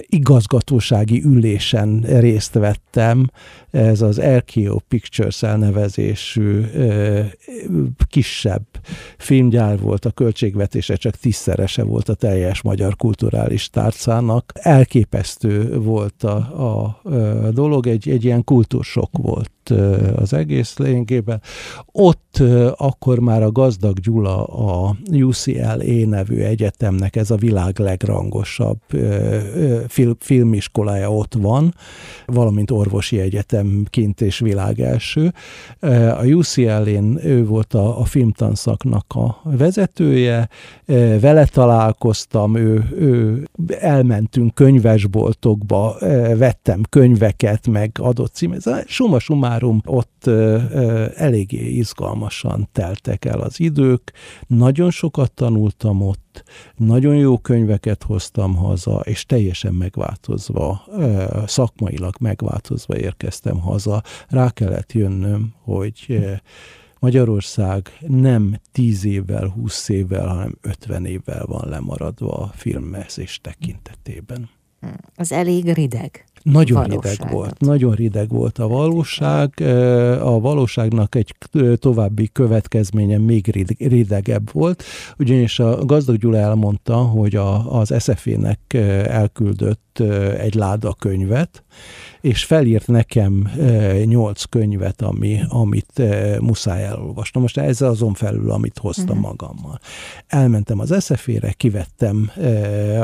igazgatósági 0.00 1.22
ülésen 1.24 2.00
részt 2.00 2.54
vettem, 2.54 3.30
ez 3.70 4.02
az 4.02 4.18
Erkio 4.18 4.78
Pictures 4.88 5.42
elnevezésű 5.42 6.60
kisebb 8.08 8.66
filmgyár 9.18 9.80
volt, 9.80 10.04
a 10.04 10.10
költségvetése 10.10 10.96
csak 10.96 11.14
tízszerese 11.14 11.82
volt 11.82 12.08
a 12.08 12.14
teljes 12.14 12.62
magyar 12.62 12.96
kulturális 12.96 13.70
tárcának. 13.70 14.52
Elképesztő 14.54 15.78
volt 15.78 16.22
a, 16.22 16.36
a 16.36 17.00
dolog, 17.50 17.85
egy, 17.86 18.08
egy 18.08 18.24
ilyen 18.24 18.44
kultúrsok 18.44 19.10
volt 19.12 19.50
az 20.16 20.32
egész 20.32 20.78
lényegében. 20.78 21.40
Ott 21.92 22.42
akkor 22.76 23.18
már 23.18 23.42
a 23.42 23.52
Gazdag 23.52 23.98
Gyula 23.98 24.44
a 24.44 24.96
UCLA 25.12 26.06
nevű 26.06 26.36
egyetemnek 26.36 27.16
ez 27.16 27.30
a 27.30 27.36
világ 27.36 27.78
legrangosabb 27.78 28.80
film, 29.88 30.16
filmiskolája 30.18 31.12
ott 31.12 31.34
van, 31.34 31.74
valamint 32.26 32.70
orvosi 32.70 33.20
egyetemként 33.20 34.20
és 34.20 34.38
világ 34.38 34.80
első. 34.80 35.32
A 36.18 36.24
UCLA-n 36.24 37.18
ő 37.22 37.46
volt 37.46 37.74
a, 37.74 38.00
a 38.00 38.04
filmtanszaknak 38.04 39.04
a 39.08 39.40
vezetője, 39.42 40.48
vele 41.20 41.44
találkoztam, 41.44 42.56
ő, 42.56 42.84
ő 42.98 43.46
elmentünk 43.78 44.54
könyvesboltokba, 44.54 45.96
vettem 46.36 46.80
könyveket, 46.88 47.65
meg 47.66 47.90
adott 48.00 48.34
címet. 48.34 48.88
Suma 48.88 49.18
summarum 49.18 49.80
ott 49.84 50.26
eléggé 51.16 51.68
izgalmasan 51.68 52.68
teltek 52.72 53.24
el 53.24 53.40
az 53.40 53.60
idők, 53.60 54.12
nagyon 54.46 54.90
sokat 54.90 55.32
tanultam 55.32 56.02
ott, 56.02 56.44
nagyon 56.76 57.16
jó 57.16 57.38
könyveket 57.38 58.02
hoztam 58.02 58.56
haza, 58.56 59.00
és 59.00 59.24
teljesen 59.24 59.74
megváltozva, 59.74 60.84
szakmailag 61.46 62.14
megváltozva 62.20 62.98
érkeztem 62.98 63.60
haza. 63.60 64.02
Rá 64.28 64.50
kellett 64.50 64.92
jönnöm, 64.92 65.54
hogy 65.62 66.18
Magyarország 66.98 67.98
nem 68.06 68.60
tíz 68.72 69.04
évvel, 69.04 69.48
húsz 69.48 69.88
évvel, 69.88 70.26
hanem 70.26 70.58
ötven 70.60 71.04
évvel 71.04 71.46
van 71.46 71.68
lemaradva 71.68 72.32
a 72.36 72.50
filmezés 72.54 73.40
tekintetében. 73.42 74.48
Az 75.16 75.32
elég 75.32 75.72
rideg. 75.72 76.24
Nagyon 76.52 76.84
rideg 76.84 77.30
volt, 77.30 77.60
nagyon 77.60 77.94
rideg 77.94 78.28
volt 78.28 78.58
a 78.58 78.68
valóság. 78.68 79.60
A 80.20 80.40
valóságnak 80.40 81.14
egy 81.14 81.34
további 81.76 82.28
következménye 82.32 83.18
még 83.18 83.66
ridegebb 83.78 84.52
volt, 84.52 84.82
ugyanis 85.18 85.58
a 85.58 85.84
Gazdag 85.84 86.16
Gyula 86.16 86.36
elmondta, 86.38 86.96
hogy 86.96 87.36
a, 87.36 87.78
az 87.78 87.94
SZF-nek 87.98 88.74
elküldött 89.06 89.98
egy 90.38 90.54
láda 90.54 90.94
könyvet, 90.98 91.64
és 92.20 92.44
felírt 92.44 92.86
nekem 92.86 93.50
nyolc 94.04 94.44
könyvet, 94.44 95.02
ami, 95.02 95.40
amit 95.48 96.02
muszáj 96.40 96.84
elolvasnom. 96.84 97.42
Most 97.42 97.58
ez 97.58 97.80
azon 97.80 98.14
felül, 98.14 98.50
amit 98.50 98.78
hoztam 98.78 99.18
uh-huh. 99.18 99.22
magammal. 99.22 99.78
Elmentem 100.26 100.78
az 100.78 100.94
SZF-ére, 100.98 101.52
kivettem 101.52 102.30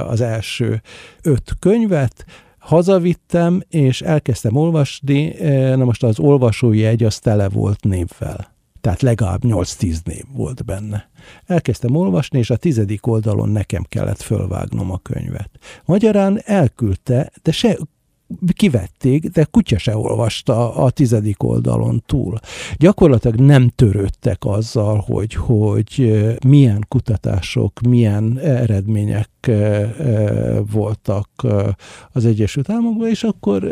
az 0.08 0.20
első 0.20 0.82
öt 1.22 1.52
könyvet, 1.58 2.24
hazavittem, 2.62 3.62
és 3.68 4.00
elkezdtem 4.02 4.56
olvasni, 4.56 5.34
na 5.76 5.84
most 5.84 6.02
az 6.02 6.18
olvasói 6.18 6.84
egy 6.84 7.04
az 7.04 7.18
tele 7.18 7.48
volt 7.48 7.84
névvel. 7.84 8.50
Tehát 8.80 9.02
legalább 9.02 9.40
8-10 9.44 9.96
név 10.04 10.24
volt 10.32 10.64
benne. 10.64 11.10
Elkezdtem 11.46 11.96
olvasni, 11.96 12.38
és 12.38 12.50
a 12.50 12.56
tizedik 12.56 13.06
oldalon 13.06 13.48
nekem 13.48 13.84
kellett 13.88 14.20
fölvágnom 14.22 14.90
a 14.90 14.98
könyvet. 14.98 15.50
Magyarán 15.84 16.40
elküldte, 16.44 17.32
de 17.42 17.52
se 17.52 17.78
kivették, 18.52 19.26
de 19.28 19.44
kutya 19.44 19.78
se 19.78 19.96
olvasta 19.96 20.74
a 20.74 20.90
tizedik 20.90 21.42
oldalon 21.42 22.02
túl. 22.06 22.38
Gyakorlatilag 22.76 23.40
nem 23.40 23.68
törődtek 23.68 24.44
azzal, 24.44 25.04
hogy, 25.06 25.34
hogy 25.34 26.12
milyen 26.46 26.84
kutatások, 26.88 27.80
milyen 27.80 28.38
eredmények 28.38 29.50
voltak 30.72 31.28
az 32.12 32.24
Egyesült 32.24 32.70
Államokban, 32.70 33.08
és 33.08 33.22
akkor 33.22 33.64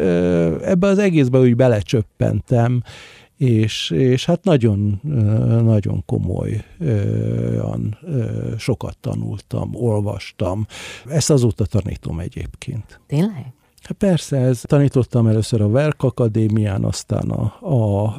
ebbe 0.63 0.87
az 0.87 0.99
egészbe 0.99 1.39
úgy 1.39 1.57
belecsöppentem, 1.57 2.83
és, 3.37 3.91
és 3.91 4.25
hát 4.25 4.45
nagyon, 4.45 5.01
nagyon 5.65 6.03
komolyan 6.07 7.99
sokat 8.59 8.97
tanultam, 9.01 9.75
olvastam. 9.75 10.67
Ezt 11.07 11.31
azóta 11.31 11.67
tanítom 11.67 12.21
egyébként. 12.21 13.01
Tényleg? 13.07 13.53
Persze, 13.99 14.37
ez 14.37 14.61
tanítottam 14.61 15.27
először 15.27 15.61
a 15.61 15.69
Verk 15.69 16.03
Akadémián, 16.03 16.85
aztán 16.85 17.31
a, 17.31 17.67
a, 17.67 18.17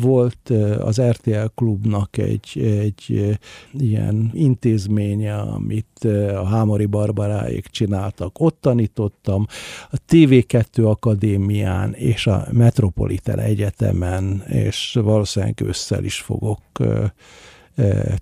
volt 0.00 0.50
az 0.78 1.00
RTL 1.00 1.44
klubnak 1.54 2.18
egy, 2.18 2.50
egy 2.80 3.36
ilyen 3.72 4.30
intézménye, 4.34 5.36
amit 5.36 6.04
a 6.34 6.44
Hámori 6.44 6.86
Barbaráék 6.86 7.66
csináltak. 7.66 8.40
Ott 8.40 8.58
tanítottam 8.60 9.46
a 9.90 9.96
TV2 10.08 10.84
Akadémián 10.84 11.94
és 11.94 12.26
a 12.26 12.46
Metropolitan 12.52 13.38
Egyetemen, 13.38 14.42
és 14.48 14.98
valószínűleg 15.02 15.60
ősszel 15.60 16.04
is 16.04 16.20
fogok 16.20 16.62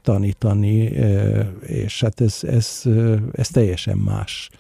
tanítani, 0.02 0.76
és 1.66 2.00
hát 2.00 2.20
ez, 2.20 2.38
ez, 2.42 2.82
ez 3.32 3.48
teljesen 3.48 3.96
más 3.96 4.50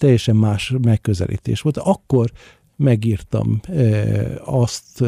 teljesen 0.00 0.36
más 0.36 0.74
megközelítés 0.82 1.60
volt. 1.60 1.76
Akkor 1.76 2.30
megírtam 2.76 3.60
azt, 4.44 5.04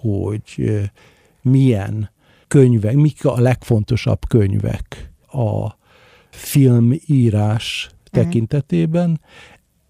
hogy 0.00 0.80
milyen 1.42 2.10
könyvek, 2.48 2.94
mik 2.94 3.24
a 3.24 3.40
legfontosabb 3.40 4.18
könyvek 4.28 5.12
a 5.26 5.76
filmírás 6.30 7.90
mhm. 7.90 8.22
tekintetében. 8.22 9.20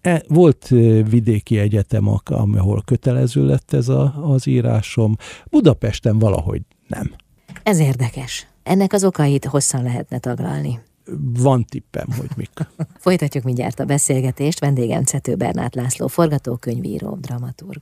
E, 0.01 0.23
volt 0.27 0.67
vidéki 1.09 1.57
egyetem, 1.59 2.07
ahol 2.07 2.81
kötelező 2.85 3.45
lett 3.45 3.73
ez 3.73 3.87
a, 3.89 4.31
az 4.33 4.47
írásom. 4.47 5.15
Budapesten 5.49 6.19
valahogy 6.19 6.61
nem. 6.87 7.15
Ez 7.63 7.79
érdekes. 7.79 8.47
Ennek 8.63 8.93
az 8.93 9.03
okait 9.03 9.45
hosszan 9.45 9.83
lehetne 9.83 10.19
taglalni 10.19 10.79
van 11.33 11.65
tippem, 11.65 12.07
hogy 12.17 12.29
mik. 12.35 12.49
Folytatjuk 12.97 13.43
mindjárt 13.43 13.79
a 13.79 13.85
beszélgetést. 13.85 14.59
Vendégem 14.59 15.03
Cető 15.03 15.35
Bernát 15.35 15.75
László, 15.75 16.07
forgatókönyvíró, 16.07 17.17
dramaturg. 17.21 17.81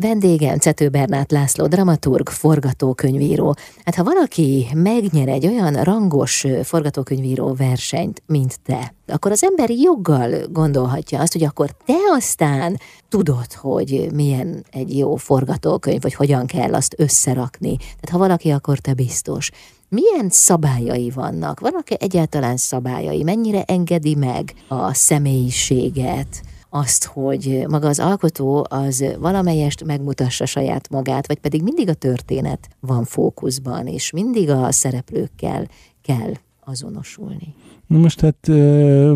Vendégem 0.00 0.58
Cető 0.58 0.88
Bernát 0.88 1.32
László, 1.32 1.66
dramaturg, 1.66 2.28
forgatókönyvíró. 2.28 3.54
Hát 3.84 3.94
ha 3.94 4.04
valaki 4.04 4.66
megnyer 4.74 5.28
egy 5.28 5.46
olyan 5.46 5.82
rangos 5.82 6.46
forgatókönyvíró 6.62 7.54
versenyt, 7.54 8.22
mint 8.26 8.60
te, 8.60 8.94
akkor 9.06 9.30
az 9.30 9.44
ember 9.44 9.70
joggal 9.70 10.46
gondolhatja 10.52 11.20
azt, 11.20 11.32
hogy 11.32 11.44
akkor 11.44 11.70
te 11.86 11.96
aztán 12.16 12.80
tudod, 13.08 13.52
hogy 13.52 14.08
milyen 14.14 14.64
egy 14.70 14.98
jó 14.98 15.16
forgatókönyv, 15.16 16.02
vagy 16.02 16.14
hogyan 16.14 16.46
kell 16.46 16.74
azt 16.74 16.94
összerakni. 16.98 17.76
Tehát 17.76 18.08
ha 18.10 18.18
valaki, 18.18 18.50
akkor 18.50 18.78
te 18.78 18.94
biztos. 18.94 19.50
Milyen 19.88 20.28
szabályai 20.30 21.10
vannak? 21.10 21.60
Vannak-e 21.60 21.96
egyáltalán 22.00 22.56
szabályai? 22.56 23.22
Mennyire 23.22 23.62
engedi 23.62 24.14
meg 24.14 24.54
a 24.68 24.94
személyiséget? 24.94 26.42
Azt, 26.74 27.04
hogy 27.04 27.64
maga 27.68 27.88
az 27.88 27.98
alkotó 27.98 28.66
az 28.70 29.04
valamelyest 29.18 29.84
megmutassa 29.84 30.46
saját 30.46 30.88
magát, 30.88 31.26
vagy 31.26 31.38
pedig 31.38 31.62
mindig 31.62 31.88
a 31.88 31.94
történet 31.94 32.68
van 32.80 33.04
fókuszban, 33.04 33.86
és 33.86 34.10
mindig 34.10 34.50
a 34.50 34.72
szereplőkkel 34.72 35.68
kell 36.02 36.32
azonosulni. 36.64 37.54
Na 37.86 37.98
most 37.98 38.20
hát 38.20 38.46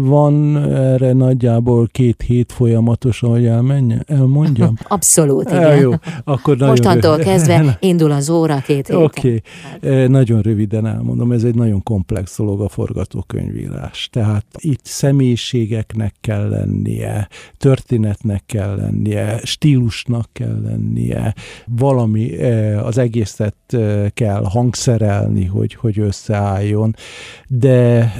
van 0.00 0.56
erre 0.74 1.12
nagyjából 1.12 1.86
két 1.86 2.22
hét 2.22 2.52
folyamatosan, 2.52 3.30
hogy 3.30 3.46
elmenje, 3.46 4.02
elmondjam? 4.06 4.74
Abszolút, 4.88 5.50
igen. 5.50 5.76
Jó, 5.76 5.92
akkor 6.24 6.56
nagyon 6.56 6.68
Mostantól 6.68 7.10
rövid. 7.10 7.26
kezdve 7.26 7.76
indul 7.80 8.10
az 8.10 8.30
óra 8.30 8.62
két 8.66 8.76
héten. 8.76 9.02
Oké, 9.02 9.42
okay. 9.76 10.06
nagyon 10.06 10.40
röviden 10.40 10.86
elmondom, 10.86 11.32
ez 11.32 11.44
egy 11.44 11.54
nagyon 11.54 11.82
komplex 11.82 12.36
dolog 12.36 12.60
a 12.60 12.68
forgatókönyvírás. 12.68 14.08
Tehát 14.12 14.44
itt 14.58 14.84
személyiségeknek 14.84 16.14
kell 16.20 16.48
lennie, 16.48 17.28
történetnek 17.56 18.42
kell 18.46 18.76
lennie, 18.76 19.40
stílusnak 19.42 20.28
kell 20.32 20.60
lennie, 20.64 21.34
valami 21.66 22.36
az 22.82 22.98
egészet 22.98 23.56
kell 24.14 24.44
hangszerelni, 24.44 25.44
hogy, 25.44 25.74
hogy 25.74 25.98
összeálljon, 25.98 26.94
de 27.48 28.12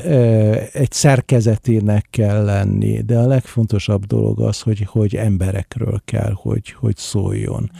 egy 0.72 0.92
szerkezetének 0.92 2.07
kell 2.11 2.44
lenni, 2.44 3.01
de 3.01 3.18
a 3.18 3.26
legfontosabb 3.26 4.05
dolog 4.05 4.40
az, 4.40 4.61
hogy, 4.61 4.86
hogy 4.86 5.16
emberekről 5.16 6.01
kell, 6.05 6.32
hogy, 6.34 6.70
hogy 6.70 6.96
szóljon. 6.96 7.70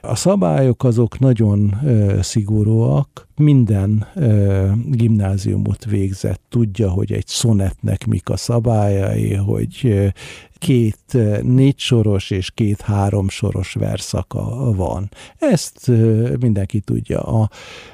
A 0.00 0.14
szabályok 0.14 0.84
azok 0.84 1.18
nagyon 1.18 1.78
ö, 1.84 2.18
szigorúak, 2.22 3.28
minden 3.36 4.06
ö, 4.14 4.66
gimnáziumot 4.86 5.84
végzett 5.84 6.42
tudja, 6.48 6.90
hogy 6.90 7.12
egy 7.12 7.26
szonetnek 7.26 8.06
mik 8.06 8.28
a 8.28 8.36
szabályai, 8.36 9.34
hogy 9.34 10.12
két 10.58 11.16
négy 11.42 11.78
soros 11.78 12.30
és 12.30 12.50
két 12.50 12.80
három 12.80 13.28
soros 13.28 13.72
verszaka 13.72 14.72
van. 14.72 15.10
Ezt 15.38 15.90
mindenki 16.40 16.80
tudja. 16.80 17.20
A 17.20 17.50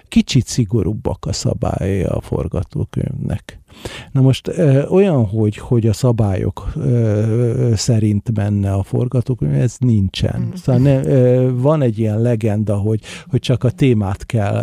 kicsit 0.08 0.46
szigorúbbak 0.46 1.26
a 1.26 1.32
szabályai 1.32 2.02
a 2.02 2.20
forgatókönyvnek. 2.20 3.58
Na 4.12 4.20
most 4.20 4.50
olyan, 4.88 5.26
hogy, 5.26 5.56
hogy 5.56 5.86
a 5.86 5.92
szabályok 5.92 6.72
szerint 7.74 8.36
menne 8.36 8.72
a 8.72 8.82
forgatókönyv, 8.82 9.54
ez 9.54 9.76
nincsen. 9.78 10.40
Mm. 10.40 10.54
Szóval 10.54 10.80
ne, 10.82 11.00
van 11.50 11.82
egy 11.82 11.98
ilyen 11.98 12.20
legenda, 12.20 12.76
hogy, 12.76 13.00
hogy 13.30 13.40
csak 13.40 13.64
a 13.64 13.70
témát 13.70 14.26
kell 14.26 14.62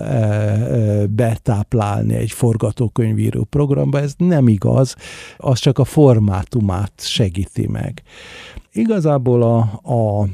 betáplálni 1.09 2.13
egy 2.13 2.31
forgatókönyvíró 2.31 3.43
programba, 3.43 3.99
ez 3.99 4.13
nem 4.17 4.47
igaz, 4.47 4.95
az 5.37 5.59
csak 5.59 5.79
a 5.79 5.85
formátumát 5.85 6.93
segíti 6.97 7.67
meg. 7.67 7.90
Igazából 8.71 9.43
a, 9.43 9.59
a 9.93 10.27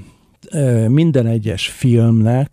minden 0.87 1.27
egyes 1.27 1.67
filmnek 1.67 2.51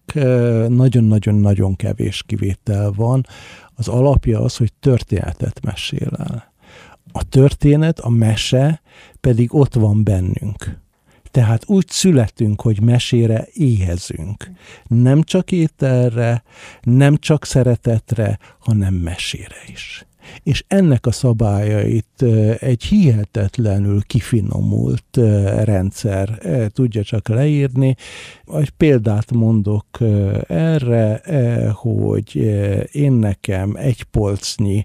nagyon-nagyon-nagyon 0.68 1.76
kevés 1.76 2.22
kivétel 2.26 2.92
van, 2.96 3.26
az 3.74 3.88
alapja 3.88 4.40
az, 4.40 4.57
hogy 4.57 4.72
történetet 4.72 5.64
mesél 5.64 6.11
el. 6.18 6.52
A 7.12 7.28
történet, 7.28 7.98
a 7.98 8.09
mese 8.09 8.80
pedig 9.20 9.55
ott 9.55 9.74
van 9.74 10.05
bennünk. 10.05 10.82
Tehát 11.30 11.62
úgy 11.66 11.88
születünk, 11.88 12.61
hogy 12.61 12.80
mesére 12.80 13.48
éhezünk. 13.52 14.50
Nem 14.86 15.22
csak 15.22 15.52
ételre, 15.52 16.42
nem 16.82 17.16
csak 17.16 17.44
szeretetre, 17.44 18.38
hanem 18.59 18.94
mesére 18.94 19.57
is 19.66 20.07
és 20.43 20.64
ennek 20.66 21.07
a 21.07 21.12
szabályait 21.12 22.22
egy 22.59 22.85
hihetetlenül 22.85 24.03
kifinomult 24.03 25.16
rendszer 25.64 26.39
tudja 26.68 27.03
csak 27.03 27.29
leírni. 27.29 27.97
Egy 28.55 28.70
példát 28.70 29.33
mondok 29.33 29.87
erre, 30.47 31.20
hogy 31.72 32.37
én 32.93 33.12
nekem 33.12 33.75
egy 33.77 34.03
polcnyi 34.03 34.85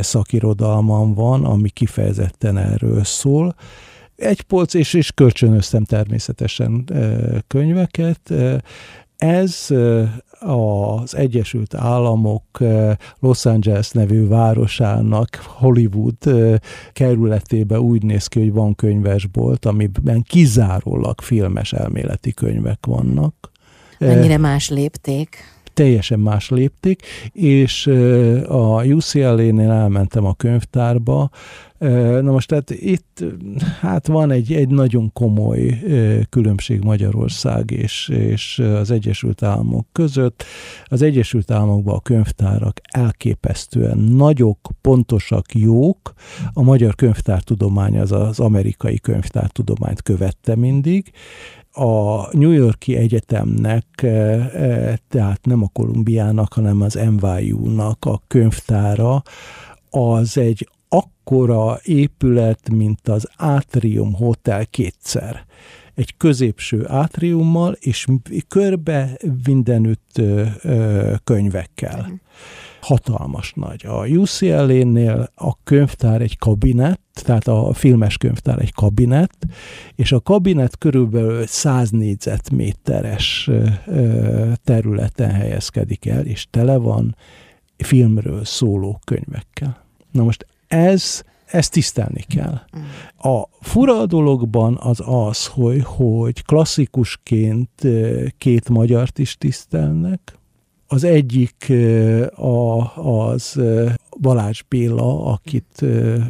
szakirodalmam 0.00 1.14
van, 1.14 1.44
ami 1.44 1.68
kifejezetten 1.68 2.58
erről 2.58 3.04
szól, 3.04 3.54
egy 4.16 4.42
polc, 4.42 4.74
és, 4.74 4.94
és 4.94 5.12
kölcsönöztem 5.12 5.84
természetesen 5.84 6.84
könyveket. 7.46 8.32
Ez 9.16 9.66
az 10.40 11.16
Egyesült 11.16 11.74
Államok 11.74 12.44
Los 13.20 13.46
Angeles 13.46 13.90
nevű 13.90 14.26
városának 14.26 15.28
Hollywood 15.46 16.16
kerületébe 16.92 17.80
úgy 17.80 18.02
néz 18.02 18.26
ki, 18.26 18.38
hogy 18.40 18.52
van 18.52 18.74
könyvesbolt, 18.74 19.64
amiben 19.64 20.22
kizárólag 20.22 21.20
filmes 21.20 21.72
elméleti 21.72 22.34
könyvek 22.34 22.86
vannak. 22.86 23.50
Mennyire 23.98 24.38
más 24.38 24.68
lépték? 24.68 25.52
teljesen 25.74 26.20
más 26.20 26.50
lépték, 26.50 27.02
és 27.32 27.86
a 28.48 28.84
UCLA-nél 28.84 29.70
elmentem 29.70 30.24
a 30.24 30.34
könyvtárba, 30.34 31.30
Na 31.78 32.30
most 32.30 32.48
tehát 32.48 32.70
itt 32.70 33.24
hát 33.80 34.06
van 34.06 34.30
egy, 34.30 34.52
egy 34.52 34.68
nagyon 34.68 35.12
komoly 35.12 35.78
különbség 36.28 36.80
Magyarország 36.80 37.70
és, 37.70 38.08
és 38.08 38.58
az 38.58 38.90
Egyesült 38.90 39.42
Államok 39.42 39.86
között. 39.92 40.44
Az 40.84 41.02
Egyesült 41.02 41.50
Államokban 41.50 41.94
a 41.94 42.00
könyvtárak 42.00 42.80
elképesztően 42.90 43.98
nagyok, 43.98 44.58
pontosak, 44.80 45.54
jók. 45.54 46.12
A 46.52 46.62
magyar 46.62 46.94
könyvtártudomány 46.94 47.98
az 47.98 48.12
az 48.12 48.40
amerikai 48.40 48.98
könyvtártudományt 48.98 50.02
követte 50.02 50.56
mindig, 50.56 51.12
a 51.76 52.28
New 52.36 52.50
Yorki 52.50 52.96
Egyetemnek, 52.96 53.86
tehát 55.08 55.40
nem 55.42 55.62
a 55.62 55.70
Kolumbiának, 55.72 56.52
hanem 56.52 56.80
az 56.80 56.98
NYU-nak 57.20 58.04
a 58.04 58.22
könyvtára, 58.26 59.22
az 59.90 60.38
egy 60.38 60.68
akkora 60.94 61.78
épület, 61.82 62.70
mint 62.70 63.08
az 63.08 63.28
Atrium 63.36 64.14
Hotel 64.14 64.66
kétszer. 64.66 65.46
egy 65.94 66.16
középső 66.16 66.84
átriummal, 66.88 67.76
és 67.80 68.06
körbe 68.48 69.18
mindenütt 69.44 70.20
könyvekkel. 71.24 72.06
Mm 72.10 72.14
hatalmas 72.84 73.52
nagy. 73.52 73.86
A 73.86 74.06
UCLA-nél 74.06 75.30
a 75.34 75.62
könyvtár 75.62 76.20
egy 76.20 76.38
kabinet, 76.38 77.00
tehát 77.12 77.48
a 77.48 77.72
filmes 77.72 78.16
könyvtár 78.16 78.58
egy 78.58 78.72
kabinet, 78.72 79.36
és 79.94 80.12
a 80.12 80.20
kabinet 80.20 80.78
körülbelül 80.78 81.46
100 81.46 81.90
négyzetméteres 81.90 83.50
területen 84.64 85.30
helyezkedik 85.30 86.06
el, 86.06 86.26
és 86.26 86.46
tele 86.50 86.76
van 86.76 87.16
filmről 87.76 88.44
szóló 88.44 89.00
könyvekkel. 89.04 89.84
Na 90.10 90.22
most 90.22 90.46
ez 90.68 91.22
ezt 91.46 91.72
tisztelni 91.72 92.24
kell. 92.28 92.60
A 93.32 93.48
fura 93.60 94.06
dologban 94.06 94.78
az 94.80 95.02
az, 95.06 95.46
hogy, 95.46 95.82
hogy 95.84 96.44
klasszikusként 96.44 97.68
két 98.38 98.68
magyart 98.68 99.18
is 99.18 99.36
tisztelnek, 99.36 100.38
az 100.86 101.04
egyik 101.04 101.72
a, 102.34 102.96
az 103.00 103.60
Balázs 104.20 104.62
Béla, 104.68 105.24
akit, 105.24 105.84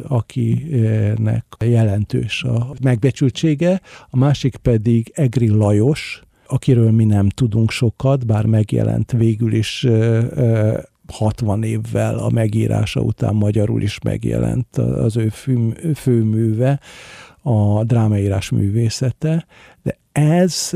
akinek 0.07 1.45
jelentős 1.65 2.43
a 2.43 2.73
megbecsültsége, 2.81 3.81
a 4.09 4.17
másik 4.17 4.55
pedig 4.55 5.11
Egri 5.15 5.49
Lajos, 5.49 6.21
akiről 6.47 6.91
mi 6.91 7.05
nem 7.05 7.29
tudunk 7.29 7.71
sokat, 7.71 8.25
bár 8.25 8.45
megjelent 8.45 9.11
végül 9.11 9.53
is 9.53 9.87
60 11.07 11.63
évvel 11.63 12.17
a 12.17 12.29
megírása 12.29 12.99
után 12.99 13.35
magyarul 13.35 13.81
is 13.81 13.99
megjelent 14.03 14.77
az 14.77 15.17
ő 15.17 15.29
fő, 15.29 15.73
főműve, 15.95 16.79
a 17.41 17.83
drámaírás 17.83 18.49
művészete, 18.49 19.45
de 19.83 19.97
ez 20.11 20.71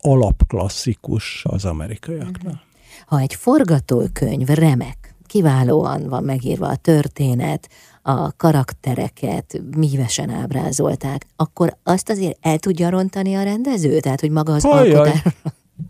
alapklasszikus 0.00 1.44
az 1.48 1.64
amerikaiaknál. 1.64 2.62
Ha 3.06 3.18
egy 3.18 3.34
forgatókönyv 3.34 4.48
remek, 4.48 5.14
kiválóan 5.26 6.08
van 6.08 6.24
megírva 6.24 6.68
a 6.68 6.76
történet, 6.76 7.68
a 8.02 8.36
karaktereket 8.36 9.62
mívesen 9.76 10.30
ábrázolták, 10.30 11.26
akkor 11.36 11.76
azt 11.82 12.10
azért 12.10 12.38
el 12.40 12.58
tudja 12.58 12.90
rontani 12.90 13.34
a 13.34 13.42
rendező? 13.42 14.00
Tehát, 14.00 14.20
hogy 14.20 14.30
maga 14.30 14.52
az 14.52 14.64
Ajaj. 14.64 14.92
alkotás... 14.92 15.34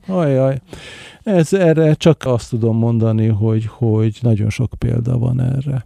Ajaj. 0.07 0.61
Ez, 1.22 1.53
erre 1.53 1.95
csak 1.95 2.26
azt 2.26 2.49
tudom 2.49 2.76
mondani, 2.76 3.26
hogy, 3.26 3.66
hogy 3.66 4.18
nagyon 4.20 4.51
sok 4.51 4.72
példa 4.78 5.18
van 5.18 5.41
erre. 5.41 5.84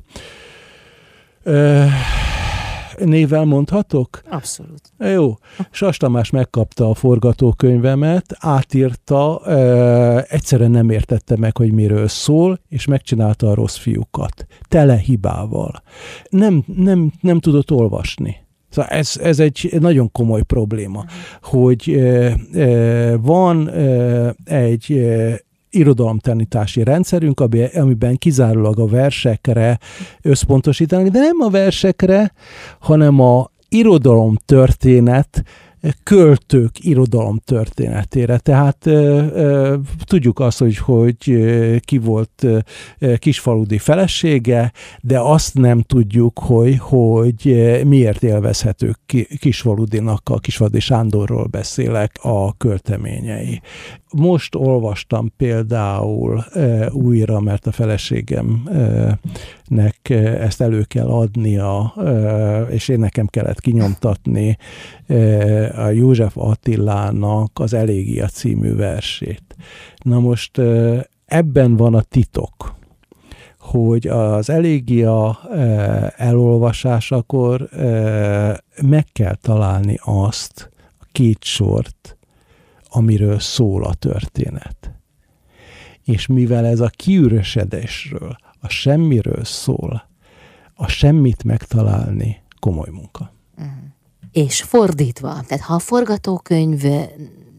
Nével 2.99 3.45
mondhatok? 3.45 4.23
Abszolút. 4.31 4.81
Jó. 4.99 5.35
Sas 5.71 5.97
Tamás 5.97 6.31
megkapta 6.31 6.91
a 6.91 6.95
forgatókönyvemet, 6.95 8.37
átírta, 8.39 9.41
e, 9.47 10.27
egyszerűen 10.29 10.71
nem 10.71 10.91
értette 10.91 11.37
meg, 11.37 11.57
hogy 11.57 11.73
miről 11.73 12.09
szól, 12.09 12.61
és 12.69 12.87
megcsinálta 12.87 13.51
a 13.51 13.55
rossz 13.55 13.77
fiúkat. 13.77 14.47
Tele 14.69 14.97
hibával. 14.97 15.83
Nem, 16.29 16.65
nem, 16.77 17.13
nem 17.21 17.41
tudott 17.41 17.71
olvasni. 17.71 18.44
Szóval 18.75 18.91
ez, 18.91 19.17
ez 19.23 19.41
egy 19.41 19.77
nagyon 19.81 20.13
komoly 20.13 20.43
probléma, 20.43 20.99
uh-huh. 20.99 21.61
hogy 21.63 21.91
e, 21.91 22.37
e, 22.61 23.17
van 23.17 23.69
e, 23.69 24.35
egy 24.45 24.93
e, 24.93 25.41
irodalomtanítási 25.71 26.83
rendszerünk, 26.85 27.41
amiben 27.75 28.17
kizárólag 28.17 28.79
a 28.79 28.87
versekre 28.87 29.79
összpontosítanak, 30.23 31.07
de 31.07 31.19
nem 31.19 31.41
a 31.41 31.49
versekre, 31.49 32.33
hanem 32.79 33.21
a 33.21 33.51
irodalom 33.69 34.37
történet 34.45 35.45
költők 36.03 36.85
irodalom 36.85 37.39
történetére. 37.45 38.39
Tehát 38.39 38.91
tudjuk 40.05 40.41
azt, 40.41 40.59
hogy, 40.59 40.77
hogy 40.77 41.17
ki 41.81 41.99
volt 41.99 42.47
kisfaludi 43.19 43.79
felesége, 43.79 44.73
de 45.01 45.19
azt 45.19 45.55
nem 45.55 45.83
tudjuk, 45.83 46.39
hogy, 46.39 46.79
hogy 46.79 47.43
miért 47.87 48.23
élvezhető 48.23 48.97
kisfaludinak, 49.39 50.29
a 50.29 50.39
kisfaludi 50.39 50.81
Sándorról 50.81 51.47
beszélek 51.47 52.19
a 52.23 52.57
költeményei. 52.57 53.61
Most 54.17 54.55
olvastam 54.55 55.33
például 55.37 56.45
e, 56.53 56.91
újra, 56.93 57.41
mert 57.41 57.67
a 57.67 57.73
feleségemnek 57.73 59.99
e, 60.03 60.15
ezt 60.17 60.61
elő 60.61 60.83
kell 60.83 61.07
adnia, 61.07 61.95
e, 61.97 62.63
és 62.63 62.89
én 62.89 62.99
nekem 62.99 63.27
kellett 63.27 63.61
kinyomtatni 63.61 64.57
e, 65.07 65.85
a 65.85 65.91
József 65.91 66.37
Attilának 66.37 67.51
az 67.55 67.75
Elégia 67.75 68.27
című 68.27 68.75
versét. 68.75 69.57
Na 70.03 70.21
most 70.21 70.59
e, 70.59 71.07
ebben 71.27 71.77
van 71.77 71.95
a 71.95 72.03
titok 72.03 72.75
hogy 73.59 74.07
az 74.07 74.51
elégia 74.51 75.39
e, 75.53 76.13
elolvasásakor 76.17 77.63
e, 77.63 77.77
meg 78.83 79.07
kell 79.13 79.35
találni 79.35 79.99
azt, 80.03 80.71
a 81.01 81.05
két 81.13 81.45
sort, 81.45 82.14
amiről 82.97 83.39
szól 83.39 83.85
a 83.85 83.95
történet. 83.95 84.93
És 86.05 86.27
mivel 86.27 86.67
ez 86.67 86.81
a 86.81 86.89
kiüresedésről, 86.89 88.37
a 88.61 88.69
semmiről 88.69 89.45
szól, 89.45 90.09
a 90.75 90.89
semmit 90.89 91.45
megtalálni 91.45 92.43
komoly 92.61 92.89
munka. 92.91 93.33
Uh-huh. 93.59 93.73
És 94.33 94.63
fordítva, 94.63 95.41
tehát 95.47 95.65
ha 95.65 95.75
a 95.75 95.79
forgatókönyv 95.79 96.83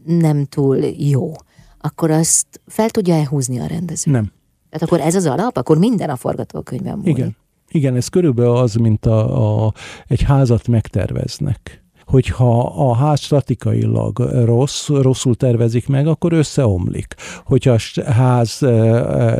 nem 0.04 0.44
túl 0.44 0.76
jó, 0.84 1.32
akkor 1.78 2.10
azt 2.10 2.60
fel 2.66 2.90
tudja-e 2.90 3.26
húzni 3.26 3.58
a 3.58 3.66
rendező? 3.66 4.10
Nem. 4.10 4.32
Tehát 4.70 4.86
akkor 4.86 5.00
ez 5.00 5.14
az 5.14 5.26
alap? 5.26 5.56
Akkor 5.56 5.78
minden 5.78 6.10
a 6.10 6.16
forgatókönyvben 6.16 6.98
múlik? 6.98 7.16
Igen. 7.16 7.36
Igen, 7.68 7.96
ez 7.96 8.08
körülbelül 8.08 8.56
az, 8.56 8.74
mint 8.74 9.06
a, 9.06 9.66
a, 9.66 9.72
egy 10.06 10.22
házat 10.22 10.68
megterveznek 10.68 11.84
hogyha 12.06 12.60
a 12.60 12.94
ház 12.94 13.20
statikailag 13.20 14.18
rossz, 14.44 14.88
rosszul 14.88 15.34
tervezik 15.34 15.88
meg, 15.88 16.06
akkor 16.06 16.32
összeomlik. 16.32 17.14
Hogyha 17.44 17.76
a 17.94 18.10
ház 18.10 18.58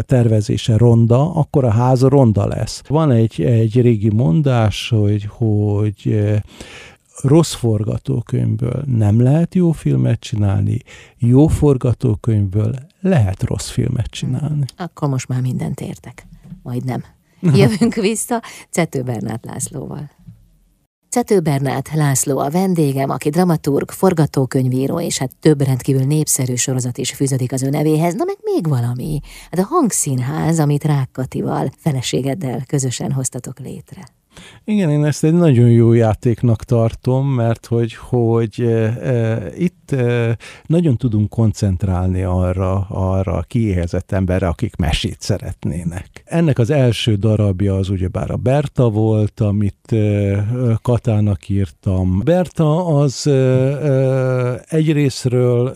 tervezése 0.00 0.76
ronda, 0.76 1.34
akkor 1.34 1.64
a 1.64 1.70
ház 1.70 2.02
ronda 2.02 2.46
lesz. 2.46 2.82
Van 2.88 3.10
egy, 3.10 3.42
egy 3.42 3.80
régi 3.80 4.10
mondás, 4.10 4.88
hogy, 4.88 5.28
hogy 5.30 6.24
rossz 7.22 7.54
forgatókönyvből 7.54 8.82
nem 8.86 9.22
lehet 9.22 9.54
jó 9.54 9.72
filmet 9.72 10.20
csinálni, 10.20 10.78
jó 11.18 11.46
forgatókönyvből 11.46 12.74
lehet 13.00 13.42
rossz 13.42 13.68
filmet 13.68 14.06
csinálni. 14.06 14.64
Akkor 14.76 15.08
most 15.08 15.28
már 15.28 15.40
mindent 15.40 15.80
értek. 15.80 16.26
Majd 16.62 16.84
nem. 16.84 17.04
Jövünk 17.40 17.94
vissza 18.10 18.42
Cető 18.70 19.02
Bernát 19.02 19.44
Lászlóval. 19.44 20.10
Cető 21.16 21.40
Bernát 21.40 21.90
László 21.94 22.38
a 22.38 22.50
vendégem, 22.50 23.10
aki 23.10 23.28
dramaturg, 23.28 23.90
forgatókönyvíró, 23.90 25.00
és 25.00 25.18
hát 25.18 25.30
több 25.40 25.62
rendkívül 25.62 26.04
népszerű 26.04 26.54
sorozat 26.54 26.98
is 26.98 27.12
fűződik 27.12 27.52
az 27.52 27.62
ő 27.62 27.68
nevéhez. 27.68 28.14
Na 28.14 28.24
meg 28.24 28.36
még 28.42 28.68
valami. 28.68 29.20
Hát 29.50 29.60
a 29.60 29.66
hangszínház, 29.68 30.58
amit 30.58 30.84
Rákkatival, 30.84 31.70
feleségeddel 31.76 32.62
közösen 32.66 33.12
hoztatok 33.12 33.58
létre. 33.58 34.02
Igen, 34.64 34.90
én 34.90 35.04
ezt 35.04 35.24
egy 35.24 35.32
nagyon 35.32 35.70
jó 35.70 35.92
játéknak 35.92 36.64
tartom, 36.64 37.28
mert 37.28 37.66
hogy, 37.66 37.94
hogy 37.94 38.60
e, 38.60 38.64
e, 38.64 39.50
itt 39.56 39.90
e, 39.90 40.36
nagyon 40.66 40.96
tudunk 40.96 41.28
koncentrálni 41.28 42.22
arra, 42.22 42.86
arra 42.88 43.32
a 43.32 43.42
kiéhezett 43.42 44.12
emberre, 44.12 44.48
akik 44.48 44.76
mesét 44.76 45.20
szeretnének. 45.20 46.15
Ennek 46.26 46.58
az 46.58 46.70
első 46.70 47.14
darabja 47.14 47.74
az 47.76 47.88
ugyebár 47.88 48.30
a 48.30 48.36
Berta 48.36 48.90
volt, 48.90 49.40
amit 49.40 49.94
Katának 50.82 51.48
írtam. 51.48 52.20
Berta 52.24 52.86
az 52.86 53.26
egyrésztről 54.68 55.74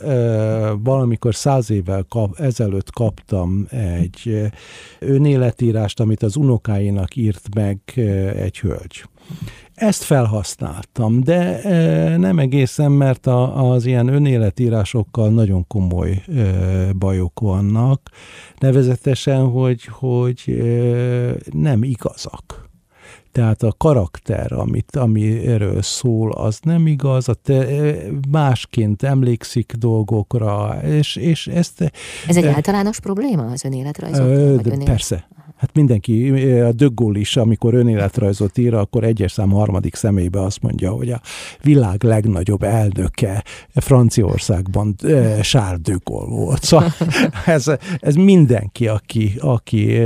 valamikor 0.82 1.34
száz 1.34 1.70
évvel 1.70 2.04
kap, 2.08 2.38
ezelőtt 2.38 2.90
kaptam 2.90 3.66
egy 3.70 4.50
önéletírást, 4.98 6.00
amit 6.00 6.22
az 6.22 6.36
unokáinak 6.36 7.16
írt 7.16 7.54
meg 7.54 7.78
egy 8.36 8.58
hölgy. 8.58 9.04
Ezt 9.80 10.02
felhasználtam, 10.02 11.20
de 11.20 11.62
e, 11.62 12.16
nem 12.16 12.38
egészen, 12.38 12.92
mert 12.92 13.26
a, 13.26 13.70
az 13.72 13.86
ilyen 13.86 14.08
önéletírásokkal 14.08 15.30
nagyon 15.30 15.66
komoly 15.66 16.10
e, 16.10 16.92
bajok 16.92 17.40
vannak, 17.40 18.10
nevezetesen, 18.58 19.50
hogy, 19.50 19.84
hogy 19.84 20.42
e, 20.46 20.64
nem 21.52 21.82
igazak. 21.82 22.68
Tehát 23.32 23.62
a 23.62 23.74
karakter, 23.78 24.52
amit, 24.52 24.96
amiről 24.96 25.82
szól, 25.82 26.32
az 26.32 26.58
nem 26.62 26.86
igaz, 26.86 27.28
a 27.28 27.34
te, 27.34 27.66
másként 28.30 29.02
emlékszik 29.02 29.72
dolgokra, 29.72 30.78
és, 30.82 31.16
és 31.16 31.46
ezt... 31.46 31.92
Ez 32.28 32.36
egy 32.36 32.46
általános 32.46 33.00
probléma 33.00 33.44
az 33.44 33.64
önéletrajzok? 33.64 34.84
Persze, 34.84 35.28
Hát 35.60 35.74
mindenki, 35.74 36.30
a 36.60 36.72
Gaulle 36.94 37.18
is, 37.18 37.36
amikor 37.36 37.74
önéletrajzot 37.74 38.58
ír, 38.58 38.74
akkor 38.74 39.04
egyes 39.04 39.32
szám 39.32 39.50
harmadik 39.50 39.94
személybe 39.94 40.42
azt 40.42 40.62
mondja, 40.62 40.90
hogy 40.90 41.10
a 41.10 41.20
világ 41.62 42.02
legnagyobb 42.02 42.62
elnöke 42.62 43.44
Franciaországban 43.74 44.96
Charles 45.40 45.80
de 45.82 45.96
Gaulle 46.04 46.36
volt. 46.36 46.62
Szóval 46.62 46.92
ez, 47.46 47.66
ez 47.98 48.14
mindenki, 48.14 48.88
aki, 48.88 49.32
aki 49.40 50.00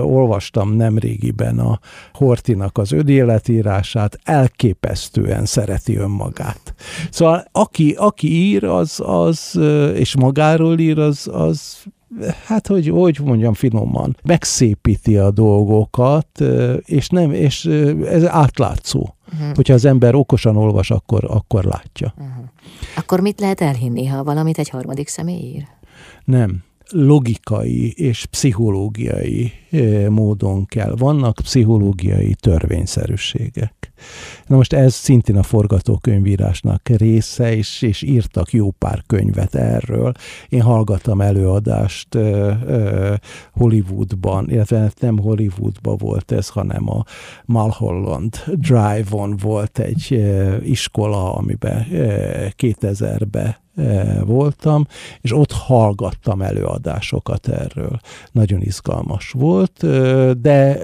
olvastam 0.00 0.72
nemrégiben 0.72 1.58
a 1.58 1.80
Hortinak 2.12 2.78
az 2.78 2.92
önéletírását, 2.92 4.18
elképesztően 4.22 5.44
szereti 5.44 5.96
önmagát. 5.96 6.74
Szóval 7.10 7.44
aki, 7.52 7.94
aki 7.98 8.28
ír, 8.28 8.64
az, 8.64 9.00
az 9.04 9.58
és 9.94 10.16
magáról 10.16 10.78
ír, 10.78 10.98
az, 10.98 11.28
az 11.32 11.84
hát 12.44 12.66
hogy, 12.66 12.88
hogy 12.88 13.18
mondjam 13.24 13.54
finoman, 13.54 14.16
megszépíti 14.22 15.16
a 15.16 15.30
dolgokat, 15.30 16.42
és 16.84 17.08
nem, 17.08 17.32
és 17.32 17.64
ez 18.04 18.24
átlátszó. 18.24 19.14
Uh-huh. 19.32 19.54
Hogyha 19.54 19.74
az 19.74 19.84
ember 19.84 20.14
okosan 20.14 20.56
olvas, 20.56 20.90
akkor, 20.90 21.24
akkor 21.28 21.64
látja. 21.64 22.14
Uh-huh. 22.16 22.44
Akkor 22.96 23.20
mit 23.20 23.40
lehet 23.40 23.60
elhinni, 23.60 24.06
ha 24.06 24.24
valamit 24.24 24.58
egy 24.58 24.68
harmadik 24.68 25.08
személy 25.08 25.40
ír? 25.40 25.66
Nem 26.24 26.62
logikai 26.90 27.92
és 27.96 28.26
pszichológiai 28.26 29.52
módon 30.08 30.66
kell. 30.66 30.94
Vannak 30.96 31.34
pszichológiai 31.34 32.34
törvényszerűségek. 32.34 33.92
Na 34.46 34.56
most 34.56 34.72
ez 34.72 34.94
szintén 34.94 35.36
a 35.36 35.42
forgatókönyvírásnak 35.42 36.88
része, 36.88 37.56
és, 37.56 37.82
és 37.82 38.02
írtak 38.02 38.52
jó 38.52 38.70
pár 38.70 39.02
könyvet 39.06 39.54
erről. 39.54 40.12
Én 40.48 40.60
hallgattam 40.60 41.20
előadást 41.20 42.14
uh, 42.14 42.52
uh, 42.66 43.14
Hollywoodban, 43.52 44.50
illetve 44.50 44.92
nem 45.00 45.18
Hollywoodban 45.18 45.96
volt 45.96 46.32
ez, 46.32 46.48
hanem 46.48 46.90
a 46.90 47.04
Mulholland 47.44 48.36
Drive-on 48.46 49.36
volt 49.36 49.78
egy 49.78 50.24
iskola, 50.62 51.34
amiben 51.34 51.86
2000-ben 52.58 53.56
voltam, 54.24 54.86
és 55.20 55.32
ott 55.32 55.52
hallgattam 55.52 56.42
előadásokat 56.42 57.48
erről. 57.48 58.00
Nagyon 58.32 58.60
izgalmas 58.60 59.30
volt, 59.30 59.86
de 60.40 60.78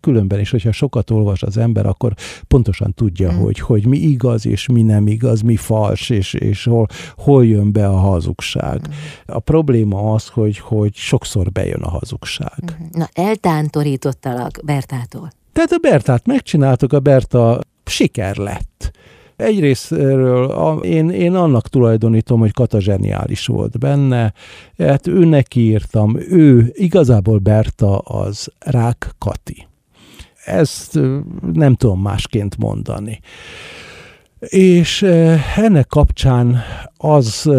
különben 0.00 0.40
is, 0.40 0.50
hogyha 0.50 0.72
sokat 0.72 1.10
olvas 1.10 1.42
az 1.42 1.56
ember, 1.56 1.86
akkor 1.86 2.14
pontosan 2.48 2.94
tudja, 2.94 3.32
mm. 3.32 3.36
hogy, 3.36 3.58
hogy 3.58 3.86
mi 3.86 3.98
igaz, 3.98 4.46
és 4.46 4.66
mi 4.66 4.82
nem 4.82 5.06
igaz, 5.06 5.40
mi 5.40 5.56
fals, 5.56 6.10
és, 6.10 6.34
és 6.34 6.64
hol, 6.64 6.86
hol 7.16 7.46
jön 7.46 7.72
be 7.72 7.88
a 7.88 7.96
hazugság. 7.96 8.80
Mm. 8.88 8.92
A 9.26 9.38
probléma 9.38 10.12
az, 10.12 10.28
hogy, 10.28 10.58
hogy 10.58 10.94
sokszor 10.94 11.52
bejön 11.52 11.82
a 11.82 11.88
hazugság. 11.88 12.78
Mm. 12.82 12.86
Na, 12.90 13.08
eltántorítottalak 13.12 14.60
Bertától. 14.64 15.30
Tehát 15.52 15.70
a 15.70 15.78
Bertát 15.78 16.26
megcsináltuk, 16.26 16.92
a 16.92 17.00
Berta 17.00 17.60
siker 17.84 18.36
lett 18.36 18.90
Egyrésztről 19.36 20.44
a, 20.44 20.74
én, 20.76 21.10
én 21.10 21.34
annak 21.34 21.68
tulajdonítom, 21.68 22.40
hogy 22.40 22.52
Kata 22.52 22.80
zseniális 22.80 23.46
volt 23.46 23.78
benne, 23.78 24.32
hát 24.78 25.06
őnek 25.06 25.54
írtam, 25.54 26.16
ő 26.28 26.70
igazából 26.72 27.38
Berta 27.38 27.98
az 27.98 28.48
Rák 28.58 29.14
Kati. 29.18 29.66
Ezt 30.44 30.98
nem 31.52 31.74
tudom 31.74 32.00
másként 32.00 32.56
mondani. 32.58 33.20
És 34.48 35.02
ennek 35.56 35.86
kapcsán 35.86 36.62
az, 36.96 37.50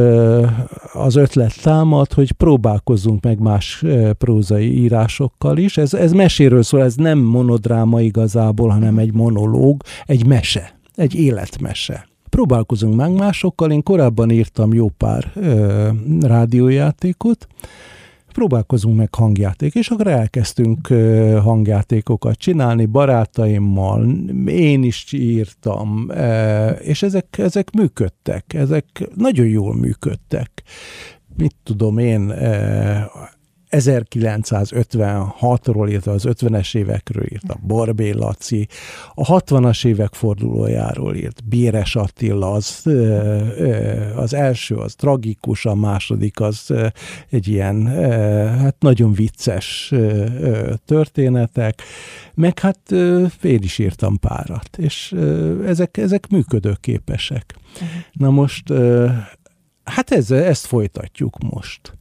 az 0.93 1.15
ötlet 1.15 1.61
támad, 1.61 2.13
hogy 2.13 2.31
próbálkozzunk 2.31 3.23
meg 3.23 3.39
más 3.39 3.83
prózai 4.17 4.81
írásokkal 4.81 5.57
is. 5.57 5.77
Ez, 5.77 5.93
ez 5.93 6.11
meséről 6.11 6.63
szól, 6.63 6.81
ez 6.81 6.95
nem 6.95 7.19
monodráma 7.19 8.01
igazából, 8.01 8.69
hanem 8.69 8.97
egy 8.97 9.13
monológ, 9.13 9.81
egy 10.05 10.25
mese 10.25 10.81
egy 10.95 11.15
életmese. 11.15 12.07
Próbálkozunk 12.29 12.95
meg 12.95 13.11
másokkal, 13.11 13.71
én 13.71 13.83
korábban 13.83 14.29
írtam 14.29 14.73
jó 14.73 14.89
pár 14.89 15.31
ö, 15.35 15.89
rádiójátékot, 16.21 17.47
próbálkozunk 18.33 18.97
meg 18.97 19.13
hangjáték, 19.15 19.75
és 19.75 19.89
akkor 19.89 20.07
elkezdtünk 20.07 20.87
hangjátékokat 21.43 22.37
csinálni 22.37 22.85
barátaimmal, 22.85 24.07
én 24.45 24.83
is 24.83 25.11
írtam, 25.11 26.11
és 26.79 27.03
ezek, 27.03 27.37
ezek 27.37 27.71
működtek, 27.71 28.53
ezek 28.53 29.09
nagyon 29.15 29.47
jól 29.47 29.75
működtek. 29.75 30.63
Mit 31.37 31.55
tudom 31.63 31.97
én, 31.97 32.33
1956-ról, 33.73 35.85
illetve 35.89 36.11
az 36.11 36.23
50-es 36.27 36.75
évekről 36.75 37.25
írt 37.31 37.49
a 37.49 37.57
Borbé 37.61 38.11
Laci, 38.11 38.67
a 39.13 39.39
60-as 39.39 39.85
évek 39.85 40.13
fordulójáról 40.13 41.15
írt 41.15 41.45
Béres 41.45 41.95
Attila, 41.95 42.51
az, 42.51 42.85
az 44.15 44.33
első 44.33 44.75
az 44.75 44.95
tragikus, 44.95 45.65
a 45.65 45.75
második 45.75 46.39
az 46.39 46.73
egy 47.29 47.47
ilyen 47.47 47.87
hát 48.57 48.75
nagyon 48.79 49.13
vicces 49.13 49.93
történetek, 50.85 51.81
meg 52.33 52.59
hát 52.59 52.91
én 53.41 53.59
is 53.61 53.79
írtam 53.79 54.19
párat, 54.19 54.77
és 54.77 55.15
ezek, 55.65 55.97
ezek 55.97 56.27
működőképesek. 56.27 57.55
Uh-huh. 57.73 57.87
Na 58.11 58.29
most, 58.29 58.73
hát 59.83 60.11
ez, 60.11 60.31
ezt 60.31 60.65
folytatjuk 60.65 61.37
most. 61.37 61.93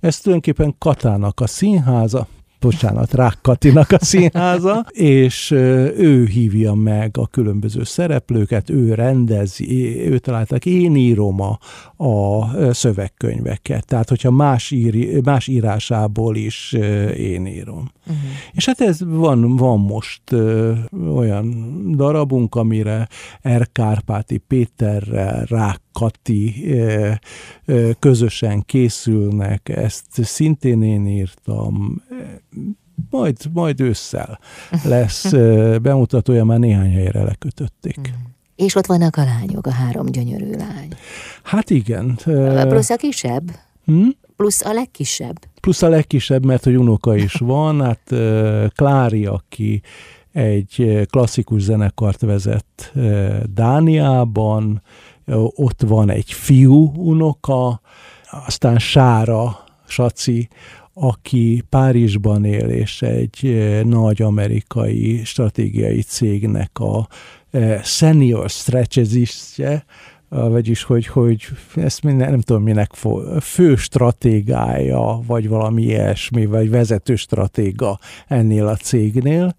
Ez 0.00 0.20
tulajdonképpen 0.20 0.74
Katának 0.78 1.40
a 1.40 1.46
színháza, 1.46 2.26
bocsánat, 2.60 3.14
Rák 3.14 3.38
Katinak 3.42 3.90
a 3.90 4.04
színháza, 4.04 4.86
és 4.90 5.50
ő 5.50 6.26
hívja 6.26 6.74
meg 6.74 7.18
a 7.18 7.26
különböző 7.26 7.84
szereplőket, 7.84 8.70
ő 8.70 8.94
rendezi, 8.94 10.00
ő 10.10 10.18
találtak, 10.18 10.66
én 10.66 10.96
írom 10.96 11.40
a, 11.40 11.58
a 12.04 12.72
szövegkönyveket, 12.72 13.86
tehát 13.86 14.08
hogyha 14.08 14.30
más, 14.30 14.70
ír, 14.70 15.22
más 15.24 15.46
írásából 15.46 16.36
is 16.36 16.72
én 17.16 17.46
írom. 17.46 17.90
Uh-huh. 18.06 18.22
És 18.52 18.66
hát 18.66 18.80
ez 18.80 18.98
van, 19.04 19.56
van 19.56 19.80
most 19.80 20.22
olyan 21.14 21.74
darabunk, 21.96 22.54
amire 22.54 23.08
R. 23.48 23.68
Kárpáti 23.72 24.38
Péterrel, 24.38 25.44
Rák 25.44 25.80
Kati 25.98 26.74
közösen 27.98 28.62
készülnek, 28.66 29.68
ezt 29.68 30.06
szintén 30.10 30.82
én 30.82 31.06
írtam, 31.06 32.02
majd, 33.10 33.36
majd 33.52 33.80
ősszel 33.80 34.38
lesz 34.84 35.30
bemutatója, 35.82 36.44
már 36.44 36.58
néhány 36.58 36.92
helyre 36.92 37.22
lekötötték. 37.22 37.98
Mm. 37.98 38.12
És 38.56 38.74
ott 38.74 38.86
vannak 38.86 39.16
a 39.16 39.24
lányok, 39.24 39.66
a 39.66 39.70
három 39.70 40.06
gyönyörű 40.06 40.50
lány. 40.50 40.88
Hát 41.42 41.70
igen. 41.70 42.18
Plusz 42.68 42.90
a 42.90 42.96
kisebb? 42.96 43.50
Hm? 43.84 44.08
Plusz 44.36 44.64
a 44.64 44.72
legkisebb? 44.72 45.36
Plusz 45.60 45.82
a 45.82 45.88
legkisebb, 45.88 46.44
mert 46.44 46.64
hogy 46.64 46.76
unoka 46.76 47.16
is 47.16 47.34
van. 47.34 47.82
Hát 47.82 48.14
Klári, 48.74 49.26
aki 49.26 49.82
egy 50.32 51.06
klasszikus 51.10 51.62
zenekart 51.62 52.20
vezet 52.20 52.92
Dániában, 53.54 54.82
ott 55.36 55.82
van 55.82 56.10
egy 56.10 56.32
fiú 56.32 56.92
unoka, 56.96 57.80
aztán 58.46 58.78
Sára, 58.78 59.64
Saci, 59.86 60.48
aki 60.92 61.64
Párizsban 61.68 62.44
él, 62.44 62.68
és 62.68 63.02
egy 63.02 63.66
nagy 63.84 64.22
amerikai 64.22 65.24
stratégiai 65.24 66.02
cégnek 66.02 66.78
a 66.78 67.08
senior 67.82 68.50
strategistje, 68.50 69.84
vagyis 70.28 70.82
hogy, 70.82 71.06
hogy 71.06 71.48
ezt 71.74 72.02
minden, 72.02 72.30
nem 72.30 72.40
tudom 72.40 72.62
minek 72.62 72.90
fő 73.40 73.76
stratégája, 73.76 75.20
vagy 75.26 75.48
valami 75.48 75.82
ilyesmi, 75.82 76.46
vagy 76.46 76.70
vezető 76.70 77.16
stratéga 77.16 77.98
ennél 78.26 78.66
a 78.66 78.76
cégnél, 78.76 79.56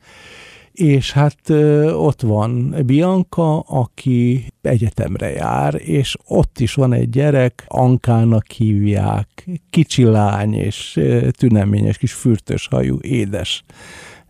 és 0.80 1.12
hát 1.12 1.50
ott 1.94 2.22
van 2.22 2.76
Bianca, 2.86 3.60
aki 3.60 4.46
egyetemre 4.62 5.30
jár, 5.30 5.76
és 5.78 6.18
ott 6.28 6.60
is 6.60 6.74
van 6.74 6.94
egy 6.94 7.10
gyerek, 7.10 7.64
Ankának 7.68 8.52
hívják, 8.52 9.50
kicsi 9.70 10.04
lány, 10.04 10.54
és 10.54 11.00
tüneményes 11.32 11.98
kis 11.98 12.14
fürtös 12.14 12.68
hajú, 12.68 12.98
édes 13.02 13.64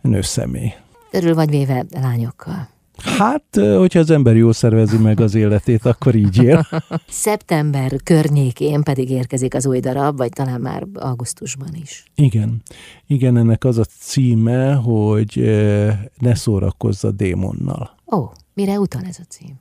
nőszemély. 0.00 0.72
Örül 1.10 1.34
vagy 1.34 1.50
véve 1.50 1.84
lányokkal? 1.90 2.68
Hát, 3.02 3.44
hogyha 3.78 3.98
az 3.98 4.10
ember 4.10 4.36
jól 4.36 4.52
szervezi 4.52 4.96
meg 4.96 5.20
az 5.20 5.34
életét, 5.34 5.84
akkor 5.84 6.14
így 6.14 6.42
él. 6.42 6.66
Szeptember 7.08 7.92
környékén 8.04 8.82
pedig 8.82 9.10
érkezik 9.10 9.54
az 9.54 9.66
új 9.66 9.80
darab, 9.80 10.16
vagy 10.16 10.30
talán 10.30 10.60
már 10.60 10.86
augusztusban 10.94 11.74
is. 11.82 12.04
Igen. 12.14 12.62
Igen, 13.06 13.36
ennek 13.36 13.64
az 13.64 13.78
a 13.78 13.84
címe, 13.84 14.74
hogy 14.74 15.40
ne 16.18 16.34
szórakozz 16.34 17.04
a 17.04 17.10
démonnal. 17.10 17.96
Ó, 18.12 18.30
mire 18.54 18.78
utal 18.78 19.02
ez 19.08 19.16
a 19.20 19.24
cím? 19.28 19.58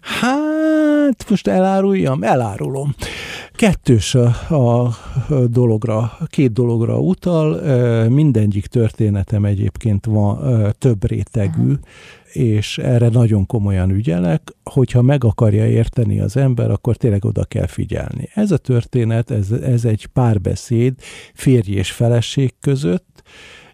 Hát, 0.00 1.30
most 1.30 1.46
eláruljam? 1.46 2.22
Elárulom. 2.22 2.94
Kettős 3.52 4.14
a, 4.14 4.54
a 4.54 4.96
dologra, 5.46 6.18
két 6.26 6.52
dologra 6.52 6.98
utal, 6.98 7.58
mindegyik 8.08 8.66
történetem 8.66 9.44
egyébként 9.44 10.06
van 10.06 10.38
több 10.78 11.08
rétegű, 11.08 11.72
Aha 11.72 11.78
és 12.34 12.78
erre 12.78 13.08
nagyon 13.08 13.46
komolyan 13.46 13.90
ügyelek, 13.90 14.42
hogyha 14.62 15.02
meg 15.02 15.24
akarja 15.24 15.66
érteni 15.66 16.20
az 16.20 16.36
ember, 16.36 16.70
akkor 16.70 16.96
tényleg 16.96 17.24
oda 17.24 17.44
kell 17.44 17.66
figyelni. 17.66 18.28
Ez 18.34 18.50
a 18.50 18.56
történet, 18.56 19.30
ez, 19.30 19.50
ez 19.50 19.84
egy 19.84 20.06
párbeszéd 20.06 20.94
férj 21.34 21.72
és 21.72 21.90
feleség 21.90 22.54
között, 22.60 23.22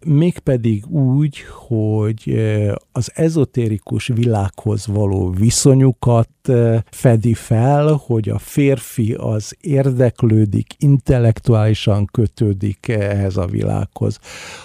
mégpedig 0.06 0.86
úgy, 0.86 1.38
hogy 1.66 2.40
az 2.92 3.10
ezotérikus 3.14 4.06
világhoz 4.06 4.86
való 4.86 5.30
viszonyukat 5.30 6.28
fedi 6.90 7.34
fel, 7.34 7.92
hogy 8.06 8.28
a 8.28 8.38
férfi 8.38 9.12
az 9.12 9.56
érdeklődik, 9.60 10.74
intellektuálisan 10.78 12.06
kötődik 12.12 12.88
ehhez 12.88 13.36
a 13.36 13.46
világhoz, 13.46 14.18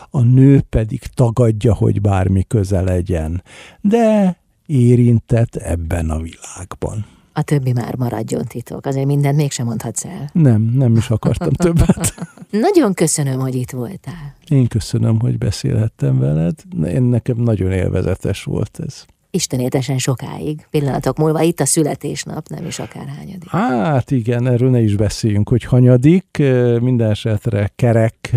a 0.10 0.22
nő 0.22 0.62
pedig 0.70 1.02
tagadja, 1.02 1.74
hogy 1.74 2.02
bármi 2.02 2.44
köze 2.48 2.82
legyen, 2.82 3.44
de 3.82 4.38
érintett 4.66 5.56
ebben 5.56 6.10
a 6.10 6.20
világban. 6.20 7.06
A 7.38 7.42
többi 7.42 7.72
már 7.72 7.96
maradjon 7.96 8.46
titok, 8.46 8.86
azért 8.86 9.06
mindent 9.06 9.36
mégsem 9.36 9.66
mondhatsz 9.66 10.06
el. 10.06 10.30
Nem, 10.34 10.62
nem 10.62 10.96
is 10.96 11.10
akartam 11.10 11.52
többet. 11.66 12.14
nagyon 12.50 12.94
köszönöm, 12.94 13.40
hogy 13.40 13.56
itt 13.56 13.72
voltál. 13.72 14.36
Én 14.48 14.68
köszönöm, 14.68 15.20
hogy 15.20 15.38
beszélhettem 15.38 16.20
veled. 16.20 16.54
Én 16.86 17.02
nekem 17.02 17.38
nagyon 17.38 17.72
élvezetes 17.72 18.44
volt 18.44 18.80
ez. 18.86 19.06
Istenétesen 19.32 19.98
sokáig. 19.98 20.68
Pillanatok 20.70 21.18
múlva 21.18 21.42
itt 21.42 21.60
a 21.60 21.66
születésnap, 21.66 22.48
nem 22.48 22.66
is 22.66 22.80
akár 22.80 23.08
hányadik. 23.08 23.50
Hát 23.50 24.12
igen, 24.12 24.48
erről 24.48 24.70
ne 24.70 24.82
is 24.82 24.96
beszéljünk, 24.96 25.50
hogy 25.50 25.64
hanyadik, 25.64 26.38
minden 26.80 27.10
esetre 27.10 27.72
kerek 27.76 28.30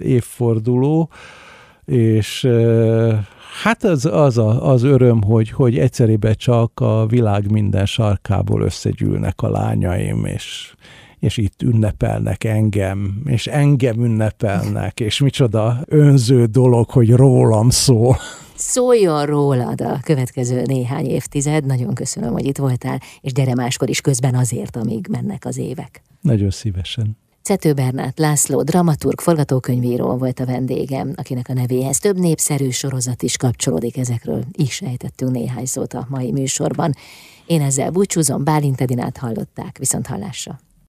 évforduló, 0.00 1.10
és 1.84 2.48
Hát 3.62 3.84
az, 3.84 4.04
az 4.04 4.38
a, 4.38 4.70
az 4.70 4.82
öröm, 4.82 5.22
hogy, 5.22 5.50
hogy 5.50 5.78
egyszerűen 5.78 6.34
csak 6.36 6.80
a 6.80 7.06
világ 7.06 7.50
minden 7.50 7.86
sarkából 7.86 8.62
összegyűlnek 8.62 9.42
a 9.42 9.48
lányaim, 9.48 10.24
és, 10.24 10.74
és 11.18 11.36
itt 11.36 11.62
ünnepelnek 11.62 12.44
engem, 12.44 13.22
és 13.24 13.46
engem 13.46 14.04
ünnepelnek, 14.04 15.00
és 15.00 15.20
micsoda 15.20 15.78
önző 15.84 16.44
dolog, 16.44 16.90
hogy 16.90 17.10
rólam 17.10 17.70
szól. 17.70 18.16
Szóljon 18.54 19.26
rólad 19.26 19.80
a 19.80 19.98
következő 20.02 20.62
néhány 20.62 21.06
évtized. 21.06 21.66
Nagyon 21.66 21.94
köszönöm, 21.94 22.32
hogy 22.32 22.46
itt 22.46 22.58
voltál, 22.58 23.00
és 23.20 23.32
gyere 23.32 23.54
máskor 23.54 23.88
is 23.88 24.00
közben 24.00 24.34
azért, 24.34 24.76
amíg 24.76 25.06
mennek 25.10 25.44
az 25.44 25.58
évek. 25.58 26.02
Nagyon 26.20 26.50
szívesen. 26.50 27.16
Cető 27.46 27.72
Bernát 27.72 28.18
László, 28.18 28.62
dramaturg, 28.62 29.20
forgatókönyvíró 29.20 30.16
volt 30.16 30.40
a 30.40 30.46
vendégem, 30.46 31.12
akinek 31.16 31.48
a 31.48 31.52
nevéhez 31.52 31.98
több 31.98 32.18
népszerű 32.18 32.70
sorozat 32.70 33.22
is 33.22 33.36
kapcsolódik 33.36 33.96
ezekről. 33.96 34.44
Is 34.52 34.80
ejtettünk 34.80 35.30
néhány 35.30 35.66
szót 35.66 35.94
a 35.94 36.06
mai 36.08 36.32
műsorban. 36.32 36.94
Én 37.46 37.62
ezzel 37.62 37.90
búcsúzom, 37.90 38.44
Bálint 38.44 38.80
Edinát 38.80 39.16
hallották, 39.16 39.78
viszont 39.78 40.06
hallásra. 40.06 40.60